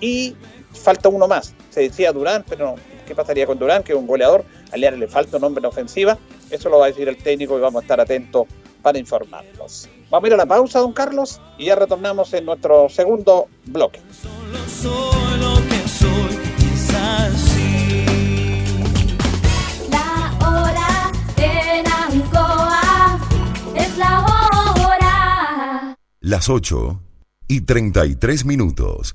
Y 0.00 0.34
falta 0.76 1.08
uno 1.08 1.26
más, 1.26 1.54
se 1.70 1.80
decía 1.80 2.12
Durán, 2.12 2.44
pero 2.48 2.76
¿qué 3.06 3.14
pasaría 3.14 3.46
con 3.46 3.58
Durán, 3.58 3.82
que 3.82 3.92
es 3.92 3.98
un 3.98 4.06
goleador? 4.06 4.44
A 4.72 4.76
le 4.76 5.08
falta 5.08 5.36
un 5.36 5.44
hombre 5.44 5.60
en 5.60 5.66
ofensiva, 5.66 6.18
eso 6.50 6.68
lo 6.68 6.78
va 6.78 6.86
a 6.86 6.88
decir 6.88 7.08
el 7.08 7.16
técnico 7.16 7.56
y 7.58 7.60
vamos 7.60 7.80
a 7.80 7.84
estar 7.84 8.00
atentos 8.00 8.46
para 8.82 8.98
informarlos. 8.98 9.88
Vamos 10.10 10.24
a 10.24 10.28
ir 10.28 10.34
a 10.34 10.36
la 10.36 10.46
pausa, 10.46 10.78
don 10.78 10.92
Carlos, 10.92 11.40
y 11.58 11.66
ya 11.66 11.74
retornamos 11.74 12.32
en 12.34 12.44
nuestro 12.44 12.88
segundo 12.88 13.48
bloque. 13.64 14.00
La 19.90 20.38
hora 20.40 21.10
en 21.36 21.86
Ancoa 21.86 23.20
es 23.74 23.98
la 23.98 24.20
hora. 24.20 25.96
Las 26.20 26.48
8 26.48 27.00
y 27.48 27.62
33 27.62 28.44
minutos. 28.44 29.14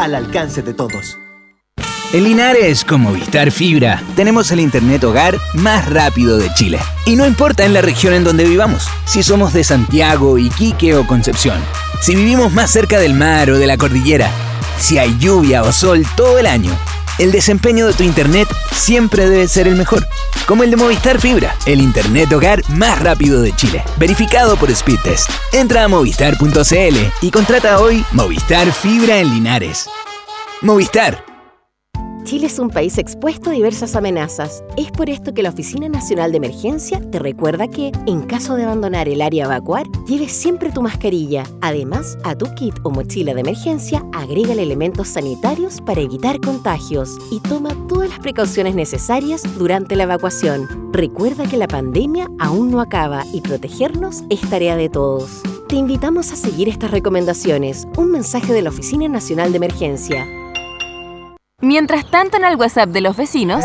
al 0.00 0.14
alcance 0.14 0.62
de 0.62 0.74
todos. 0.74 1.18
En 2.12 2.24
Linares, 2.24 2.84
con 2.84 3.02
Movistar 3.02 3.52
Fibra, 3.52 4.02
tenemos 4.16 4.50
el 4.50 4.58
Internet 4.58 5.04
hogar 5.04 5.38
más 5.54 5.88
rápido 5.88 6.38
de 6.38 6.52
Chile. 6.54 6.80
Y 7.06 7.14
no 7.14 7.24
importa 7.24 7.64
en 7.64 7.72
la 7.72 7.82
región 7.82 8.14
en 8.14 8.24
donde 8.24 8.44
vivamos, 8.44 8.88
si 9.04 9.22
somos 9.22 9.52
de 9.52 9.62
Santiago, 9.62 10.36
Iquique 10.36 10.96
o 10.96 11.06
Concepción, 11.06 11.60
si 12.00 12.16
vivimos 12.16 12.52
más 12.52 12.70
cerca 12.70 12.98
del 12.98 13.14
mar 13.14 13.50
o 13.50 13.58
de 13.58 13.66
la 13.68 13.76
cordillera, 13.76 14.28
si 14.78 14.98
hay 14.98 15.16
lluvia 15.18 15.62
o 15.62 15.70
sol 15.70 16.04
todo 16.16 16.38
el 16.38 16.46
año, 16.46 16.72
el 17.20 17.32
desempeño 17.32 17.86
de 17.86 17.92
tu 17.92 18.02
Internet 18.02 18.48
siempre 18.72 19.28
debe 19.28 19.46
ser 19.46 19.68
el 19.68 19.76
mejor. 19.76 20.06
Como 20.46 20.64
el 20.64 20.70
de 20.70 20.76
Movistar 20.76 21.20
Fibra, 21.20 21.54
el 21.66 21.80
Internet 21.80 22.32
hogar 22.32 22.62
más 22.70 22.98
rápido 22.98 23.42
de 23.42 23.54
Chile. 23.54 23.84
Verificado 23.98 24.56
por 24.56 24.74
Speedtest. 24.74 25.30
Entra 25.52 25.84
a 25.84 25.88
movistar.cl 25.88 26.96
y 27.20 27.30
contrata 27.30 27.78
hoy 27.78 28.04
Movistar 28.12 28.72
Fibra 28.72 29.18
en 29.18 29.30
Linares. 29.30 29.88
Movistar 30.62 31.29
Chile 32.30 32.46
es 32.46 32.60
un 32.60 32.70
país 32.70 32.96
expuesto 32.96 33.50
a 33.50 33.54
diversas 33.54 33.96
amenazas. 33.96 34.62
Es 34.76 34.92
por 34.92 35.10
esto 35.10 35.34
que 35.34 35.42
la 35.42 35.48
Oficina 35.48 35.88
Nacional 35.88 36.30
de 36.30 36.36
Emergencia 36.36 37.00
te 37.10 37.18
recuerda 37.18 37.66
que, 37.66 37.90
en 38.06 38.22
caso 38.22 38.54
de 38.54 38.62
abandonar 38.62 39.08
el 39.08 39.20
área 39.20 39.42
a 39.42 39.48
evacuar, 39.48 39.84
lleves 40.06 40.30
siempre 40.30 40.70
tu 40.70 40.80
mascarilla. 40.80 41.42
Además, 41.60 42.16
a 42.22 42.36
tu 42.36 42.46
kit 42.54 42.76
o 42.84 42.90
mochila 42.90 43.34
de 43.34 43.40
emergencia, 43.40 44.06
agrégale 44.12 44.62
elementos 44.62 45.08
sanitarios 45.08 45.80
para 45.80 46.02
evitar 46.02 46.38
contagios 46.40 47.18
y 47.32 47.40
toma 47.40 47.74
todas 47.88 48.10
las 48.10 48.20
precauciones 48.20 48.76
necesarias 48.76 49.42
durante 49.58 49.96
la 49.96 50.04
evacuación. 50.04 50.68
Recuerda 50.92 51.48
que 51.48 51.56
la 51.56 51.66
pandemia 51.66 52.28
aún 52.38 52.70
no 52.70 52.80
acaba 52.80 53.24
y 53.32 53.40
protegernos 53.40 54.22
es 54.30 54.40
tarea 54.48 54.76
de 54.76 54.88
todos. 54.88 55.42
Te 55.66 55.74
invitamos 55.74 56.30
a 56.30 56.36
seguir 56.36 56.68
estas 56.68 56.92
recomendaciones. 56.92 57.88
Un 57.96 58.12
mensaje 58.12 58.52
de 58.52 58.62
la 58.62 58.70
Oficina 58.70 59.08
Nacional 59.08 59.50
de 59.50 59.56
Emergencia. 59.56 60.39
Mientras 61.60 62.10
tanto 62.10 62.36
en 62.36 62.44
el 62.44 62.56
WhatsApp 62.56 62.88
de 62.90 63.00
los 63.00 63.16
vecinos... 63.16 63.64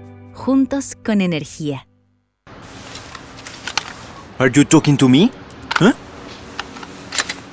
Juntos 0.33 0.95
con 1.03 1.21
energía. 1.21 1.87
Are 4.39 4.49
you 4.51 4.63
talking 4.63 4.97
to 4.97 5.07
me? 5.07 5.31
Huh? 5.77 5.93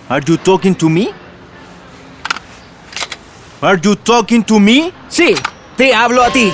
Are 0.09 0.23
you 0.27 0.37
talking 0.39 0.75
to 0.77 0.89
me? 0.89 1.11
Are 3.61 3.79
you 3.83 3.97
talking 3.97 4.43
to 4.45 4.59
me? 4.59 4.93
Sí, 5.09 5.35
te 5.77 5.93
hablo 5.93 6.23
a 6.23 6.31
ti. 6.31 6.53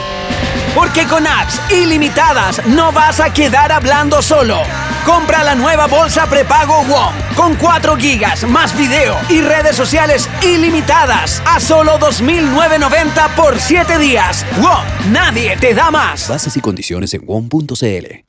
Porque 0.74 1.04
con 1.06 1.26
apps 1.26 1.60
ilimitadas 1.70 2.66
no 2.66 2.90
vas 2.90 3.20
a 3.20 3.32
quedar 3.32 3.70
hablando 3.70 4.20
solo. 4.22 4.56
Compra 5.04 5.44
la 5.44 5.54
nueva 5.54 5.86
bolsa 5.86 6.26
prepago 6.26 6.82
WOM 6.84 7.14
con 7.36 7.56
4 7.56 7.94
gigas 7.96 8.42
más 8.48 8.76
video 8.76 9.14
y 9.28 9.42
redes 9.42 9.76
sociales 9.76 10.30
ilimitadas 10.42 11.42
a 11.44 11.60
solo 11.60 11.98
2.990 11.98 13.34
por 13.36 13.58
7 13.58 13.98
días. 13.98 14.46
WOM, 14.62 15.12
nadie 15.12 15.58
te 15.58 15.74
da 15.74 15.90
más. 15.90 16.26
Bases 16.26 16.56
y 16.56 16.60
condiciones 16.62 17.12
en 17.12 17.26
WOM.cl. 17.26 18.24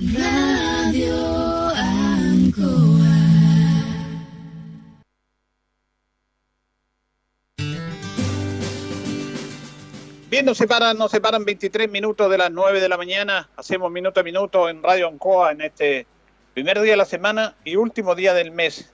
Bien, 10.29 10.45
nos 10.45 10.57
separan, 10.57 10.97
nos 10.97 11.11
separan 11.11 11.45
23 11.45 11.89
minutos 11.89 12.29
de 12.29 12.37
las 12.37 12.51
9 12.51 12.81
de 12.81 12.89
la 12.89 12.97
mañana. 12.97 13.49
Hacemos 13.55 13.89
minuto 13.89 14.19
a 14.19 14.23
minuto 14.23 14.67
en 14.67 14.83
Radio 14.83 15.07
Ancoa 15.07 15.53
en 15.53 15.61
este 15.61 16.07
primer 16.55 16.79
día 16.79 16.91
de 16.91 16.97
la 16.97 17.05
semana 17.05 17.53
y 17.65 17.75
último 17.75 18.15
día 18.15 18.33
del 18.33 18.51
mes. 18.51 18.89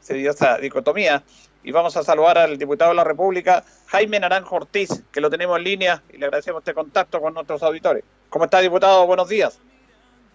Se 0.00 0.14
dio 0.14 0.32
esa 0.32 0.58
dicotomía. 0.58 1.22
Y 1.62 1.70
vamos 1.70 1.96
a 1.96 2.02
saludar 2.02 2.36
al 2.36 2.58
diputado 2.58 2.90
de 2.90 2.96
la 2.96 3.04
República, 3.04 3.62
Jaime 3.86 4.18
Naranjo 4.18 4.56
Ortiz, 4.56 5.04
que 5.12 5.20
lo 5.20 5.30
tenemos 5.30 5.56
en 5.56 5.64
línea 5.64 6.02
y 6.12 6.16
le 6.16 6.26
agradecemos 6.26 6.62
este 6.62 6.74
contacto 6.74 7.20
con 7.20 7.32
nuestros 7.32 7.62
auditores. 7.62 8.02
¿Cómo 8.28 8.46
está, 8.46 8.60
diputado? 8.60 9.06
Buenos 9.06 9.28
días. 9.28 9.60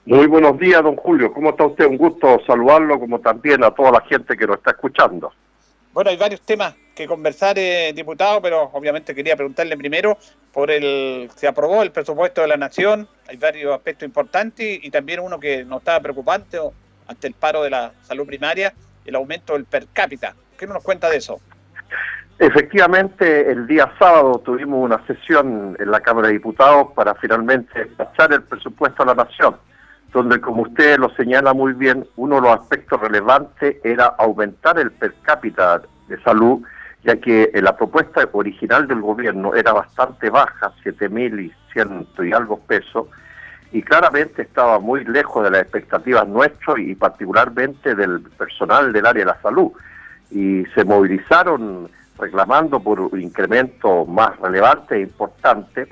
Muy 0.06 0.28
buenos 0.28 0.58
días, 0.60 0.82
don 0.82 0.96
Julio. 0.96 1.34
¿Cómo 1.34 1.50
está 1.50 1.66
usted? 1.66 1.88
Un 1.88 1.98
gusto 1.98 2.40
saludarlo, 2.48 2.98
como 2.98 3.20
también 3.20 3.66
a 3.66 3.72
toda 3.72 3.92
la 3.92 4.02
gente 4.02 4.38
que 4.38 4.48
nos 4.48 4.58
está 4.58 4.72
escuchando. 4.72 5.30
Bueno, 5.92 6.10
hay 6.10 6.16
varios 6.16 6.40
temas 6.42 6.74
que 6.96 7.06
conversar, 7.06 7.60
eh, 7.60 7.92
diputado, 7.94 8.42
pero 8.42 8.70
obviamente 8.72 9.14
quería 9.14 9.36
preguntarle 9.36 9.76
primero 9.76 10.18
por 10.54 10.72
el, 10.72 11.30
se 11.36 11.48
aprobó 11.48 11.82
el 11.84 11.92
presupuesto 11.92 12.42
de 12.42 12.48
la 12.48 12.58
Nación, 12.58 13.08
hay 13.28 13.38
varios 13.38 13.74
aspectos 13.74 14.06
importantes 14.06 14.80
y, 14.82 14.90
también 14.92 15.20
uno 15.20 15.40
que 15.40 15.64
nos 15.64 15.80
estaba 15.80 16.00
preocupante 16.02 16.60
ante 17.08 17.28
el 17.28 17.34
paro 17.34 17.64
de 17.64 17.70
la 17.70 17.94
salud 18.04 18.26
primaria, 18.26 18.74
el 19.06 19.16
aumento 19.16 19.54
del 19.54 19.66
per 19.66 19.88
cápita. 19.94 20.36
¿Qué 20.58 20.68
nos 20.68 20.84
cuenta 20.84 21.10
de 21.10 21.18
eso? 21.18 21.40
Efectivamente, 22.40 23.52
el 23.52 23.68
día 23.68 23.92
sábado 24.00 24.42
tuvimos 24.44 24.84
una 24.84 25.06
sesión 25.06 25.76
en 25.80 25.92
la 25.92 26.00
Cámara 26.00 26.28
de 26.28 26.34
Diputados 26.34 26.88
para 26.96 27.14
finalmente 27.16 27.86
despachar 27.86 28.34
el 28.34 28.44
presupuesto 28.44 29.04
a 29.04 29.08
la 29.08 29.16
Nación, 29.16 29.58
donde, 30.12 30.42
como 30.42 30.64
usted 30.64 30.98
lo 30.98 31.10
señala 31.16 31.54
muy 31.54 31.74
bien, 31.74 32.08
uno 32.16 32.36
de 32.36 32.42
los 32.42 32.60
aspectos 32.60 33.00
relevantes 33.00 33.78
era 33.84 34.08
aumentar 34.18 34.80
el 34.80 34.92
per 34.92 35.14
cápita 35.22 35.82
de 36.08 36.22
salud 36.24 36.62
ya 37.04 37.16
que 37.18 37.52
eh, 37.54 37.62
la 37.62 37.76
propuesta 37.76 38.28
original 38.32 38.88
del 38.88 39.02
gobierno 39.02 39.56
era 39.56 39.74
bastante 39.74 40.30
baja, 40.30 40.72
7.100 40.84 42.28
y 42.28 42.34
algo 42.34 42.60
pesos, 42.60 43.08
y 43.72 43.82
claramente 43.82 44.42
estaba 44.42 44.80
muy 44.80 45.06
lejos 45.06 45.44
de 45.44 45.52
las 45.52 45.62
expectativas 45.62 46.28
nuestras 46.28 46.78
y 46.80 46.94
particularmente 46.96 47.96
del 47.96 48.22
personal 48.22 48.92
del 48.92 49.06
área 49.06 49.26
de 49.26 49.32
la 49.32 49.42
salud. 49.42 49.72
Y 50.30 50.66
se 50.76 50.84
movilizaron 50.84 51.90
reclamando 52.20 52.80
por 52.82 53.00
un 53.00 53.20
incremento 53.20 54.06
más 54.06 54.38
relevante 54.40 54.96
e 54.96 55.02
importante. 55.02 55.88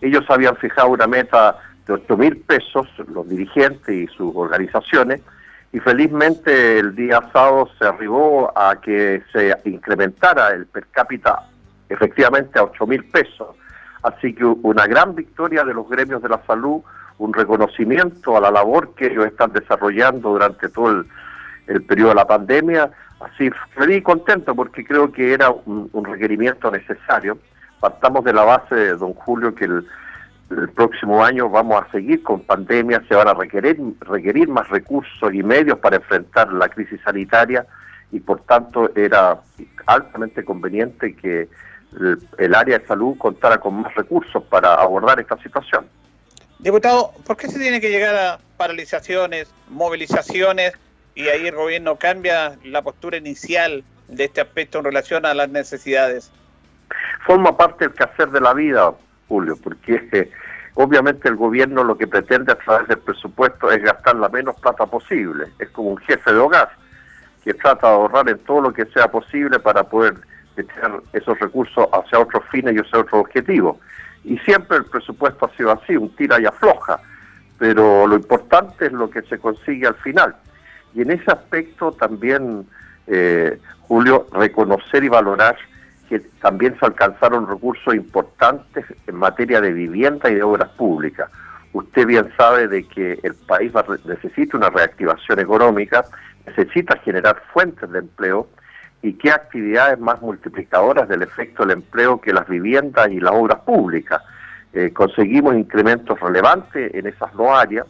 Ellos 0.00 0.24
habían 0.28 0.56
fijado 0.56 0.88
una 0.88 1.06
meta 1.06 1.56
de 1.86 1.94
8.000 1.94 2.44
pesos, 2.46 2.88
los 3.08 3.28
dirigentes 3.28 3.94
y 3.94 4.06
sus 4.08 4.34
organizaciones, 4.34 5.20
y 5.72 5.80
felizmente 5.80 6.78
el 6.78 6.94
día 6.94 7.20
sábado 7.32 7.68
se 7.78 7.86
arribó 7.86 8.52
a 8.56 8.78
que 8.80 9.22
se 9.32 9.56
incrementara 9.64 10.50
el 10.50 10.66
per 10.66 10.86
cápita 10.88 11.48
efectivamente 11.88 12.58
a 12.58 12.64
8 12.64 12.86
mil 12.86 13.04
pesos. 13.04 13.56
Así 14.02 14.34
que 14.34 14.44
una 14.44 14.86
gran 14.86 15.14
victoria 15.14 15.64
de 15.64 15.72
los 15.72 15.88
gremios 15.88 16.22
de 16.22 16.28
la 16.28 16.42
salud, 16.46 16.82
un 17.18 17.32
reconocimiento 17.32 18.36
a 18.36 18.40
la 18.40 18.50
labor 18.50 18.94
que 18.94 19.06
ellos 19.06 19.26
están 19.26 19.52
desarrollando 19.52 20.30
durante 20.30 20.68
todo 20.68 21.04
el, 21.66 21.84
periodo 21.84 22.10
de 22.10 22.16
la 22.16 22.26
pandemia. 22.26 22.90
Así 23.20 23.50
feliz 23.74 23.98
y 23.98 24.02
contento 24.02 24.54
porque 24.54 24.84
creo 24.84 25.10
que 25.10 25.32
era 25.32 25.50
un, 25.50 25.88
un 25.92 26.04
requerimiento 26.04 26.70
necesario. 26.70 27.38
Partamos 27.80 28.24
de 28.24 28.32
la 28.34 28.44
base, 28.44 28.88
don 28.96 29.14
Julio, 29.14 29.54
que 29.54 29.64
el, 29.64 29.86
el 30.58 30.68
próximo 30.70 31.24
año 31.24 31.48
vamos 31.48 31.82
a 31.82 31.90
seguir 31.90 32.22
con 32.22 32.40
pandemia, 32.40 33.02
se 33.08 33.14
van 33.14 33.28
a 33.28 33.34
requerir, 33.34 33.78
requerir 34.00 34.48
más 34.48 34.68
recursos 34.68 35.32
y 35.32 35.42
medios 35.42 35.78
para 35.78 35.96
enfrentar 35.96 36.52
la 36.52 36.68
crisis 36.68 37.00
sanitaria 37.04 37.66
y 38.10 38.20
por 38.20 38.40
tanto 38.42 38.94
era 38.94 39.40
altamente 39.86 40.44
conveniente 40.44 41.14
que 41.16 41.48
el, 41.98 42.18
el 42.38 42.54
área 42.54 42.78
de 42.78 42.86
salud 42.86 43.16
contara 43.18 43.58
con 43.58 43.82
más 43.82 43.94
recursos 43.94 44.42
para 44.44 44.74
abordar 44.74 45.20
esta 45.20 45.36
situación. 45.38 45.86
Diputado, 46.58 47.12
¿por 47.26 47.36
qué 47.36 47.48
se 47.48 47.58
tiene 47.58 47.80
que 47.80 47.90
llegar 47.90 48.14
a 48.14 48.38
paralizaciones, 48.56 49.52
movilizaciones 49.68 50.72
y 51.14 51.28
ahí 51.28 51.46
el 51.48 51.56
gobierno 51.56 51.96
cambia 51.96 52.56
la 52.64 52.82
postura 52.82 53.16
inicial 53.16 53.84
de 54.08 54.24
este 54.24 54.40
aspecto 54.40 54.78
en 54.78 54.84
relación 54.84 55.26
a 55.26 55.34
las 55.34 55.48
necesidades? 55.48 56.30
Forma 57.26 57.56
parte 57.56 57.86
del 57.86 57.94
quehacer 57.94 58.30
de 58.30 58.40
la 58.40 58.54
vida, 58.54 58.94
Julio, 59.28 59.56
porque 59.62 60.30
obviamente 60.74 61.28
el 61.28 61.36
gobierno 61.36 61.84
lo 61.84 61.96
que 61.96 62.06
pretende 62.06 62.52
a 62.52 62.58
través 62.58 62.88
del 62.88 62.98
presupuesto 62.98 63.70
es 63.70 63.82
gastar 63.82 64.16
la 64.16 64.28
menos 64.28 64.56
plata 64.60 64.86
posible. 64.86 65.46
Es 65.58 65.68
como 65.70 65.90
un 65.90 65.98
jefe 65.98 66.32
de 66.32 66.38
hogar 66.38 66.70
que 67.44 67.54
trata 67.54 67.88
de 67.88 67.94
ahorrar 67.94 68.28
en 68.28 68.38
todo 68.38 68.60
lo 68.60 68.72
que 68.72 68.86
sea 68.86 69.10
posible 69.10 69.58
para 69.58 69.84
poder 69.84 70.14
echar 70.56 71.00
esos 71.12 71.38
recursos 71.38 71.88
hacia 71.92 72.20
otros 72.20 72.44
fines 72.50 72.74
y 72.74 72.78
hacia 72.78 73.00
otros 73.00 73.20
objetivos. 73.20 73.76
Y 74.24 74.38
siempre 74.38 74.78
el 74.78 74.84
presupuesto 74.84 75.46
ha 75.46 75.56
sido 75.56 75.72
así, 75.72 75.96
un 75.96 76.14
tira 76.14 76.40
y 76.40 76.46
afloja, 76.46 77.00
pero 77.58 78.06
lo 78.06 78.14
importante 78.14 78.86
es 78.86 78.92
lo 78.92 79.10
que 79.10 79.22
se 79.22 79.38
consigue 79.38 79.86
al 79.86 79.96
final. 79.96 80.34
Y 80.94 81.02
en 81.02 81.10
ese 81.10 81.30
aspecto 81.30 81.92
también, 81.92 82.66
eh, 83.06 83.58
Julio, 83.82 84.26
reconocer 84.32 85.02
y 85.02 85.08
valorar 85.08 85.56
que 86.12 86.20
también 86.42 86.78
se 86.78 86.84
alcanzaron 86.84 87.48
recursos 87.48 87.94
importantes 87.94 88.84
en 89.06 89.14
materia 89.14 89.62
de 89.62 89.72
vivienda 89.72 90.30
y 90.30 90.34
de 90.34 90.42
obras 90.42 90.68
públicas. 90.72 91.30
Usted 91.72 92.06
bien 92.06 92.30
sabe 92.36 92.68
de 92.68 92.86
que 92.86 93.18
el 93.22 93.34
país 93.34 93.72
va, 93.74 93.82
necesita 94.04 94.58
una 94.58 94.68
reactivación 94.68 95.40
económica, 95.40 96.04
necesita 96.46 96.98
generar 96.98 97.42
fuentes 97.54 97.90
de 97.90 98.00
empleo 98.00 98.46
y 99.00 99.14
qué 99.14 99.30
actividades 99.30 99.98
más 99.98 100.20
multiplicadoras 100.20 101.08
del 101.08 101.22
efecto 101.22 101.62
del 101.62 101.78
empleo 101.78 102.20
que 102.20 102.34
las 102.34 102.46
viviendas 102.46 103.08
y 103.08 103.18
las 103.18 103.32
obras 103.32 103.60
públicas. 103.60 104.20
Eh, 104.74 104.90
conseguimos 104.92 105.54
incrementos 105.54 106.20
relevantes 106.20 106.92
en 106.92 107.06
esas 107.06 107.32
dos 107.32 107.48
áreas, 107.52 107.86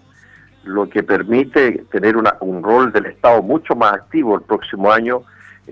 lo 0.62 0.88
que 0.88 1.02
permite 1.02 1.86
tener 1.90 2.16
una, 2.16 2.36
un 2.38 2.62
rol 2.62 2.92
del 2.92 3.06
Estado 3.06 3.42
mucho 3.42 3.74
más 3.74 3.94
activo 3.94 4.36
el 4.36 4.42
próximo 4.42 4.92
año 4.92 5.24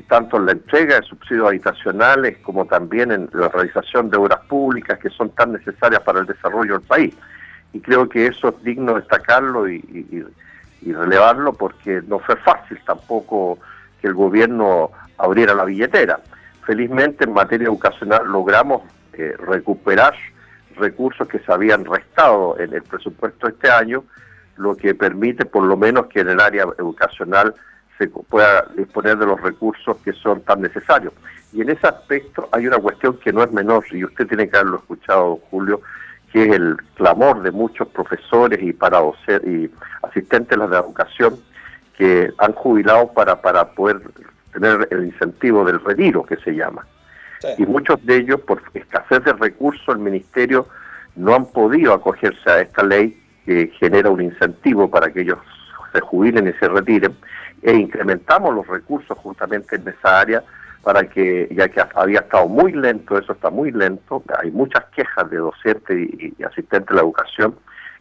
tanto 0.09 0.37
en 0.37 0.47
la 0.47 0.53
entrega 0.53 1.01
de 1.01 1.07
subsidios 1.07 1.49
habitacionales 1.49 2.39
como 2.39 2.65
también 2.65 3.11
en 3.13 3.29
la 3.33 3.49
realización 3.49 4.11
de 4.11 4.17
obras 4.17 4.41
públicas 4.49 4.99
que 4.99 5.11
son 5.11 5.31
tan 5.31 5.53
necesarias 5.53 6.03
para 6.03 6.21
el 6.21 6.27
desarrollo 6.27 6.79
del 6.79 6.87
país. 6.87 7.15
Y 7.73 7.81
creo 7.81 8.09
que 8.09 8.27
eso 8.27 8.49
es 8.49 8.63
digno 8.63 8.95
de 8.95 9.01
destacarlo 9.01 9.69
y 9.69 10.25
relevarlo 10.83 11.53
porque 11.53 12.03
no 12.07 12.19
fue 12.21 12.37
fácil 12.37 12.79
tampoco 12.87 13.59
que 14.01 14.09
el 14.09 14.15
gobierno 14.15 14.91
abriera 15.19 15.55
la 15.55 15.65
billetera. 15.65 16.21
Felizmente 16.65 17.25
en 17.25 17.33
materia 17.33 17.67
educacional 17.67 18.27
logramos 18.27 18.83
eh, 19.13 19.35
recuperar 19.39 20.15
recursos 20.77 21.29
que 21.29 21.41
se 21.41 21.53
habían 21.53 21.85
restado 21.85 22.59
en 22.59 22.73
el 22.73 22.83
presupuesto 22.83 23.49
este 23.49 23.71
año, 23.71 24.05
lo 24.57 24.77
que 24.77 24.95
permite 24.95 25.45
por 25.45 25.65
lo 25.65 25.77
menos 25.77 26.07
que 26.07 26.21
en 26.21 26.31
el 26.31 26.41
área 26.41 26.65
educacional 26.79 27.55
se 28.01 28.09
pueda 28.09 28.67
disponer 28.77 29.19
de 29.19 29.27
los 29.27 29.39
recursos 29.43 29.99
que 29.99 30.15
son 30.15 30.41
tan 30.41 30.63
necesarios. 30.63 31.13
Y 31.53 31.61
en 31.61 31.69
ese 31.69 31.87
aspecto 31.87 32.49
hay 32.51 32.67
una 32.67 32.79
cuestión 32.79 33.19
que 33.19 33.31
no 33.31 33.43
es 33.43 33.53
menor, 33.53 33.85
y 33.91 34.05
usted 34.05 34.27
tiene 34.27 34.49
que 34.49 34.57
haberlo 34.57 34.79
escuchado, 34.79 35.39
Julio, 35.51 35.83
que 36.33 36.45
es 36.45 36.53
el 36.53 36.77
clamor 36.95 37.43
de 37.43 37.51
muchos 37.51 37.89
profesores 37.89 38.59
y 38.63 38.73
para 38.73 39.01
y 39.45 39.71
asistentes 40.03 40.59
de 40.59 40.69
la 40.69 40.79
educación 40.79 41.39
que 41.99 42.31
han 42.39 42.53
jubilado 42.55 43.13
para, 43.13 43.43
para 43.43 43.73
poder 43.73 44.01
tener 44.55 44.89
el 44.91 45.05
incentivo 45.05 45.65
del 45.65 45.81
retiro, 45.81 46.25
que 46.25 46.37
se 46.37 46.53
llama. 46.53 46.87
Y 47.59 47.67
muchos 47.67 48.05
de 48.07 48.17
ellos, 48.17 48.41
por 48.41 48.63
escasez 48.73 49.25
de 49.25 49.33
recursos, 49.35 49.89
el 49.89 49.99
Ministerio 49.99 50.67
no 51.17 51.35
han 51.35 51.47
podido 51.47 51.93
acogerse 51.93 52.51
a 52.51 52.61
esta 52.61 52.83
ley 52.83 53.23
que 53.45 53.71
genera 53.79 54.09
un 54.09 54.23
incentivo 54.23 54.89
para 54.91 55.13
que 55.13 55.23
ellos 55.23 55.39
se 55.93 56.01
jubilen 56.01 56.49
y 56.49 56.53
se 56.55 56.69
retiren, 56.69 57.17
e 57.63 57.75
incrementamos 57.75 58.55
los 58.55 58.67
recursos 58.67 59.17
justamente 59.19 59.77
en 59.77 59.89
esa 59.89 60.21
área 60.21 60.43
para 60.83 61.05
que, 61.05 61.49
ya 61.51 61.69
que 61.69 61.83
había 61.95 62.21
estado 62.21 62.49
muy 62.49 62.73
lento, 62.73 63.19
eso 63.19 63.33
está 63.33 63.51
muy 63.51 63.71
lento, 63.71 64.23
hay 64.39 64.51
muchas 64.51 64.85
quejas 64.87 65.31
de 65.31 65.37
docentes 65.37 65.99
y, 65.99 66.43
asistentes 66.43 66.89
de 66.89 66.95
la 66.95 67.03
educación 67.03 67.55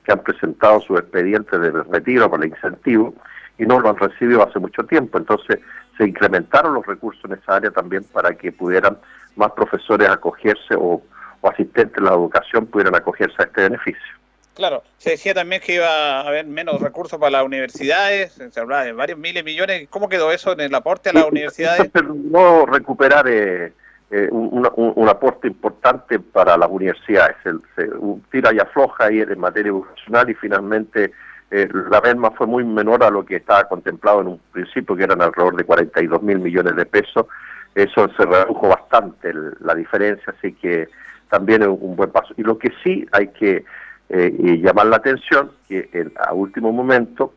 que 0.03 0.13
han 0.13 0.19
presentado 0.19 0.79
su 0.79 0.97
expediente 0.97 1.59
de 1.59 1.71
retiro 1.71 2.29
para 2.29 2.43
el 2.43 2.49
incentivo 2.51 3.13
y 3.57 3.65
no 3.65 3.79
lo 3.81 3.89
han 3.89 3.97
recibido 3.97 4.47
hace 4.47 4.59
mucho 4.59 4.83
tiempo. 4.83 5.17
Entonces 5.17 5.59
se 5.97 6.07
incrementaron 6.07 6.73
los 6.73 6.85
recursos 6.85 7.23
en 7.25 7.33
esa 7.33 7.57
área 7.57 7.71
también 7.71 8.05
para 8.13 8.33
que 8.33 8.53
pudieran 8.53 8.97
más 9.35 9.51
profesores 9.51 10.09
acogerse 10.09 10.75
o, 10.75 11.03
o 11.41 11.49
asistentes 11.49 11.95
de 11.95 12.01
la 12.01 12.13
educación 12.13 12.65
pudieran 12.65 12.95
acogerse 12.95 13.35
a 13.39 13.45
este 13.45 13.61
beneficio. 13.63 14.19
Claro, 14.59 14.83
se 14.97 15.11
decía 15.11 15.33
también 15.33 15.61
que 15.61 15.75
iba 15.75 15.87
a 15.87 16.27
haber 16.27 16.45
menos 16.45 16.81
recursos 16.81 17.17
para 17.17 17.31
las 17.31 17.45
universidades, 17.45 18.33
se 18.33 18.59
hablaba 18.59 18.83
de 18.83 18.91
varios 18.91 19.17
miles 19.17 19.35
de 19.35 19.43
millones. 19.43 19.87
¿Cómo 19.89 20.09
quedó 20.09 20.33
eso 20.33 20.51
en 20.51 20.59
el 20.59 20.75
aporte 20.75 21.11
a 21.11 21.13
las 21.13 21.27
universidades? 21.27 21.89
No 22.29 22.65
recuperar 22.65 23.25
eh, 23.29 23.71
eh, 24.11 24.27
un, 24.29 25.07
aporte 25.07 25.47
importante 25.47 26.19
para 26.19 26.57
las 26.57 26.67
universidades. 26.69 27.37
se, 27.41 27.83
un 27.83 28.21
tira 28.29 28.53
y 28.53 28.59
afloja 28.59 29.05
ahí 29.05 29.21
en 29.21 29.39
materia 29.39 29.69
educacional 29.69 30.29
y 30.29 30.33
finalmente 30.33 31.13
eh, 31.51 31.69
la 31.89 32.01
merma 32.01 32.31
fue 32.31 32.45
muy 32.45 32.65
menor 32.65 33.01
a 33.05 33.09
lo 33.09 33.23
que 33.23 33.37
estaba 33.37 33.63
contemplado 33.63 34.19
en 34.19 34.27
un 34.27 34.41
principio, 34.51 34.93
que 34.93 35.05
eran 35.05 35.21
alrededor 35.21 35.55
de 35.55 35.63
42 35.63 36.21
mil 36.21 36.39
millones 36.39 36.75
de 36.75 36.85
pesos. 36.85 37.27
Eso 37.75 38.09
se 38.17 38.25
redujo 38.25 38.67
bastante 38.67 39.31
la 39.61 39.73
diferencia, 39.73 40.33
así 40.37 40.51
que 40.51 40.89
también 41.29 41.61
es 41.61 41.69
un 41.69 41.95
buen 41.95 42.11
paso. 42.11 42.33
Y 42.35 42.43
lo 42.43 42.57
que 42.57 42.73
sí 42.83 43.07
hay 43.13 43.29
que 43.29 43.63
eh, 44.09 44.35
y 44.39 44.57
llamar 44.57 44.87
la 44.87 44.95
atención 44.95 45.51
que 45.67 46.09
a 46.19 46.33
último 46.33 46.71
momento 46.71 47.35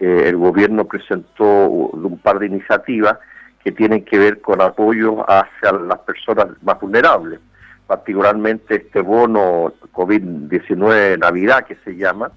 eh, 0.00 0.24
el 0.28 0.38
gobierno 0.38 0.86
presentó 0.86 1.44
un 1.68 2.18
par 2.18 2.38
de 2.38 2.46
iniciativas 2.46 3.18
que 3.62 3.72
tienen 3.72 4.06
que 4.06 4.18
ver 4.18 4.40
con 4.40 4.62
apoyo 4.62 5.30
hacia 5.30 5.72
las 5.72 5.98
personas 5.98 6.46
más 6.62 6.80
vulnerables, 6.80 7.40
particularmente 7.86 8.76
este 8.76 9.02
bono 9.02 9.74
COVID-19 9.92 11.18
Navidad 11.18 11.66
que 11.66 11.76
se 11.84 11.94
llama, 11.94 12.32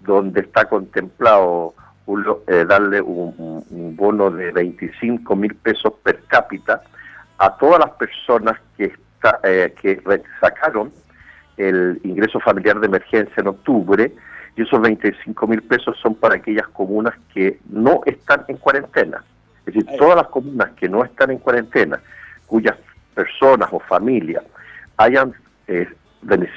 donde 0.00 0.40
está 0.40 0.64
contemplado 0.64 1.74
eh, 2.46 2.64
darle 2.66 3.02
un, 3.02 3.94
bono 3.96 4.30
de 4.30 4.50
25 4.50 5.36
mil 5.36 5.54
pesos 5.56 5.92
per 6.02 6.22
cápita 6.26 6.80
a 7.36 7.54
todas 7.58 7.80
las 7.80 7.90
personas 7.90 8.58
que, 8.78 8.86
está, 8.86 9.38
que 9.42 10.00
sacaron 10.40 10.90
el 11.60 12.00
ingreso 12.04 12.40
familiar 12.40 12.80
de 12.80 12.86
emergencia 12.86 13.34
en 13.36 13.48
octubre 13.48 14.12
y 14.56 14.62
esos 14.62 14.80
25 14.80 15.46
mil 15.46 15.62
pesos 15.62 15.96
son 16.02 16.14
para 16.14 16.36
aquellas 16.36 16.66
comunas 16.68 17.14
que 17.34 17.58
no 17.68 18.00
están 18.06 18.44
en 18.48 18.56
cuarentena. 18.56 19.22
Es 19.66 19.74
decir, 19.74 19.86
todas 19.98 20.16
las 20.16 20.28
comunas 20.28 20.70
que 20.70 20.88
no 20.88 21.04
están 21.04 21.30
en 21.30 21.38
cuarentena, 21.38 22.00
cuyas 22.46 22.76
personas 23.14 23.68
o 23.72 23.78
familias 23.78 24.42
hayan, 24.96 25.34
eh, 25.68 25.86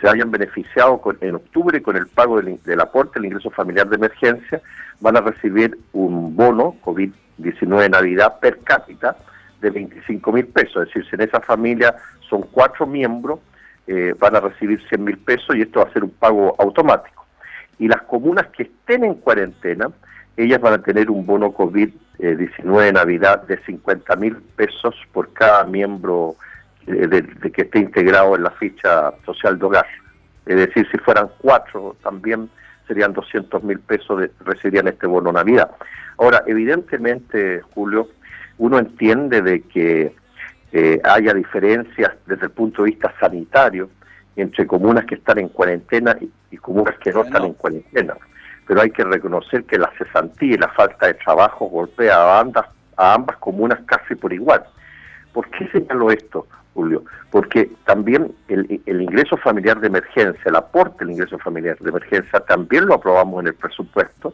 se 0.02 0.10
hayan 0.10 0.32
beneficiado 0.32 1.02
en 1.20 1.36
octubre 1.36 1.82
con 1.82 1.98
el 1.98 2.08
pago 2.08 2.42
del, 2.42 2.60
del 2.64 2.80
aporte 2.80 3.20
del 3.20 3.26
ingreso 3.26 3.50
familiar 3.50 3.88
de 3.90 3.98
emergencia, 3.98 4.62
van 5.02 5.18
a 5.18 5.22
recibir 5.22 5.78
un 5.92 6.36
bono 6.36 6.76
COVID-19 6.82 7.90
Navidad 7.90 8.40
per 8.40 8.60
cápita 8.60 9.18
de 9.62 9.70
25 9.70 10.32
mil 10.32 10.48
pesos. 10.48 10.84
Es 10.84 10.94
decir, 10.94 11.06
si 11.10 11.16
en 11.16 11.22
esa 11.22 11.42
familia 11.42 11.96
son 12.30 12.44
cuatro 12.52 12.88
miembros, 12.88 13.40
eh, 13.88 14.14
van 14.18 14.36
a 14.36 14.40
recibir 14.40 14.82
100 14.88 15.04
mil 15.04 15.18
pesos 15.18 15.56
y 15.56 15.62
esto 15.62 15.82
va 15.82 15.90
a 15.90 15.94
ser 15.94 16.04
un 16.04 16.12
pago 16.12 16.56
automático. 16.60 17.26
Y 17.80 17.88
las 17.88 18.02
comunas 18.04 18.48
que 18.48 18.64
estén 18.64 19.04
en 19.04 19.16
cuarentena, 19.16 19.90
ellas 20.38 20.62
van 20.62 20.74
a 20.74 20.82
tener 20.82 21.10
un 21.10 21.26
bono 21.26 21.54
COVID-19 21.54 22.82
de 22.82 22.94
Navidad 22.94 23.44
de 23.44 23.58
50 23.58 24.16
mil 24.16 24.38
pesos 24.56 24.96
por 25.12 25.34
cada 25.34 25.66
miembro 25.66 26.36
eh, 26.88 27.08
de, 27.08 27.52
que 27.52 27.64
esté 27.64 27.80
integrado 27.80 28.36
en 28.36 28.44
la 28.44 28.52
ficha 28.52 29.12
social 29.26 29.60
de 29.60 29.66
hogar. 29.66 29.86
Es 30.46 30.56
decir, 30.56 30.88
si 30.92 30.98
fueran 31.00 31.30
cuatro, 31.40 31.96
también 32.04 32.50
serían 32.88 33.14
200 33.14 33.64
mil 33.64 33.80
pesos, 33.80 34.20
de, 34.20 34.32
recibirían 34.46 34.88
este 34.88 35.08
bono 35.08 35.32
Navidad. 35.32 35.72
Ahora, 36.18 36.44
evidentemente, 36.48 37.62
Julio, 37.74 38.10
uno 38.58 38.78
entiende 38.78 39.42
de 39.42 39.62
que 39.62 40.16
eh, 40.76 41.00
haya 41.04 41.36
diferencias 41.36 42.14
desde 42.26 42.46
el 42.46 42.52
punto 42.52 42.82
de 42.82 42.90
vista 42.90 43.14
sanitario 43.20 43.92
entre 44.36 44.66
comunas 44.66 45.06
que 45.06 45.16
están 45.16 45.38
en 45.38 45.50
cuarentena 45.50 46.18
y, 46.20 46.58
comunas 46.58 46.98
que 46.98 47.12
no 47.12 47.22
están 47.22 47.44
en 47.44 47.54
cuarentena. 47.54 48.16
Pero 48.66 48.82
hay 48.82 48.90
que 48.90 49.04
reconocer 49.04 49.66
que 49.66 49.78
la 49.78 49.92
cesantía 49.98 50.56
y 50.56 50.58
la 50.58 50.70
falta 50.70 51.08
de 51.08 51.14
trabajo 51.14 51.66
golpea 51.66 52.16
a 52.16 52.40
ambas, 52.40 52.66
a 52.98 53.14
ambas 53.14 53.38
comunas 53.38 53.82
casi 53.86 54.16
por 54.16 54.34
igual. 54.34 54.64
¿Por 55.32 55.48
qué 55.50 55.68
señalo 55.68 56.10
esto, 56.10 56.48
Julio? 56.74 57.04
Porque 57.30 57.70
también 57.86 58.32
el, 58.48 58.82
el 58.86 59.02
ingreso 59.02 59.38
familiar 59.38 59.80
de 59.80 59.88
emergencia, 59.88 60.42
el 60.46 60.56
aporte 60.56 61.06
del 61.06 61.12
ingreso 61.12 61.38
familiar 61.38 61.78
de 61.78 61.90
emergencia, 61.90 62.40
también 62.40 62.88
lo 62.88 62.96
aprobamos 62.96 63.42
en 63.42 63.48
el 63.48 63.56
presupuesto, 63.56 64.34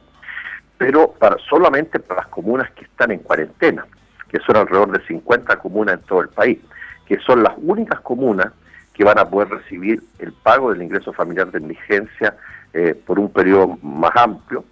pero 0.78 1.12
para, 1.20 1.38
solamente 1.50 2.00
para 2.00 2.22
las 2.22 2.30
comunas 2.30 2.72
que 2.72 2.86
están 2.86 3.12
en 3.12 3.20
cuarentena 3.20 3.86
que 4.30 4.40
son 4.40 4.58
alrededor 4.58 4.92
de 4.98 5.06
50 5.06 5.58
comunas 5.58 5.96
en 5.96 6.02
todo 6.06 6.22
el 6.22 6.30
país, 6.30 6.60
que 7.06 7.20
son 7.20 7.44
las 7.44 7.54
únicas 7.58 8.00
comunas 8.02 8.54
que 8.94 9.04
van 9.04 9.18
a 9.18 9.30
poder 9.30 9.50
recibir 9.50 10.04
el 10.20 10.34
pago 10.34 10.72
del 10.72 10.84
ingreso 10.84 11.14
familiar 11.14 11.50
de 11.52 11.60
emergencia 11.60 12.36
eh, 12.74 12.94
por 13.06 13.18
un 13.20 13.32
periodo 13.32 13.78
más 13.82 14.16
amplio. 14.16 14.64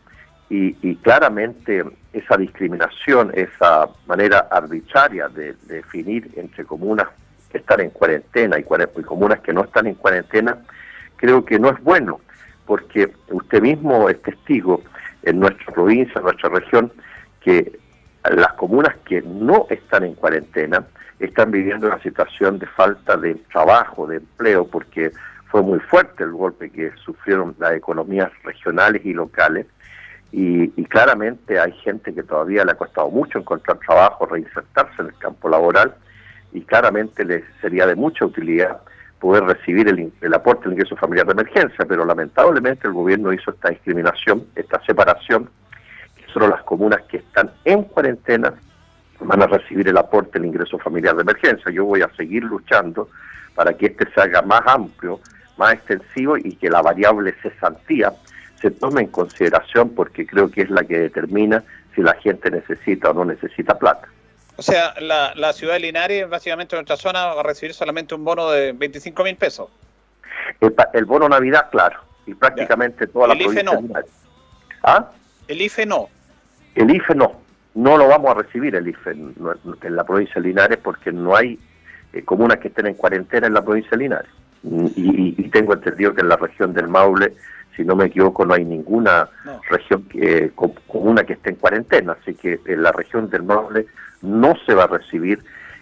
Y, 0.49 0.95
claramente 0.97 1.83
esa 2.13 2.37
discriminación, 2.37 3.31
esa 3.33 3.89
manera 4.05 4.47
arbitraria 4.49 5.27
de, 5.27 5.55
definir 5.67 6.31
entre 6.37 6.63
comunas 6.63 7.07
que 7.49 7.57
están 7.57 7.81
en 7.81 7.89
cuarentena 7.89 8.57
y, 8.57 8.61
y 8.61 9.03
comunas 9.03 9.39
que 9.41 9.51
no 9.51 9.63
están 9.63 9.87
en 9.87 9.95
cuarentena, 9.95 10.57
creo 11.17 11.43
que 11.43 11.59
no 11.59 11.69
es 11.69 11.81
bueno, 11.83 12.21
porque 12.65 13.11
usted 13.29 13.61
mismo 13.61 14.09
es 14.09 14.21
testigo 14.21 14.81
en 15.23 15.39
nuestra 15.39 15.73
provincia, 15.73 16.13
en 16.17 16.23
nuestra 16.23 16.49
región, 16.49 16.91
que 17.41 17.77
las 18.35 18.53
comunas 18.53 18.95
que 19.05 19.21
no 19.21 19.67
están 19.69 20.03
en 20.03 20.15
cuarentena 20.15 20.85
están 21.19 21.51
viviendo 21.51 21.87
una 21.87 22.01
situación 22.01 22.59
de 22.59 22.67
falta 22.67 23.17
de 23.17 23.35
trabajo, 23.51 24.07
de 24.07 24.17
empleo, 24.17 24.67
porque 24.67 25.11
fue 25.47 25.61
muy 25.61 25.79
fuerte 25.79 26.23
el 26.23 26.31
golpe 26.31 26.69
que 26.69 26.91
sufrieron 27.03 27.55
las 27.59 27.73
economías 27.73 28.31
regionales 28.43 29.03
y 29.05 29.13
locales. 29.13 29.65
Y, 30.31 30.67
claramente 30.85 31.59
hay 31.59 31.71
gente 31.73 32.13
que 32.13 32.23
todavía 32.23 32.65
le 32.65 32.71
ha 32.71 32.75
costado 32.75 33.09
mucho 33.09 33.39
encontrar 33.39 33.77
trabajo, 33.79 34.25
reinsertarse 34.25 35.01
en 35.01 35.07
el 35.07 35.17
campo 35.17 35.49
laboral, 35.49 35.95
y 36.53 36.61
claramente 36.61 37.23
les 37.25 37.43
sería 37.61 37.85
de 37.85 37.95
mucha 37.95 38.25
utilidad 38.25 38.81
poder 39.19 39.43
recibir 39.43 39.87
el, 39.87 40.11
el 40.21 40.33
aporte 40.33 40.63
del 40.63 40.73
ingreso 40.73 40.95
familiar 40.95 41.25
de 41.25 41.33
emergencia, 41.33 41.85
pero 41.85 42.05
lamentablemente 42.05 42.87
el 42.87 42.93
gobierno 42.93 43.33
hizo 43.33 43.51
esta 43.51 43.69
discriminación, 43.69 44.45
esta 44.55 44.81
separación 44.85 45.49
solo 46.33 46.47
las 46.47 46.63
comunas 46.63 47.01
que 47.03 47.17
están 47.17 47.51
en 47.65 47.83
cuarentena 47.83 48.53
van 49.19 49.41
a 49.41 49.47
recibir 49.47 49.87
el 49.87 49.97
aporte 49.97 50.39
del 50.39 50.47
ingreso 50.47 50.77
familiar 50.77 51.15
de 51.15 51.23
emergencia. 51.23 51.71
Yo 51.71 51.85
voy 51.85 52.01
a 52.01 52.09
seguir 52.15 52.43
luchando 52.43 53.09
para 53.55 53.73
que 53.73 53.87
este 53.87 54.09
se 54.11 54.21
haga 54.21 54.41
más 54.41 54.61
amplio, 54.65 55.19
más 55.57 55.73
extensivo 55.73 56.37
y 56.37 56.55
que 56.55 56.69
la 56.69 56.81
variable 56.81 57.33
cesantía 57.41 58.13
se 58.61 58.71
tome 58.71 59.01
en 59.01 59.07
consideración 59.07 59.89
porque 59.89 60.25
creo 60.25 60.49
que 60.49 60.61
es 60.61 60.69
la 60.69 60.83
que 60.83 60.97
determina 60.97 61.63
si 61.95 62.01
la 62.01 62.13
gente 62.15 62.51
necesita 62.51 63.11
o 63.11 63.13
no 63.13 63.25
necesita 63.25 63.77
plata. 63.77 64.07
O 64.57 64.61
sea, 64.63 64.95
la, 64.99 65.53
ciudad 65.53 65.73
de 65.73 65.81
Linares, 65.81 66.27
básicamente 66.27 66.75
en 66.75 66.79
nuestra 66.79 66.97
zona, 66.97 67.27
va 67.27 67.41
a 67.41 67.43
recibir 67.43 67.75
solamente 67.75 68.15
un 68.15 68.23
bono 68.23 68.49
de 68.49 68.71
25 68.71 69.23
mil 69.23 69.35
pesos. 69.35 69.69
El, 70.93 71.05
bono 71.05 71.29
Navidad, 71.29 71.69
claro, 71.69 71.99
y 72.25 72.33
prácticamente 72.33 73.05
toda 73.05 73.27
la 73.27 73.35
provincia. 73.35 73.61
IFE 73.61 73.81
no. 73.81 74.01
¿Ah? 74.81 75.11
El 75.47 75.61
IFE 75.61 75.85
no. 75.85 76.09
El 76.77 76.95
IFE 76.95 77.15
no, 77.15 77.31
no 77.73 77.97
lo 77.97 78.07
vamos 78.07 78.29
a 78.29 78.35
recibir 78.35 78.75
el 78.75 78.87
IFE 78.87 79.09
en, 79.09 79.33
en 79.81 79.95
la 79.95 80.03
provincia 80.03 80.35
de 80.35 80.47
Linares 80.47 80.77
porque 80.77 81.11
no 81.11 81.35
hay 81.35 81.59
eh, 82.13 82.23
comunas 82.23 82.59
que 82.59 82.67
estén 82.67 82.85
en 82.85 82.93
cuarentena 82.93 83.47
en 83.47 83.55
la 83.55 83.63
provincia 83.63 83.89
de 83.91 83.97
Linares. 83.97 84.29
Y, 84.63 85.35
y, 85.37 85.49
tengo 85.49 85.73
entendido 85.73 86.13
que 86.13 86.21
en 86.21 86.29
la 86.29 86.35
región 86.35 86.73
del 86.73 86.87
Maule, 86.87 87.33
si 87.75 87.83
no 87.83 87.95
me 87.95 88.05
equivoco, 88.05 88.45
no 88.45 88.53
hay 88.53 88.63
ninguna 88.63 89.27
región 89.69 90.03
que, 90.03 90.51
comuna 90.87 91.23
que 91.23 91.33
esté 91.33 91.51
en 91.51 91.55
cuarentena, 91.55 92.17
así 92.19 92.35
que 92.35 92.59
en 92.65 92.83
la 92.83 92.91
región 92.91 93.29
del 93.29 93.43
Maule 93.43 93.87
no 94.21 94.55
se 94.65 94.75
va 94.75 94.83
a 94.83 94.87
recibir 94.87 95.39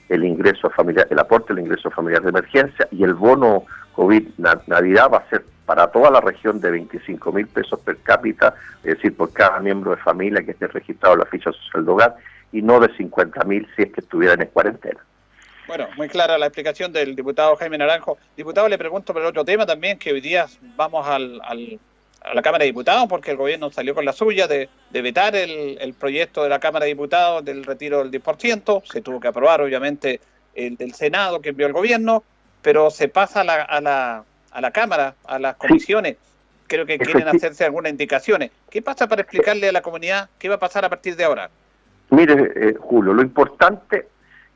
el 0.08 0.24
ingreso 0.24 0.70
familiar, 0.70 1.08
el 1.10 1.20
aporte 1.20 1.54
del 1.54 1.66
ingreso 1.66 1.90
familiar 1.90 2.22
de 2.22 2.30
emergencia 2.30 2.88
y 2.92 3.04
el 3.04 3.16
bono 3.16 3.64
COVID 3.94 4.28
Navidad 4.68 5.10
va 5.12 5.18
a 5.18 5.30
ser 5.30 5.44
para 5.66 5.88
toda 5.88 6.12
la 6.12 6.22
región 6.22 6.60
de 6.60 6.72
25 6.72 7.32
mil 7.32 7.48
pesos 7.48 7.80
per 7.80 7.98
cápita, 7.98 8.56
es 8.84 8.96
decir, 8.96 9.16
por 9.16 9.34
cada 9.34 9.60
miembro 9.60 9.92
de 9.92 9.98
familia 9.98 10.44
que 10.44 10.52
esté 10.52 10.68
registrado 10.68 11.16
en 11.16 11.20
la 11.22 11.26
ficha 11.26 11.52
social 11.52 11.86
de 11.86 11.92
hogar, 11.92 12.16
y 12.52 12.62
no 12.62 12.80
de 12.80 12.96
50 12.96 13.44
mil 13.44 13.68
si 13.76 13.84
es 13.84 13.92
que 13.92 14.02
estuvieran 14.02 14.42
en 14.42 14.48
cuarentena. 14.48 15.00
Bueno, 15.68 15.88
muy 15.98 16.08
clara 16.08 16.38
la 16.38 16.46
explicación 16.46 16.94
del 16.94 17.16
diputado 17.16 17.56
Jaime 17.56 17.78
Naranjo. 17.78 18.20
Diputado, 18.38 18.70
le 18.70 18.78
pregunto 18.78 19.14
por 19.14 19.24
el 19.24 19.28
otro 19.28 19.44
tema 19.44 19.66
también, 19.66 19.98
que 19.98 20.14
hoy 20.14 20.22
día 20.22 20.46
vamos 20.76 21.08
al, 21.08 21.42
a 21.42 22.34
la 22.34 22.42
Cámara 22.44 22.64
de 22.64 22.68
Diputados, 22.68 23.08
porque 23.10 23.32
el 23.32 23.38
gobierno 23.38 23.72
salió 23.72 23.96
con 23.96 24.06
la 24.06 24.14
suya 24.14 24.48
de, 24.48 24.70
vetar 24.92 25.36
el, 25.36 25.94
proyecto 25.96 26.44
de 26.44 26.50
la 26.50 26.60
Cámara 26.60 26.86
de 26.86 26.92
Diputados 26.92 27.44
del 27.44 27.64
retiro 27.64 28.04
del 28.04 28.12
10%. 28.22 28.84
Se 28.86 29.02
tuvo 29.02 29.20
que 29.20 29.28
aprobar, 29.28 29.62
obviamente, 29.62 30.22
el 30.54 30.78
del 30.78 30.94
Senado 30.94 31.42
que 31.42 31.50
envió 31.50 31.66
el 31.66 31.74
gobierno, 31.74 32.24
pero 32.62 32.92
se 32.92 33.08
pasa 33.08 33.42
a 33.42 33.44
la, 33.44 33.62
a 33.64 33.82
la, 33.82 34.24
a 34.56 34.62
la 34.62 34.72
Cámara, 34.72 35.16
a 35.26 35.38
las 35.38 35.58
comisiones. 35.58 36.16
Creo 36.68 36.86
que 36.86 36.98
quieren 36.98 37.28
hacerse 37.28 37.66
algunas 37.66 37.92
indicaciones. 37.92 38.52
¿Qué 38.72 38.82
pasa 38.82 39.08
para 39.08 39.22
explicarle 39.22 39.70
a 39.70 39.72
la 39.72 39.82
comunidad 39.82 40.30
qué 40.40 40.50
va 40.50 40.56
a 40.56 40.60
pasar 40.60 40.86
a 40.86 40.90
partir 40.90 41.16
de 41.16 41.26
ahora? 41.26 41.50
Mire, 42.10 42.52
eh, 42.56 42.76
Julio, 42.80 43.14
lo 43.14 43.22
importante 43.22 44.08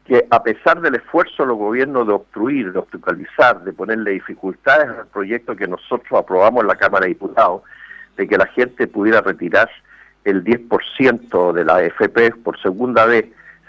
que 0.05 0.25
a 0.31 0.41
pesar 0.41 0.81
del 0.81 0.95
esfuerzo 0.95 1.43
de 1.43 1.49
los 1.49 1.57
gobiernos 1.57 2.07
de 2.07 2.13
obstruir, 2.13 2.71
de 2.71 2.79
obstaculizar, 2.79 3.61
de 3.63 3.73
ponerle 3.73 4.11
dificultades 4.11 4.87
al 4.89 5.07
proyecto 5.07 5.55
que 5.55 5.67
nosotros 5.67 6.19
aprobamos 6.19 6.61
en 6.61 6.67
la 6.67 6.75
Cámara 6.75 7.03
de 7.03 7.09
Diputados, 7.09 7.61
de 8.17 8.27
que 8.27 8.37
la 8.37 8.47
gente 8.47 8.87
pudiera 8.87 9.21
retirar 9.21 9.69
el 10.23 10.43
10% 10.43 11.53
de 11.53 11.65
la 11.65 11.75
AFP 11.75 12.31
por 12.43 12.59
segunda 12.59 13.05
vez 13.05 13.25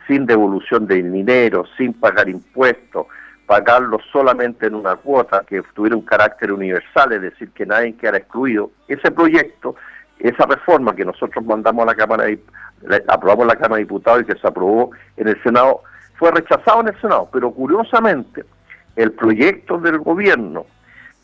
sin 0.07 0.27
devolución 0.27 0.87
de 0.87 1.03
dinero, 1.03 1.67
sin 1.77 1.93
pagar 1.93 2.29
impuestos, 2.29 3.07
pagarlo 3.51 3.99
solamente 4.13 4.69
en 4.69 4.77
una 4.77 4.95
cuota 4.95 5.43
que 5.45 5.61
tuviera 5.75 5.97
un 5.97 6.05
carácter 6.05 6.53
universal, 6.53 7.11
es 7.15 7.21
decir, 7.21 7.51
que 7.51 7.67
nadie 7.67 7.97
quedara 7.97 8.19
excluido. 8.19 8.71
Ese 8.87 9.11
proyecto, 9.11 9.75
esa 10.21 10.47
reforma 10.47 10.95
que 10.95 11.05
nosotros 11.05 11.45
mandamos 11.45 11.83
a 11.83 11.87
la 11.87 11.97
Cámara 11.97 12.27
de, 12.27 12.41
aprobamos 13.09 13.49
la 13.49 13.57
Cámara 13.57 13.79
de 13.79 13.83
Diputados 13.83 14.23
y 14.23 14.27
que 14.27 14.39
se 14.39 14.47
aprobó 14.47 14.93
en 15.17 15.27
el 15.27 15.43
Senado, 15.43 15.83
fue 16.15 16.31
rechazado 16.31 16.83
en 16.83 16.89
el 16.95 17.01
Senado, 17.01 17.29
pero 17.33 17.51
curiosamente 17.51 18.45
el 18.95 19.11
proyecto 19.11 19.79
del 19.79 19.99
gobierno 19.99 20.67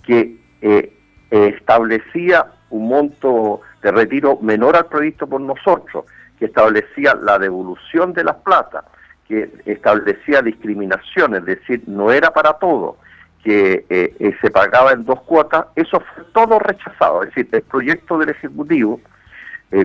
que 0.03 0.37
eh, 0.63 0.99
establecía 1.31 2.45
un 2.71 2.89
monto 2.89 3.61
de 3.83 3.93
retiro 3.93 4.41
menor 4.43 4.75
al 4.75 4.87
previsto 4.87 5.29
por 5.29 5.41
nosotros, 5.41 6.07
que 6.41 6.47
establecía 6.47 7.15
la 7.15 7.39
devolución 7.39 8.13
de 8.15 8.25
las 8.25 8.35
plata, 8.39 8.83
que 9.29 9.51
establecía 9.65 10.43
discriminación, 10.43 11.35
es 11.35 11.45
decir, 11.45 11.83
no 11.87 12.13
era 12.13 12.31
para 12.31 12.55
todo, 12.55 12.97
que 13.43 13.85
eh, 13.89 14.17
eh, 14.19 14.37
se 14.41 14.51
pagaba 14.51 14.93
en 14.93 15.05
dos 15.05 15.21
cuotas, 15.23 15.67
eso 15.77 16.01
fue 16.01 16.25
todo 16.33 16.59
rechazado, 16.59 17.23
es 17.23 17.29
decir, 17.31 17.49
el 17.53 17.63
proyecto 17.63 18.19
del 18.19 18.31
Ejecutivo 18.31 19.01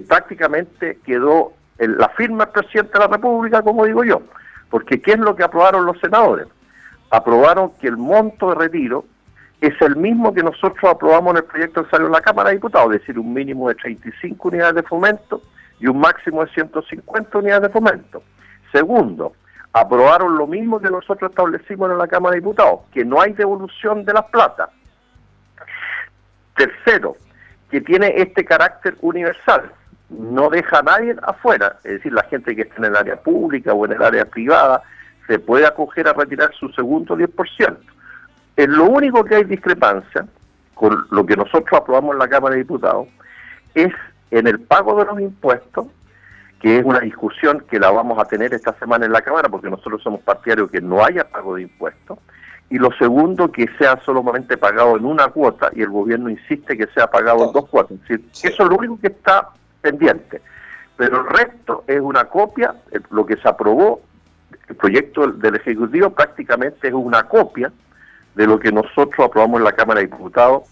prácticamente 0.07 0.99
quedó 1.03 1.53
en 1.79 1.97
la 1.97 2.09
firma 2.09 2.45
del 2.45 2.53
presidente 2.53 2.93
de 2.93 2.99
la 2.99 3.07
República, 3.07 3.63
como 3.63 3.85
digo 3.85 4.03
yo, 4.03 4.21
porque 4.69 5.01
¿qué 5.01 5.13
es 5.13 5.19
lo 5.19 5.35
que 5.35 5.43
aprobaron 5.43 5.85
los 5.85 5.99
senadores? 5.99 6.47
Aprobaron 7.09 7.71
que 7.81 7.87
el 7.87 7.97
monto 7.97 8.49
de 8.49 8.55
retiro 8.55 9.05
es 9.61 9.79
el 9.81 9.95
mismo 9.95 10.33
que 10.33 10.43
nosotros 10.43 10.83
aprobamos 10.83 11.31
en 11.31 11.37
el 11.37 11.43
proyecto 11.43 11.83
que 11.83 11.89
salió 11.91 12.07
en 12.07 12.13
la 12.13 12.21
Cámara 12.21 12.49
de 12.49 12.55
Diputados, 12.55 12.93
es 12.93 13.01
decir, 13.01 13.19
un 13.19 13.33
mínimo 13.33 13.69
de 13.69 13.75
35 13.75 14.47
unidades 14.47 14.75
de 14.75 14.83
fomento 14.83 15.41
y 15.79 15.87
un 15.87 15.99
máximo 15.99 16.43
de 16.43 16.51
150 16.51 17.37
unidades 17.37 17.63
de 17.63 17.69
fomento. 17.69 18.23
Segundo, 18.71 19.33
aprobaron 19.73 20.37
lo 20.37 20.47
mismo 20.47 20.79
que 20.79 20.89
nosotros 20.89 21.31
establecimos 21.31 21.91
en 21.91 21.97
la 21.97 22.07
Cámara 22.07 22.33
de 22.33 22.41
Diputados, 22.41 22.81
que 22.93 23.05
no 23.05 23.21
hay 23.21 23.33
devolución 23.33 24.05
de 24.05 24.13
las 24.13 24.25
plata. 24.25 24.69
Tercero, 26.55 27.15
que 27.69 27.81
tiene 27.81 28.13
este 28.17 28.43
carácter 28.43 28.97
universal 29.01 29.71
no 30.09 30.49
deja 30.49 30.79
a 30.79 30.83
nadie 30.83 31.15
afuera, 31.23 31.77
es 31.83 31.93
decir, 31.93 32.11
la 32.11 32.23
gente 32.23 32.55
que 32.55 32.63
está 32.63 32.75
en 32.77 32.85
el 32.85 32.95
área 32.97 33.15
pública 33.15 33.73
o 33.73 33.85
en 33.85 33.93
el 33.93 34.03
área 34.03 34.25
privada 34.25 34.81
se 35.27 35.39
puede 35.39 35.65
acoger 35.65 36.07
a 36.07 36.13
retirar 36.13 36.53
su 36.53 36.69
segundo 36.69 37.15
10%. 37.15 37.77
Es 38.57 38.67
lo 38.67 38.85
único 38.85 39.23
que 39.23 39.35
hay 39.35 39.43
discrepancia 39.45 40.25
con 40.73 41.05
lo 41.11 41.25
que 41.25 41.37
nosotros 41.37 41.79
aprobamos 41.79 42.13
en 42.13 42.19
la 42.19 42.27
Cámara 42.27 42.55
de 42.55 42.61
Diputados 42.61 43.07
es 43.73 43.93
en 44.31 44.47
el 44.47 44.59
pago 44.59 44.97
de 44.97 45.05
los 45.05 45.19
impuestos, 45.21 45.87
que 46.61 46.77
es 46.77 46.85
una 46.85 46.99
discusión 46.99 47.63
que 47.69 47.79
la 47.79 47.89
vamos 47.89 48.19
a 48.19 48.25
tener 48.25 48.53
esta 48.53 48.73
semana 48.73 49.05
en 49.05 49.11
la 49.11 49.21
Cámara 49.21 49.49
porque 49.49 49.69
nosotros 49.69 50.01
somos 50.03 50.21
partidarios 50.21 50.69
que 50.69 50.79
no 50.79 51.03
haya 51.03 51.27
pago 51.27 51.55
de 51.55 51.63
impuestos. 51.63 52.19
Y 52.69 52.77
lo 52.77 52.91
segundo, 52.93 53.51
que 53.51 53.65
sea 53.79 53.99
solamente 54.05 54.57
pagado 54.57 54.95
en 54.95 55.05
una 55.05 55.27
cuota 55.29 55.71
y 55.75 55.81
el 55.81 55.89
gobierno 55.89 56.29
insiste 56.29 56.77
que 56.77 56.87
sea 56.93 57.07
pagado 57.07 57.45
en 57.45 57.51
dos 57.51 57.67
cuotas. 57.67 57.91
Es 57.91 58.07
decir, 58.07 58.29
eso 58.43 58.63
es 58.63 58.69
lo 58.69 58.77
único 58.77 58.99
que 58.99 59.07
está 59.07 59.49
pendiente. 59.81 60.41
Pero 60.95 61.21
el 61.21 61.27
resto 61.27 61.83
es 61.87 61.99
una 61.99 62.25
copia, 62.25 62.75
lo 63.09 63.25
que 63.25 63.37
se 63.37 63.49
aprobó, 63.49 64.01
el 64.69 64.75
proyecto 64.75 65.27
del 65.27 65.55
Ejecutivo 65.55 66.11
prácticamente 66.11 66.87
es 66.87 66.93
una 66.93 67.23
copia 67.23 67.71
de 68.35 68.47
lo 68.47 68.59
que 68.59 68.71
nosotros 68.71 69.19
aprobamos 69.19 69.57
en 69.57 69.63
la 69.65 69.73
Cámara 69.73 69.99
de 69.99 70.05
Diputados. 70.05 70.63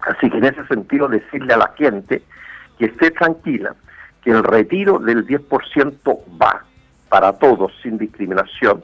Así 0.00 0.28
que 0.28 0.38
en 0.38 0.44
ese 0.44 0.66
sentido 0.66 1.08
decirle 1.08 1.54
a 1.54 1.58
la 1.58 1.72
gente 1.78 2.22
que 2.78 2.86
esté 2.86 3.12
tranquila, 3.12 3.76
que 4.22 4.30
el 4.30 4.42
retiro 4.44 4.98
del 4.98 5.26
10% 5.26 6.20
va 6.40 6.64
para 7.08 7.32
todos 7.34 7.72
sin 7.82 7.98
discriminación, 7.98 8.82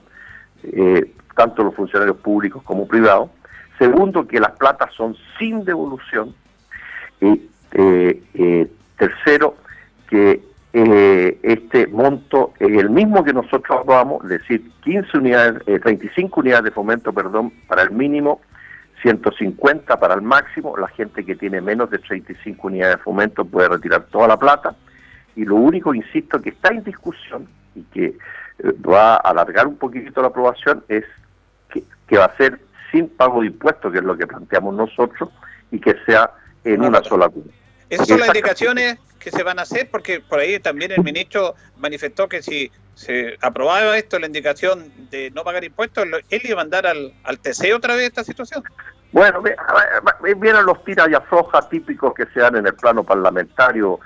eh, 0.63 1.13
tanto 1.37 1.63
los 1.63 1.75
funcionarios 1.75 2.17
públicos 2.17 2.63
como 2.63 2.89
privados. 2.89 3.31
Segundo, 3.79 4.27
que 4.27 4.41
las 4.41 4.53
platas 4.53 4.93
son 4.95 5.17
sin 5.39 5.65
devolución. 5.65 6.35
Y 7.21 7.49
eh, 7.73 8.23
eh, 8.35 8.71
Tercero, 8.97 9.57
que 10.09 10.41
este 11.43 11.87
monto 11.87 12.53
es 12.59 12.69
el 12.69 12.91
mismo 12.91 13.25
que 13.25 13.33
nosotros 13.33 13.81
aprobamos, 13.81 14.23
es 14.25 14.31
decir, 14.31 14.71
15 14.85 15.19
unidades, 15.19 15.65
35 15.65 16.37
eh, 16.37 16.41
unidades 16.43 16.65
de 16.65 16.71
fomento, 16.71 17.13
perdón, 17.15 17.51
para 17.67 17.83
el 17.83 17.93
mínimo, 17.93 18.43
150 19.01 19.99
para 19.99 20.15
el 20.15 20.23
máximo. 20.23 20.77
La 20.77 20.89
gente 20.89 21.25
que 21.25 21.35
tiene 21.35 21.61
menos 21.63 21.91
de 21.91 21.99
35 21.99 22.67
unidades 22.67 22.97
de 22.97 23.03
fomento 23.03 23.45
puede 23.45 23.69
retirar 23.69 24.05
toda 24.11 24.29
la 24.29 24.39
plata. 24.39 24.75
Y 25.37 25.45
lo 25.45 25.57
único, 25.57 25.95
insisto, 25.95 26.41
que 26.41 26.51
está 26.51 26.71
en 26.71 26.83
discusión 26.83 27.47
y 27.75 27.83
que 27.83 28.07
eh, 28.07 28.17
va 28.87 29.15
a 29.15 29.19
alargar 29.19 29.67
un 29.67 29.77
poquito 29.77 30.23
la 30.23 30.29
aprobación 30.29 30.83
es 30.89 31.05
que, 31.71 31.85
que, 32.09 32.17
va 32.17 32.25
a 32.25 32.37
ser 32.37 32.59
sin 32.91 33.09
pago 33.09 33.43
de 33.43 33.49
impuestos, 33.49 33.93
que 33.93 33.99
es 33.99 34.05
lo 34.05 34.17
que 34.17 34.27
planteamos 34.27 34.75
nosotros, 34.75 35.31
y 35.71 35.79
que 35.79 35.95
sea 36.07 36.31
en 36.65 36.83
una 36.83 37.03
sola 37.03 37.29
cuota. 37.29 37.51
Esas 37.89 38.09
son 38.09 38.19
las 38.19 38.29
indicaciones 38.29 38.99
que 39.19 39.31
se 39.31 39.43
van 39.43 39.59
a 39.59 39.63
hacer, 39.63 39.89
porque 39.91 40.21
por 40.21 40.41
ahí 40.41 40.59
también 40.59 40.93
el 40.93 41.03
ministro 41.03 41.55
manifestó 41.79 42.29
que 42.29 42.43
si 42.43 42.71
se 42.95 43.37
aprobaba 43.43 43.97
esto, 43.97 44.19
la 44.19 44.27
indicación 44.27 44.91
de 45.11 45.31
no 45.33 45.45
pagar 45.45 45.65
impuestos, 45.65 46.07
él 46.31 46.41
iba 46.45 46.55
a 46.55 46.65
mandar 46.65 46.87
al, 46.87 47.13
al 47.25 47.39
TC 47.39 47.75
otra 47.75 47.95
vez 47.95 48.07
esta 48.07 48.25
situación. 48.25 48.65
Bueno, 49.13 49.43
vienen 50.23 50.67
los 50.67 50.85
tiras 50.85 51.09
y 51.09 51.15
aflojas 51.15 51.69
típicos 51.69 52.13
que 52.15 52.27
se 52.27 52.41
dan 52.41 52.57
en 52.57 52.67
el 52.67 52.75
plano 52.75 53.05
parlamentario, 53.05 54.01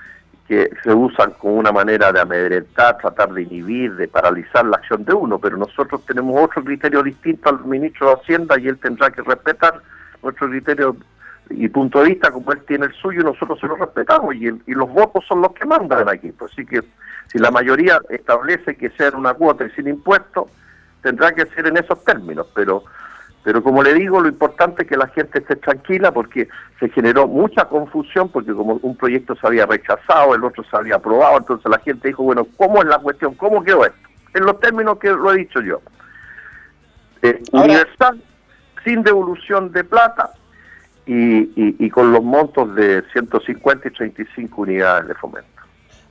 que 0.51 0.69
se 0.83 0.93
usan 0.93 1.31
como 1.37 1.55
una 1.55 1.71
manera 1.71 2.11
de 2.11 2.19
amedrentar, 2.19 2.97
tratar 2.97 3.31
de 3.31 3.43
inhibir, 3.43 3.95
de 3.95 4.09
paralizar 4.09 4.65
la 4.65 4.75
acción 4.75 5.05
de 5.05 5.13
uno, 5.13 5.39
pero 5.39 5.55
nosotros 5.55 6.05
tenemos 6.05 6.35
otro 6.37 6.61
criterio 6.61 7.01
distinto 7.01 7.47
al 7.47 7.63
ministro 7.63 8.07
de 8.07 8.13
Hacienda 8.15 8.59
y 8.59 8.67
él 8.67 8.77
tendrá 8.77 9.11
que 9.11 9.21
respetar 9.21 9.81
nuestro 10.21 10.49
criterio 10.49 10.97
y 11.51 11.69
punto 11.69 12.01
de 12.01 12.09
vista 12.09 12.31
como 12.31 12.51
él 12.51 12.59
tiene 12.67 12.87
el 12.87 12.93
suyo, 12.95 13.23
nosotros 13.23 13.61
se 13.61 13.67
lo 13.67 13.77
respetamos 13.77 14.35
y, 14.35 14.47
y 14.47 14.73
los 14.73 14.89
votos 14.89 15.23
son 15.25 15.41
los 15.41 15.53
que 15.53 15.65
mandan 15.65 16.09
aquí. 16.09 16.33
Así 16.43 16.65
que 16.65 16.81
si 17.31 17.39
la 17.39 17.49
mayoría 17.49 18.01
establece 18.09 18.75
que 18.75 18.89
sea 18.89 19.11
una 19.11 19.33
cuota 19.33 19.65
y 19.65 19.69
sin 19.69 19.87
impuestos, 19.87 20.49
tendrá 21.01 21.31
que 21.31 21.45
ser 21.45 21.67
en 21.67 21.77
esos 21.77 22.03
términos. 22.03 22.47
Pero, 22.53 22.83
pero 23.43 23.63
como 23.63 23.81
le 23.81 23.93
digo, 23.95 24.21
lo 24.21 24.29
importante 24.29 24.83
es 24.83 24.89
que 24.89 24.97
la 24.97 25.07
gente 25.07 25.39
esté 25.39 25.55
tranquila 25.55 26.11
porque 26.11 26.47
se 26.79 26.89
generó 26.89 27.27
mucha 27.27 27.65
confusión 27.65 28.29
porque 28.29 28.53
como 28.53 28.79
un 28.81 28.95
proyecto 28.95 29.35
se 29.35 29.47
había 29.47 29.65
rechazado, 29.65 30.35
el 30.35 30.43
otro 30.43 30.63
se 30.63 30.77
había 30.77 30.95
aprobado, 30.95 31.39
entonces 31.39 31.69
la 31.69 31.79
gente 31.79 32.09
dijo, 32.09 32.23
bueno, 32.23 32.45
¿cómo 32.57 32.81
es 32.81 32.87
la 32.87 32.99
cuestión? 32.99 33.33
¿Cómo 33.35 33.63
quedó 33.63 33.85
esto? 33.85 33.97
En 34.33 34.45
los 34.45 34.59
términos 34.59 34.99
que 34.99 35.09
lo 35.09 35.31
he 35.31 35.37
dicho 35.37 35.59
yo. 35.61 35.81
Eh, 37.23 37.41
universal, 37.51 38.21
sin 38.83 39.03
devolución 39.03 39.71
de 39.71 39.83
plata, 39.83 40.31
y, 41.05 41.49
y, 41.83 41.89
con 41.89 42.11
los 42.11 42.23
montos 42.23 42.73
de 42.75 43.03
150 43.11 43.87
y 43.87 43.91
35 43.91 44.61
unidades 44.61 45.07
de 45.07 45.15
fomento. 45.15 45.49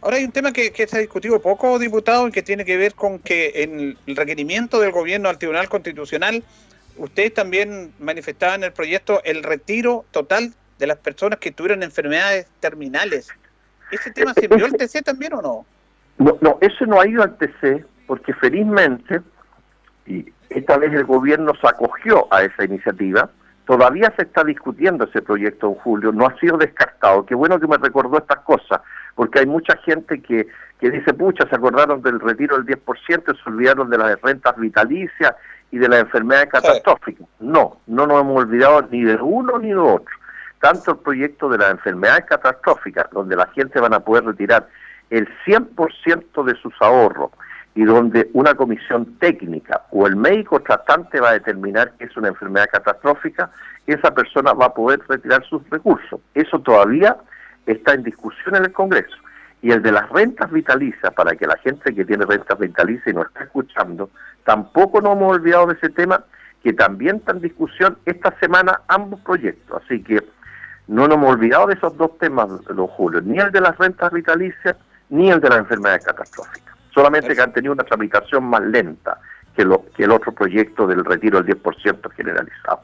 Ahora 0.02 0.16
hay 0.16 0.24
un 0.24 0.32
tema 0.32 0.52
que, 0.52 0.72
que 0.72 0.86
se 0.86 0.96
ha 0.96 1.00
discutido 1.00 1.40
poco, 1.40 1.78
diputado, 1.78 2.26
y 2.26 2.32
que 2.32 2.42
tiene 2.42 2.64
que 2.64 2.76
ver 2.76 2.94
con 2.94 3.18
que 3.18 3.62
en 3.62 3.96
el 4.06 4.16
requerimiento 4.16 4.80
del 4.80 4.90
gobierno 4.90 5.28
al 5.28 5.38
Tribunal 5.38 5.68
Constitucional, 5.68 6.42
ustedes 6.96 7.34
también 7.34 7.92
manifestaban 7.98 8.60
en 8.60 8.64
el 8.64 8.72
proyecto 8.72 9.20
el 9.24 9.42
retiro 9.42 10.04
total 10.10 10.52
de 10.78 10.86
las 10.86 10.98
personas 10.98 11.38
que 11.38 11.52
tuvieron 11.52 11.82
enfermedades 11.82 12.46
terminales. 12.60 13.28
¿Ese 13.90 14.10
tema 14.10 14.32
se 14.34 14.46
al 14.46 14.72
TC 14.72 15.02
también 15.04 15.34
o 15.34 15.42
no? 15.42 15.66
No, 16.18 16.38
no, 16.40 16.58
eso 16.60 16.86
no 16.86 17.00
ha 17.00 17.06
ido 17.06 17.22
al 17.22 17.36
TC 17.36 17.84
porque 18.06 18.34
felizmente, 18.34 19.20
y 20.06 20.32
esta 20.48 20.78
vez 20.78 20.92
el 20.92 21.04
gobierno 21.04 21.52
se 21.60 21.68
acogió 21.68 22.26
a 22.32 22.42
esa 22.42 22.64
iniciativa, 22.64 23.30
todavía 23.66 24.12
se 24.16 24.22
está 24.22 24.42
discutiendo 24.42 25.04
ese 25.04 25.22
proyecto 25.22 25.68
en 25.68 25.74
julio, 25.76 26.12
no 26.12 26.26
ha 26.26 26.36
sido 26.40 26.56
descartado. 26.56 27.24
Qué 27.24 27.34
bueno 27.34 27.60
que 27.60 27.68
me 27.68 27.78
recordó 27.78 28.18
estas 28.18 28.40
cosas, 28.40 28.80
porque 29.14 29.40
hay 29.40 29.46
mucha 29.46 29.76
gente 29.78 30.20
que, 30.20 30.48
que 30.80 30.90
dice, 30.90 31.14
pucha, 31.14 31.48
se 31.48 31.54
acordaron 31.54 32.02
del 32.02 32.18
retiro 32.18 32.60
del 32.60 32.66
10% 32.78 33.32
y 33.32 33.42
se 33.42 33.50
olvidaron 33.50 33.90
de 33.90 33.98
las 33.98 34.20
rentas 34.20 34.56
vitalicias 34.56 35.34
y 35.70 35.78
de 35.78 35.88
las 35.88 36.00
enfermedades 36.00 36.50
catastróficas. 36.50 37.26
No, 37.38 37.78
no 37.86 38.06
nos 38.06 38.20
hemos 38.20 38.38
olvidado 38.44 38.88
ni 38.90 39.02
de 39.02 39.16
uno 39.16 39.58
ni 39.58 39.68
de 39.68 39.76
otro. 39.76 40.14
Tanto 40.60 40.92
el 40.92 40.98
proyecto 40.98 41.48
de 41.48 41.58
las 41.58 41.70
enfermedades 41.70 42.26
catastróficas, 42.26 43.08
donde 43.12 43.36
la 43.36 43.46
gente 43.48 43.80
van 43.80 43.94
a 43.94 44.00
poder 44.00 44.24
retirar 44.24 44.68
el 45.08 45.28
100% 45.46 46.44
de 46.44 46.54
sus 46.56 46.74
ahorros 46.80 47.30
y 47.74 47.84
donde 47.84 48.28
una 48.32 48.54
comisión 48.54 49.16
técnica 49.18 49.82
o 49.90 50.06
el 50.06 50.16
médico 50.16 50.60
tratante 50.60 51.20
va 51.20 51.30
a 51.30 51.34
determinar 51.34 51.92
que 51.92 52.04
es 52.04 52.16
una 52.16 52.28
enfermedad 52.28 52.66
catastrófica, 52.70 53.50
esa 53.86 54.12
persona 54.12 54.52
va 54.52 54.66
a 54.66 54.74
poder 54.74 55.00
retirar 55.08 55.44
sus 55.44 55.62
recursos. 55.70 56.20
Eso 56.34 56.58
todavía 56.60 57.16
está 57.66 57.94
en 57.94 58.02
discusión 58.02 58.56
en 58.56 58.64
el 58.64 58.72
Congreso. 58.72 59.16
Y 59.62 59.72
el 59.72 59.82
de 59.82 59.92
las 59.92 60.08
rentas 60.08 60.50
vitalicias, 60.50 61.12
para 61.14 61.36
que 61.36 61.46
la 61.46 61.56
gente 61.58 61.94
que 61.94 62.04
tiene 62.04 62.24
rentas 62.24 62.58
vitalicias 62.58 63.06
y 63.08 63.12
no 63.12 63.22
está 63.22 63.44
escuchando, 63.44 64.10
tampoco 64.44 65.00
nos 65.00 65.16
hemos 65.16 65.36
olvidado 65.36 65.66
de 65.66 65.74
ese 65.74 65.90
tema, 65.90 66.24
que 66.62 66.72
también 66.72 67.16
está 67.16 67.32
en 67.32 67.40
discusión 67.40 67.98
esta 68.06 68.34
semana 68.38 68.80
ambos 68.88 69.20
proyectos. 69.20 69.82
Así 69.84 70.02
que 70.02 70.22
no 70.86 71.06
nos 71.06 71.18
hemos 71.18 71.30
olvidado 71.34 71.66
de 71.68 71.74
esos 71.74 71.96
dos 71.96 72.18
temas, 72.18 72.48
don 72.64 72.86
Julio, 72.86 73.20
ni 73.20 73.38
el 73.38 73.52
de 73.52 73.60
las 73.60 73.76
rentas 73.78 74.10
vitalicias, 74.12 74.76
ni 75.08 75.30
el 75.30 75.40
de 75.40 75.48
las 75.48 75.58
enfermedades 75.58 76.04
catastróficas. 76.04 76.74
Solamente 76.92 77.34
que 77.34 77.40
han 77.40 77.52
tenido 77.52 77.72
una 77.72 77.84
tramitación 77.84 78.44
más 78.44 78.62
lenta 78.62 79.18
que, 79.54 79.64
lo, 79.64 79.84
que 79.92 80.04
el 80.04 80.10
otro 80.10 80.32
proyecto 80.32 80.86
del 80.86 81.04
retiro 81.04 81.42
del 81.42 81.56
10% 81.56 82.10
generalizado. 82.12 82.80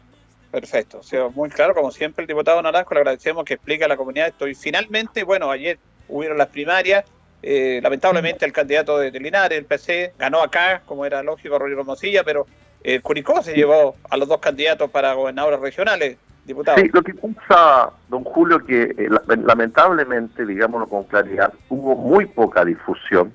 Perfecto, 0.50 0.98
o 0.98 1.02
sea, 1.02 1.28
muy 1.28 1.50
claro, 1.50 1.74
como 1.74 1.90
siempre 1.90 2.22
el 2.22 2.28
diputado 2.28 2.62
Naranjo, 2.62 2.94
le 2.94 3.00
agradecemos 3.00 3.44
que 3.44 3.54
explique 3.54 3.84
a 3.84 3.88
la 3.88 3.96
comunidad 3.96 4.28
esto. 4.28 4.46
Y 4.46 4.54
finalmente, 4.54 5.24
bueno, 5.24 5.50
ayer 5.50 5.78
hubieron 6.08 6.38
las 6.38 6.48
primarias, 6.48 7.04
eh, 7.42 7.80
lamentablemente 7.82 8.44
el 8.44 8.52
candidato 8.52 8.98
de 8.98 9.10
Linares, 9.12 9.58
el 9.58 9.66
PC, 9.66 10.14
ganó 10.18 10.42
acá, 10.42 10.82
como 10.86 11.04
era 11.06 11.22
lógico, 11.22 11.58
Rodrigo 11.58 11.84
Mosilla, 11.84 12.24
pero 12.24 12.46
eh, 12.82 13.00
Curicó 13.00 13.42
se 13.42 13.54
llevó 13.54 13.96
a 14.10 14.16
los 14.16 14.28
dos 14.28 14.40
candidatos 14.40 14.90
para 14.90 15.12
gobernadores 15.12 15.60
regionales, 15.60 16.16
diputado. 16.44 16.78
Sí, 16.78 16.90
lo 16.92 17.02
que 17.02 17.14
pasa, 17.14 17.90
don 18.08 18.24
Julio, 18.24 18.64
que 18.64 18.82
eh, 18.96 19.08
lamentablemente, 19.44 20.46
digámoslo 20.46 20.88
con 20.88 21.04
claridad, 21.04 21.52
hubo 21.68 21.94
muy 21.94 22.26
poca 22.26 22.64
difusión 22.64 23.32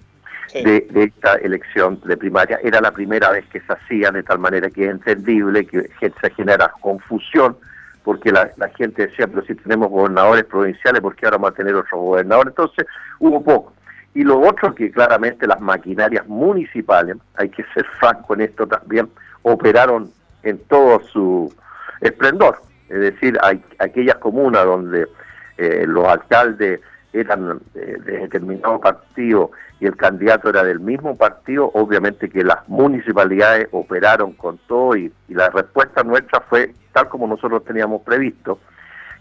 de, 0.54 0.88
de, 0.92 1.04
esta 1.04 1.36
elección 1.36 2.02
de 2.04 2.18
primaria. 2.18 2.60
Era 2.64 2.82
la 2.82 2.92
primera 2.92 3.32
vez 3.32 3.46
que 3.48 3.62
se 3.62 3.72
hacía 3.72 4.12
de 4.12 4.24
tal 4.24 4.40
manera 4.40 4.70
que 4.70 4.86
es 4.86 4.92
entendible, 4.92 5.66
que 5.66 5.90
se 6.00 6.30
genera 6.32 6.74
confusión, 6.82 7.58
porque 8.04 8.32
la, 8.32 8.52
gente 8.76 9.08
decía, 9.08 9.28
pero 9.28 9.45
si 9.45 9.56
tenemos 9.56 9.89
gobernadores 9.89 10.45
provinciales, 10.45 11.02
¿por 11.02 11.16
qué 11.16 11.26
ahora 11.26 11.38
vamos 11.38 11.52
a 11.52 11.56
tener 11.56 11.76
otro 11.76 11.99
gobernador? 11.99 12.47
Entonces 12.47 12.86
hubo 13.20 13.43
poco. 13.43 13.74
Y 14.14 14.24
lo 14.24 14.39
otro 14.39 14.76
que 14.76 14.91
claramente 14.91 15.47
las 15.47 15.62
maquinarias 15.62 16.28
municipales, 16.28 17.18
hay 17.36 17.49
que 17.49 17.64
ser 17.74 17.86
franco 17.99 18.34
en 18.34 18.41
esto 18.41 18.68
también, 18.68 19.10
operaron 19.43 20.12
en 20.43 20.58
todo 20.68 20.99
su 21.02 21.54
esplendor. 22.02 22.62
Es 22.89 22.99
decir, 22.99 23.38
hay 23.41 23.64
aquellas 23.80 24.18
comunas 24.18 24.66
donde 24.66 25.08
eh, 25.58 25.86
los 25.88 26.06
alcaldes 26.06 26.82
eran 27.14 27.59
de, 27.74 27.97
de 27.97 28.20
determinado 28.20 28.80
partido 28.80 29.51
y 29.80 29.86
el 29.86 29.95
candidato 29.97 30.49
era 30.49 30.64
del 30.64 30.80
mismo 30.80 31.18
partido, 31.18 31.72
obviamente 31.74 32.30
que 32.30 32.43
las 32.43 32.68
municipalidades 32.70 33.68
operaron 33.72 34.34
con 34.34 34.57
todo 34.68 34.95
y, 34.95 35.12
y 35.28 35.34
la 35.34 35.49
respuesta 35.49 36.03
nuestra 36.03 36.41
fue 36.41 36.74
tal 36.93 37.09
como 37.09 37.28
nosotros 37.28 37.64
teníamos 37.66 38.01
previsto, 38.01 38.59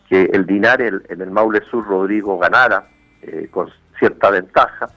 que 0.09 0.24
el 0.32 0.45
Dinar 0.45 0.82
en 0.82 1.03
el 1.09 1.30
Maule 1.30 1.61
Sur 1.70 1.86
Rodrigo 1.86 2.38
ganara 2.38 2.84
eh, 3.22 3.49
con 3.51 3.68
cierta 3.99 4.30
ventaja, 4.30 4.88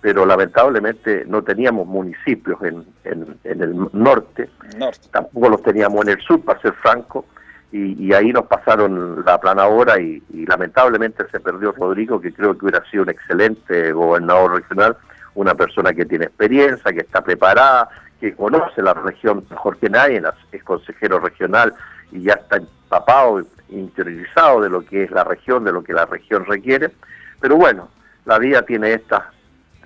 pero 0.00 0.24
lamentablemente 0.24 1.24
no 1.26 1.42
teníamos 1.42 1.86
municipios 1.86 2.62
en, 2.62 2.84
en, 3.04 3.38
en 3.44 3.62
el 3.62 3.76
norte, 3.92 4.48
norte, 4.78 5.00
tampoco 5.10 5.48
los 5.50 5.62
teníamos 5.62 6.02
en 6.06 6.12
el 6.12 6.20
sur, 6.20 6.42
para 6.42 6.60
ser 6.60 6.72
franco, 6.74 7.26
y, 7.74 8.06
y, 8.06 8.12
ahí 8.12 8.32
nos 8.32 8.46
pasaron 8.46 9.24
la 9.26 9.40
planadora 9.40 10.00
y, 10.00 10.22
y, 10.32 10.46
lamentablemente 10.46 11.24
se 11.32 11.40
perdió 11.40 11.72
Rodrigo, 11.72 12.20
que 12.20 12.32
creo 12.32 12.56
que 12.56 12.66
hubiera 12.66 12.88
sido 12.88 13.02
un 13.02 13.10
excelente 13.10 13.90
gobernador 13.90 14.54
regional, 14.54 14.96
una 15.34 15.56
persona 15.56 15.92
que 15.92 16.04
tiene 16.04 16.26
experiencia, 16.26 16.92
que 16.92 17.00
está 17.00 17.20
preparada, 17.22 17.88
que 18.20 18.32
conoce 18.36 18.80
la 18.80 18.94
región 18.94 19.44
mejor 19.50 19.76
que 19.78 19.90
nadie, 19.90 20.22
es 20.52 20.62
consejero 20.62 21.18
regional 21.18 21.74
y 22.12 22.22
ya 22.22 22.34
está 22.34 22.58
empapado, 22.58 23.42
interiorizado 23.68 24.60
de 24.60 24.70
lo 24.70 24.82
que 24.82 25.02
es 25.02 25.10
la 25.10 25.24
región, 25.24 25.64
de 25.64 25.72
lo 25.72 25.82
que 25.82 25.94
la 25.94 26.06
región 26.06 26.44
requiere, 26.44 26.92
pero 27.40 27.56
bueno, 27.56 27.88
la 28.24 28.38
vida 28.38 28.62
tiene 28.62 28.92
estas 28.92 29.24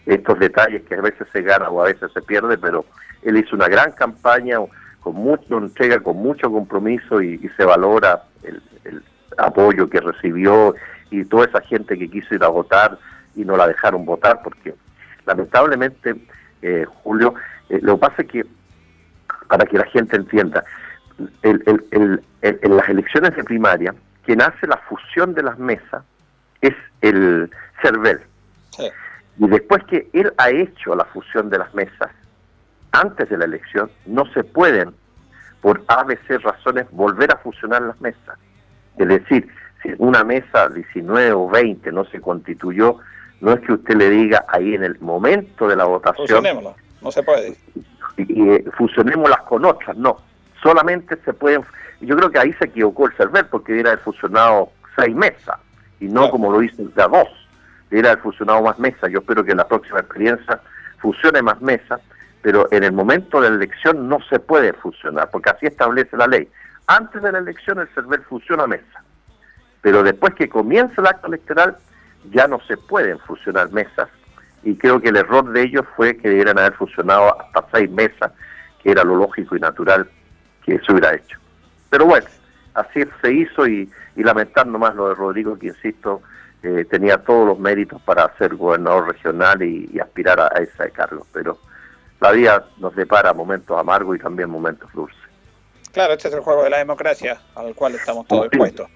estos 0.04 0.38
detalles 0.38 0.82
que 0.82 0.94
a 0.94 1.00
veces 1.00 1.26
se 1.32 1.40
gana 1.40 1.70
o 1.70 1.82
a 1.82 1.86
veces 1.86 2.12
se 2.12 2.20
pierde, 2.20 2.58
pero 2.58 2.84
él 3.22 3.38
hizo 3.38 3.56
una 3.56 3.68
gran 3.68 3.92
campaña, 3.92 4.58
con 5.08 5.16
mucho 5.16 5.56
entrega, 5.56 6.00
con 6.00 6.18
mucho 6.18 6.52
compromiso 6.52 7.22
y, 7.22 7.40
y 7.42 7.48
se 7.56 7.64
valora 7.64 8.24
el, 8.42 8.62
el, 8.84 9.02
apoyo 9.38 9.88
que 9.88 10.00
recibió 10.00 10.74
y 11.10 11.24
toda 11.24 11.46
esa 11.46 11.62
gente 11.62 11.96
que 11.96 12.10
quiso 12.10 12.34
ir 12.34 12.44
a 12.44 12.48
votar 12.48 12.98
y 13.34 13.42
no 13.42 13.56
la 13.56 13.66
dejaron 13.66 14.04
votar 14.04 14.42
porque 14.42 14.74
lamentablemente 15.24 16.14
eh, 16.60 16.84
Julio 17.02 17.34
eh, 17.70 17.78
lo 17.80 17.94
que 17.94 18.00
pasa 18.00 18.22
es 18.22 18.28
que 18.28 18.46
para 19.48 19.64
que 19.64 19.78
la 19.78 19.86
gente 19.86 20.16
entienda 20.16 20.62
el, 21.40 21.62
el, 21.90 22.22
en 22.42 22.76
las 22.76 22.88
elecciones 22.90 23.34
de 23.34 23.44
primaria 23.44 23.94
quien 24.26 24.42
hace 24.42 24.66
la 24.66 24.76
fusión 24.88 25.32
de 25.32 25.42
las 25.42 25.58
mesas 25.58 26.04
es 26.60 26.74
el 27.00 27.50
CERVEL 27.80 28.20
sí. 28.76 28.90
y 29.38 29.48
después 29.48 29.84
que 29.84 30.10
él 30.12 30.34
ha 30.36 30.50
hecho 30.50 30.94
la 30.94 31.06
fusión 31.06 31.48
de 31.48 31.58
las 31.58 31.72
mesas 31.72 32.10
antes 32.98 33.28
de 33.28 33.38
la 33.38 33.44
elección 33.44 33.90
no 34.06 34.24
se 34.32 34.44
pueden, 34.44 34.92
por 35.60 35.82
ABC 35.88 36.40
razones, 36.42 36.86
volver 36.90 37.32
a 37.32 37.36
fusionar 37.38 37.82
las 37.82 38.00
mesas. 38.00 38.38
Es 38.96 39.08
decir, 39.08 39.48
si 39.82 39.90
una 39.98 40.24
mesa 40.24 40.68
19 40.68 41.32
o 41.32 41.48
20 41.48 41.92
no 41.92 42.04
se 42.06 42.20
constituyó, 42.20 42.96
no 43.40 43.52
es 43.52 43.60
que 43.60 43.72
usted 43.72 43.94
le 43.94 44.10
diga 44.10 44.44
ahí 44.48 44.74
en 44.74 44.84
el 44.84 44.98
momento 45.00 45.68
de 45.68 45.76
la 45.76 45.84
votación. 45.84 46.26
Fusionémoslas, 46.26 46.76
no 47.00 47.12
se 47.12 47.22
puede. 47.22 47.56
Y, 48.16 48.22
y, 48.22 48.62
fusionémoslas 48.76 49.42
con 49.42 49.64
otras, 49.64 49.96
no. 49.96 50.16
Solamente 50.62 51.16
se 51.24 51.32
pueden. 51.32 51.62
Yo 52.00 52.16
creo 52.16 52.30
que 52.30 52.38
ahí 52.38 52.52
se 52.54 52.66
equivocó 52.66 53.06
el 53.06 53.16
server 53.16 53.48
porque 53.48 53.78
era 53.78 53.92
el 53.92 53.98
fusionado 53.98 54.70
seis 54.96 55.14
mesas 55.14 55.58
y 56.00 56.06
no 56.06 56.22
claro. 56.22 56.30
como 56.32 56.52
lo 56.52 56.62
hizo 56.62 56.82
de 56.82 56.90
dos. 56.94 57.28
Era 57.90 58.12
el 58.12 58.18
fusionado 58.18 58.62
más 58.62 58.78
mesas. 58.78 59.10
Yo 59.10 59.20
espero 59.20 59.44
que 59.44 59.52
en 59.52 59.58
la 59.58 59.68
próxima 59.68 60.00
experiencia 60.00 60.60
fusione 60.98 61.40
más 61.42 61.60
mesas 61.60 62.00
pero 62.42 62.68
en 62.70 62.84
el 62.84 62.92
momento 62.92 63.40
de 63.40 63.50
la 63.50 63.56
elección 63.56 64.08
no 64.08 64.18
se 64.28 64.38
puede 64.38 64.72
fusionar, 64.72 65.30
porque 65.30 65.50
así 65.50 65.66
establece 65.66 66.16
la 66.16 66.26
ley. 66.26 66.48
Antes 66.86 67.22
de 67.22 67.32
la 67.32 67.38
elección 67.38 67.78
el 67.78 67.88
CERVEL 67.88 68.22
fusiona 68.22 68.66
mesa, 68.66 69.02
pero 69.82 70.02
después 70.02 70.34
que 70.34 70.48
comienza 70.48 71.00
el 71.00 71.06
acto 71.06 71.26
electoral 71.26 71.76
ya 72.30 72.46
no 72.46 72.60
se 72.66 72.76
pueden 72.76 73.18
fusionar 73.20 73.70
mesas, 73.72 74.08
y 74.62 74.76
creo 74.76 75.00
que 75.00 75.08
el 75.08 75.16
error 75.16 75.50
de 75.52 75.62
ellos 75.62 75.84
fue 75.96 76.16
que 76.16 76.28
debieran 76.28 76.58
haber 76.58 76.74
fusionado 76.74 77.40
hasta 77.40 77.66
seis 77.72 77.90
mesas, 77.90 78.32
que 78.82 78.90
era 78.90 79.04
lo 79.04 79.16
lógico 79.16 79.56
y 79.56 79.60
natural 79.60 80.08
que 80.64 80.78
se 80.80 80.92
hubiera 80.92 81.14
hecho. 81.14 81.38
Pero 81.90 82.06
bueno, 82.06 82.26
así 82.74 83.04
se 83.22 83.32
hizo 83.32 83.66
y, 83.66 83.90
y 84.16 84.22
lamentar 84.22 84.66
nomás 84.66 84.94
lo 84.94 85.08
de 85.08 85.14
Rodrigo, 85.14 85.58
que 85.58 85.68
insisto, 85.68 86.22
eh, 86.62 86.84
tenía 86.90 87.18
todos 87.18 87.46
los 87.46 87.58
méritos 87.58 88.02
para 88.02 88.36
ser 88.36 88.56
gobernador 88.56 89.08
regional 89.08 89.62
y, 89.62 89.98
aspirar 90.00 90.40
a, 90.40 90.46
a 90.46 90.58
ese 90.60 90.90
cargo, 90.90 91.26
pero 91.32 91.58
la 92.20 92.32
vida 92.32 92.68
nos 92.78 92.94
depara 92.96 93.32
momentos 93.32 93.78
amargos 93.78 94.16
y 94.16 94.20
también 94.20 94.50
momentos 94.50 94.90
dulces. 94.92 95.18
Claro, 95.92 96.14
este 96.14 96.28
es 96.28 96.34
el 96.34 96.40
juego 96.40 96.64
de 96.64 96.70
la 96.70 96.78
democracia 96.78 97.40
al 97.54 97.74
cual 97.74 97.94
estamos 97.94 98.26
todos 98.26 98.46
expuestos. 98.46 98.88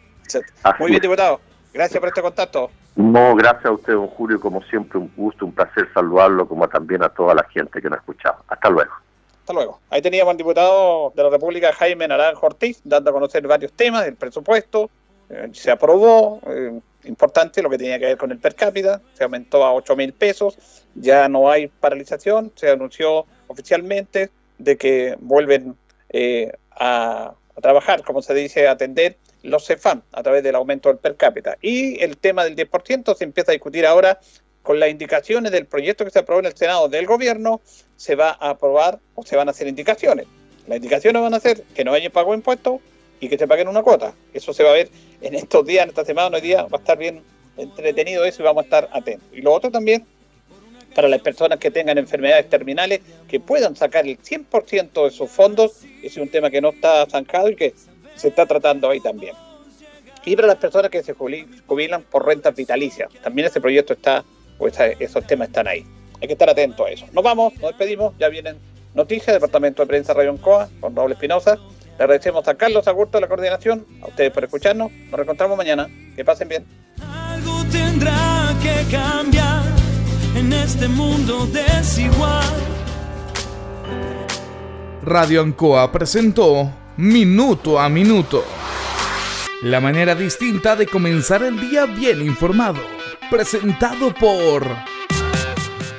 Muy 0.79 0.91
bien, 0.91 1.03
diputado. 1.03 1.41
Gracias 1.73 1.99
por 1.99 2.09
este 2.09 2.23
contacto. 2.23 2.71
No, 2.97 3.35
gracias 3.35 3.67
a 3.67 3.73
usted, 3.73 3.95
don 3.95 4.09
Julio. 4.09 4.39
Como 4.39 4.63
siempre, 4.65 4.99
un 4.99 5.11
gusto, 5.17 5.47
un 5.47 5.53
placer 5.53 5.89
saludarlo, 5.95 6.47
como 6.47 6.69
también 6.69 7.03
a 7.03 7.09
toda 7.09 7.35
la 7.35 7.45
gente 7.45 7.81
que 7.81 7.89
nos 7.89 7.99
ha 7.99 8.01
escuchado. 8.01 8.37
Hasta 8.49 8.69
luego. 8.69 8.93
Hasta 9.41 9.53
luego. 9.55 9.81
Ahí 9.91 10.03
teníamos 10.03 10.33
al 10.33 10.37
diputado 10.37 11.13
de 11.17 11.23
la 11.23 11.31
República, 11.31 11.73
Jaime 11.73 12.07
Naranjo 12.07 12.47
Ortiz, 12.47 12.81
dando 12.85 13.11
a 13.11 13.13
conocer 13.13 13.47
varios 13.47 13.73
temas 13.73 14.05
del 14.05 14.17
presupuesto. 14.17 14.91
Eh, 15.31 15.51
se 15.53 15.71
aprobó, 15.71 16.41
eh, 16.47 16.79
importante 17.05 17.63
lo 17.63 17.71
que 17.71 17.79
tenía 17.79 17.99
que 17.99 18.07
ver 18.07 18.17
con 18.17 18.31
el 18.31 18.39
per 18.39 18.55
cápita, 18.55 19.01
se 19.15 19.25
aumentó 19.25 19.65
a 19.65 19.73
8 19.75 19.97
mil 19.97 20.13
pesos, 20.13 20.57
ya 20.95 21.29
no 21.29 21.51
hay 21.51 21.69
paralización, 21.69 22.53
se 22.55 22.71
anunció 22.71 23.27
oficialmente 23.49 24.31
de 24.59 24.77
que 24.77 25.17
vuelven 25.21 25.77
eh, 26.11 26.53
a, 26.71 27.35
trabajar, 27.61 28.03
como 28.03 28.23
se 28.23 28.35
dice, 28.35 28.67
a 28.67 28.73
atender 28.73 29.19
los 29.43 29.67
CEFAM 29.67 30.03
a 30.13 30.23
través 30.23 30.43
del 30.43 30.55
aumento 30.55 30.89
del 30.89 30.99
per 30.99 31.17
cápita. 31.17 31.59
Y 31.61 32.03
el 32.03 32.17
tema 32.17 32.45
del 32.45 32.57
10% 32.57 33.15
se 33.15 33.25
empieza 33.25 33.53
a 33.53 33.55
discutir 33.55 33.87
ahora 33.87 34.21
con 34.63 34.81
las 34.81 34.89
indicaciones 34.89 35.53
del 35.53 35.67
proyecto 35.67 36.05
que 36.05 36.11
se 36.11 36.21
aprobó 36.21 36.41
en 36.41 36.47
el 36.47 36.57
Senado 36.57 36.89
del 36.89 37.07
gobierno, 37.07 37.61
se 37.97 38.15
va 38.15 38.31
a 38.31 38.51
aprobar 38.51 39.01
o 39.15 39.25
se 39.25 39.37
van 39.37 39.49
a 39.49 39.51
hacer 39.51 39.69
indicaciones. 39.69 40.27
Las 40.67 40.77
indicaciones 40.77 41.21
van 41.21 41.35
a 41.35 41.41
ser 41.41 41.63
que 41.75 41.85
no 41.85 41.93
haya 41.93 42.11
pago 42.11 42.31
de 42.31 42.39
impuestos 42.39 42.81
y 43.21 43.29
que 43.29 43.39
se 43.39 43.47
paguen 43.47 43.69
una 43.69 43.83
cuota. 43.83 44.15
Eso 44.33 44.53
se 44.53 44.63
va 44.63 44.71
a 44.71 44.75
ver 44.75 44.89
en 45.23 45.35
estos 45.35 45.65
días, 45.65 45.85
en 45.85 45.91
esta 45.91 46.05
semana, 46.05 46.37
hoy 46.37 46.43
día 46.43 46.63
va 46.65 46.79
a 46.79 46.81
estar 46.81 46.99
bien 46.99 47.23
entretenido 47.57 48.25
eso 48.25 48.43
y 48.43 48.45
vamos 48.45 48.63
a 48.63 48.65
estar 48.65 48.89
atentos. 48.93 49.29
Y 49.33 49.41
lo 49.41 49.53
otro 49.53 49.71
también, 49.71 50.05
para 50.95 51.09
las 51.09 51.21
personas 51.21 51.59
que 51.59 51.71
tengan 51.71 51.99
enfermedades 51.99 52.49
terminales, 52.49 53.01
que 53.29 53.41
puedan 53.41 53.77
sacar 53.77 54.07
el 54.07 54.19
100% 54.19 55.05
de 55.05 55.11
sus 55.11 55.31
fondos, 55.31 55.85
ese 55.99 56.07
es 56.07 56.17
un 56.19 56.29
tema 56.29 56.51
que 56.51 56.61
no 56.61 56.71
está 56.71 57.07
zancado 57.07 57.49
y 57.49 57.57
que 57.57 57.75
se 58.17 58.29
está 58.29 58.47
tratando 58.47 58.91
ahí 58.91 59.01
también. 59.01 59.35
Y 60.25 60.37
para 60.37 60.49
las 60.49 60.59
personas 60.59 60.91
que 60.91 61.03
se 61.03 61.15
jubilan 61.15 62.03
por 62.03 62.27
rentas 62.27 62.55
vitalicias, 62.55 63.11
también 63.23 63.49
ese 63.49 63.61
proyecto 63.61 63.95
está, 63.95 64.25
o 64.59 64.69
esos 64.69 65.27
temas 65.27 65.49
están 65.49 65.67
ahí. 65.67 65.85
Hay 66.21 66.29
que 66.29 66.35
estar 66.35 66.49
atentos 66.49 66.87
a 66.87 66.91
eso. 66.91 67.07
Nos 67.13 67.25
vamos, 67.25 67.55
nos 67.55 67.71
despedimos, 67.71 68.15
ya 68.19 68.29
vienen 68.29 68.57
noticias, 68.95 69.35
Departamento 69.35 69.83
de 69.83 69.89
Prensa 69.89 70.15
Rayon 70.15 70.37
Coa, 70.37 70.69
con 70.81 70.95
Raúl 70.95 71.13
Espinosa. 71.13 71.59
Le 71.99 72.05
agradecemos 72.05 72.47
a 72.49 72.55
Carlos 72.55 72.89
Agurto 72.89 73.19
de 73.19 73.23
la 73.23 73.29
coordinación, 73.29 73.87
a 74.03 74.07
ustedes 74.07 74.33
por 74.33 74.45
escucharnos. 74.45 74.91
Nos 74.91 75.13
reencontramos 75.13 75.57
mañana. 75.57 75.89
Que 76.17 76.25
pasen 76.25 76.49
bien. 76.49 76.65
Algo 77.01 77.65
tendrá 77.71 78.55
que 78.63 78.91
cambiar 78.91 79.63
en 80.35 80.53
este 80.53 80.89
mundo 80.89 81.47
desigual. 81.47 82.45
Radio 85.03 85.43
Ancoa 85.43 85.91
presentó 85.91 86.73
Minuto 86.97 87.79
a 87.79 87.89
Minuto. 87.89 88.45
La 89.63 89.81
manera 89.81 90.15
distinta 90.15 90.75
de 90.77 90.87
comenzar 90.87 91.43
el 91.43 91.61
día 91.61 91.87
bien 91.87 92.23
informado. 92.23 92.81
Presentado 93.31 94.13
por 94.15 94.65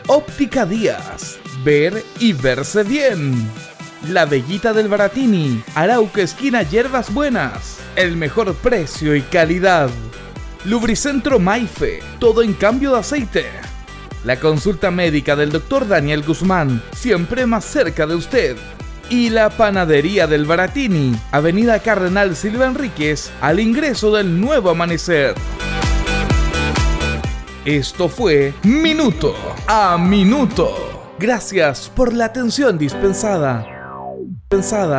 Óptica 0.08 0.66
Díaz. 0.66 1.40
Ver 1.64 2.04
y 2.20 2.34
verse 2.34 2.84
bien. 2.84 3.50
La 4.10 4.26
Bellita 4.26 4.74
del 4.74 4.90
Baratini, 4.90 5.64
Arauca 5.76 6.22
esquina 6.22 6.62
Hierbas 6.62 7.14
Buenas. 7.14 7.78
El 7.96 8.18
mejor 8.18 8.54
precio 8.56 9.16
y 9.16 9.22
calidad. 9.22 9.90
Lubricentro 10.66 11.40
Maife, 11.40 12.02
todo 12.20 12.42
en 12.42 12.54
cambio 12.54 12.92
de 12.92 13.00
aceite. 13.00 13.46
La 14.26 14.38
consulta 14.42 14.92
médica 14.92 15.38
del 15.38 15.54
Dr. 15.54 15.88
Daniel 15.88 16.22
Guzmán, 16.22 16.84
siempre 16.92 17.46
más 17.46 17.64
cerca 17.64 18.06
de 18.06 18.16
usted. 18.16 18.58
Y 19.10 19.30
la 19.30 19.50
panadería 19.50 20.28
del 20.28 20.46
Baratini, 20.46 21.16
Avenida 21.32 21.80
Cardenal 21.80 22.36
Silva 22.36 22.66
Enríquez, 22.66 23.32
al 23.40 23.62
ingreso 23.62 24.14
del 24.14 24.42
nuevo 24.42 24.70
amanecer. 24.72 25.34
Esto 27.64 28.10
fue 28.10 28.54
Minuto 28.64 29.34
a 29.66 29.98
Minuto. 29.98 31.14
Gracias 31.18 31.90
por 31.96 32.12
la 32.12 32.26
atención 32.26 32.78
dispensada. 32.78 33.73
Pensada. 34.54 34.92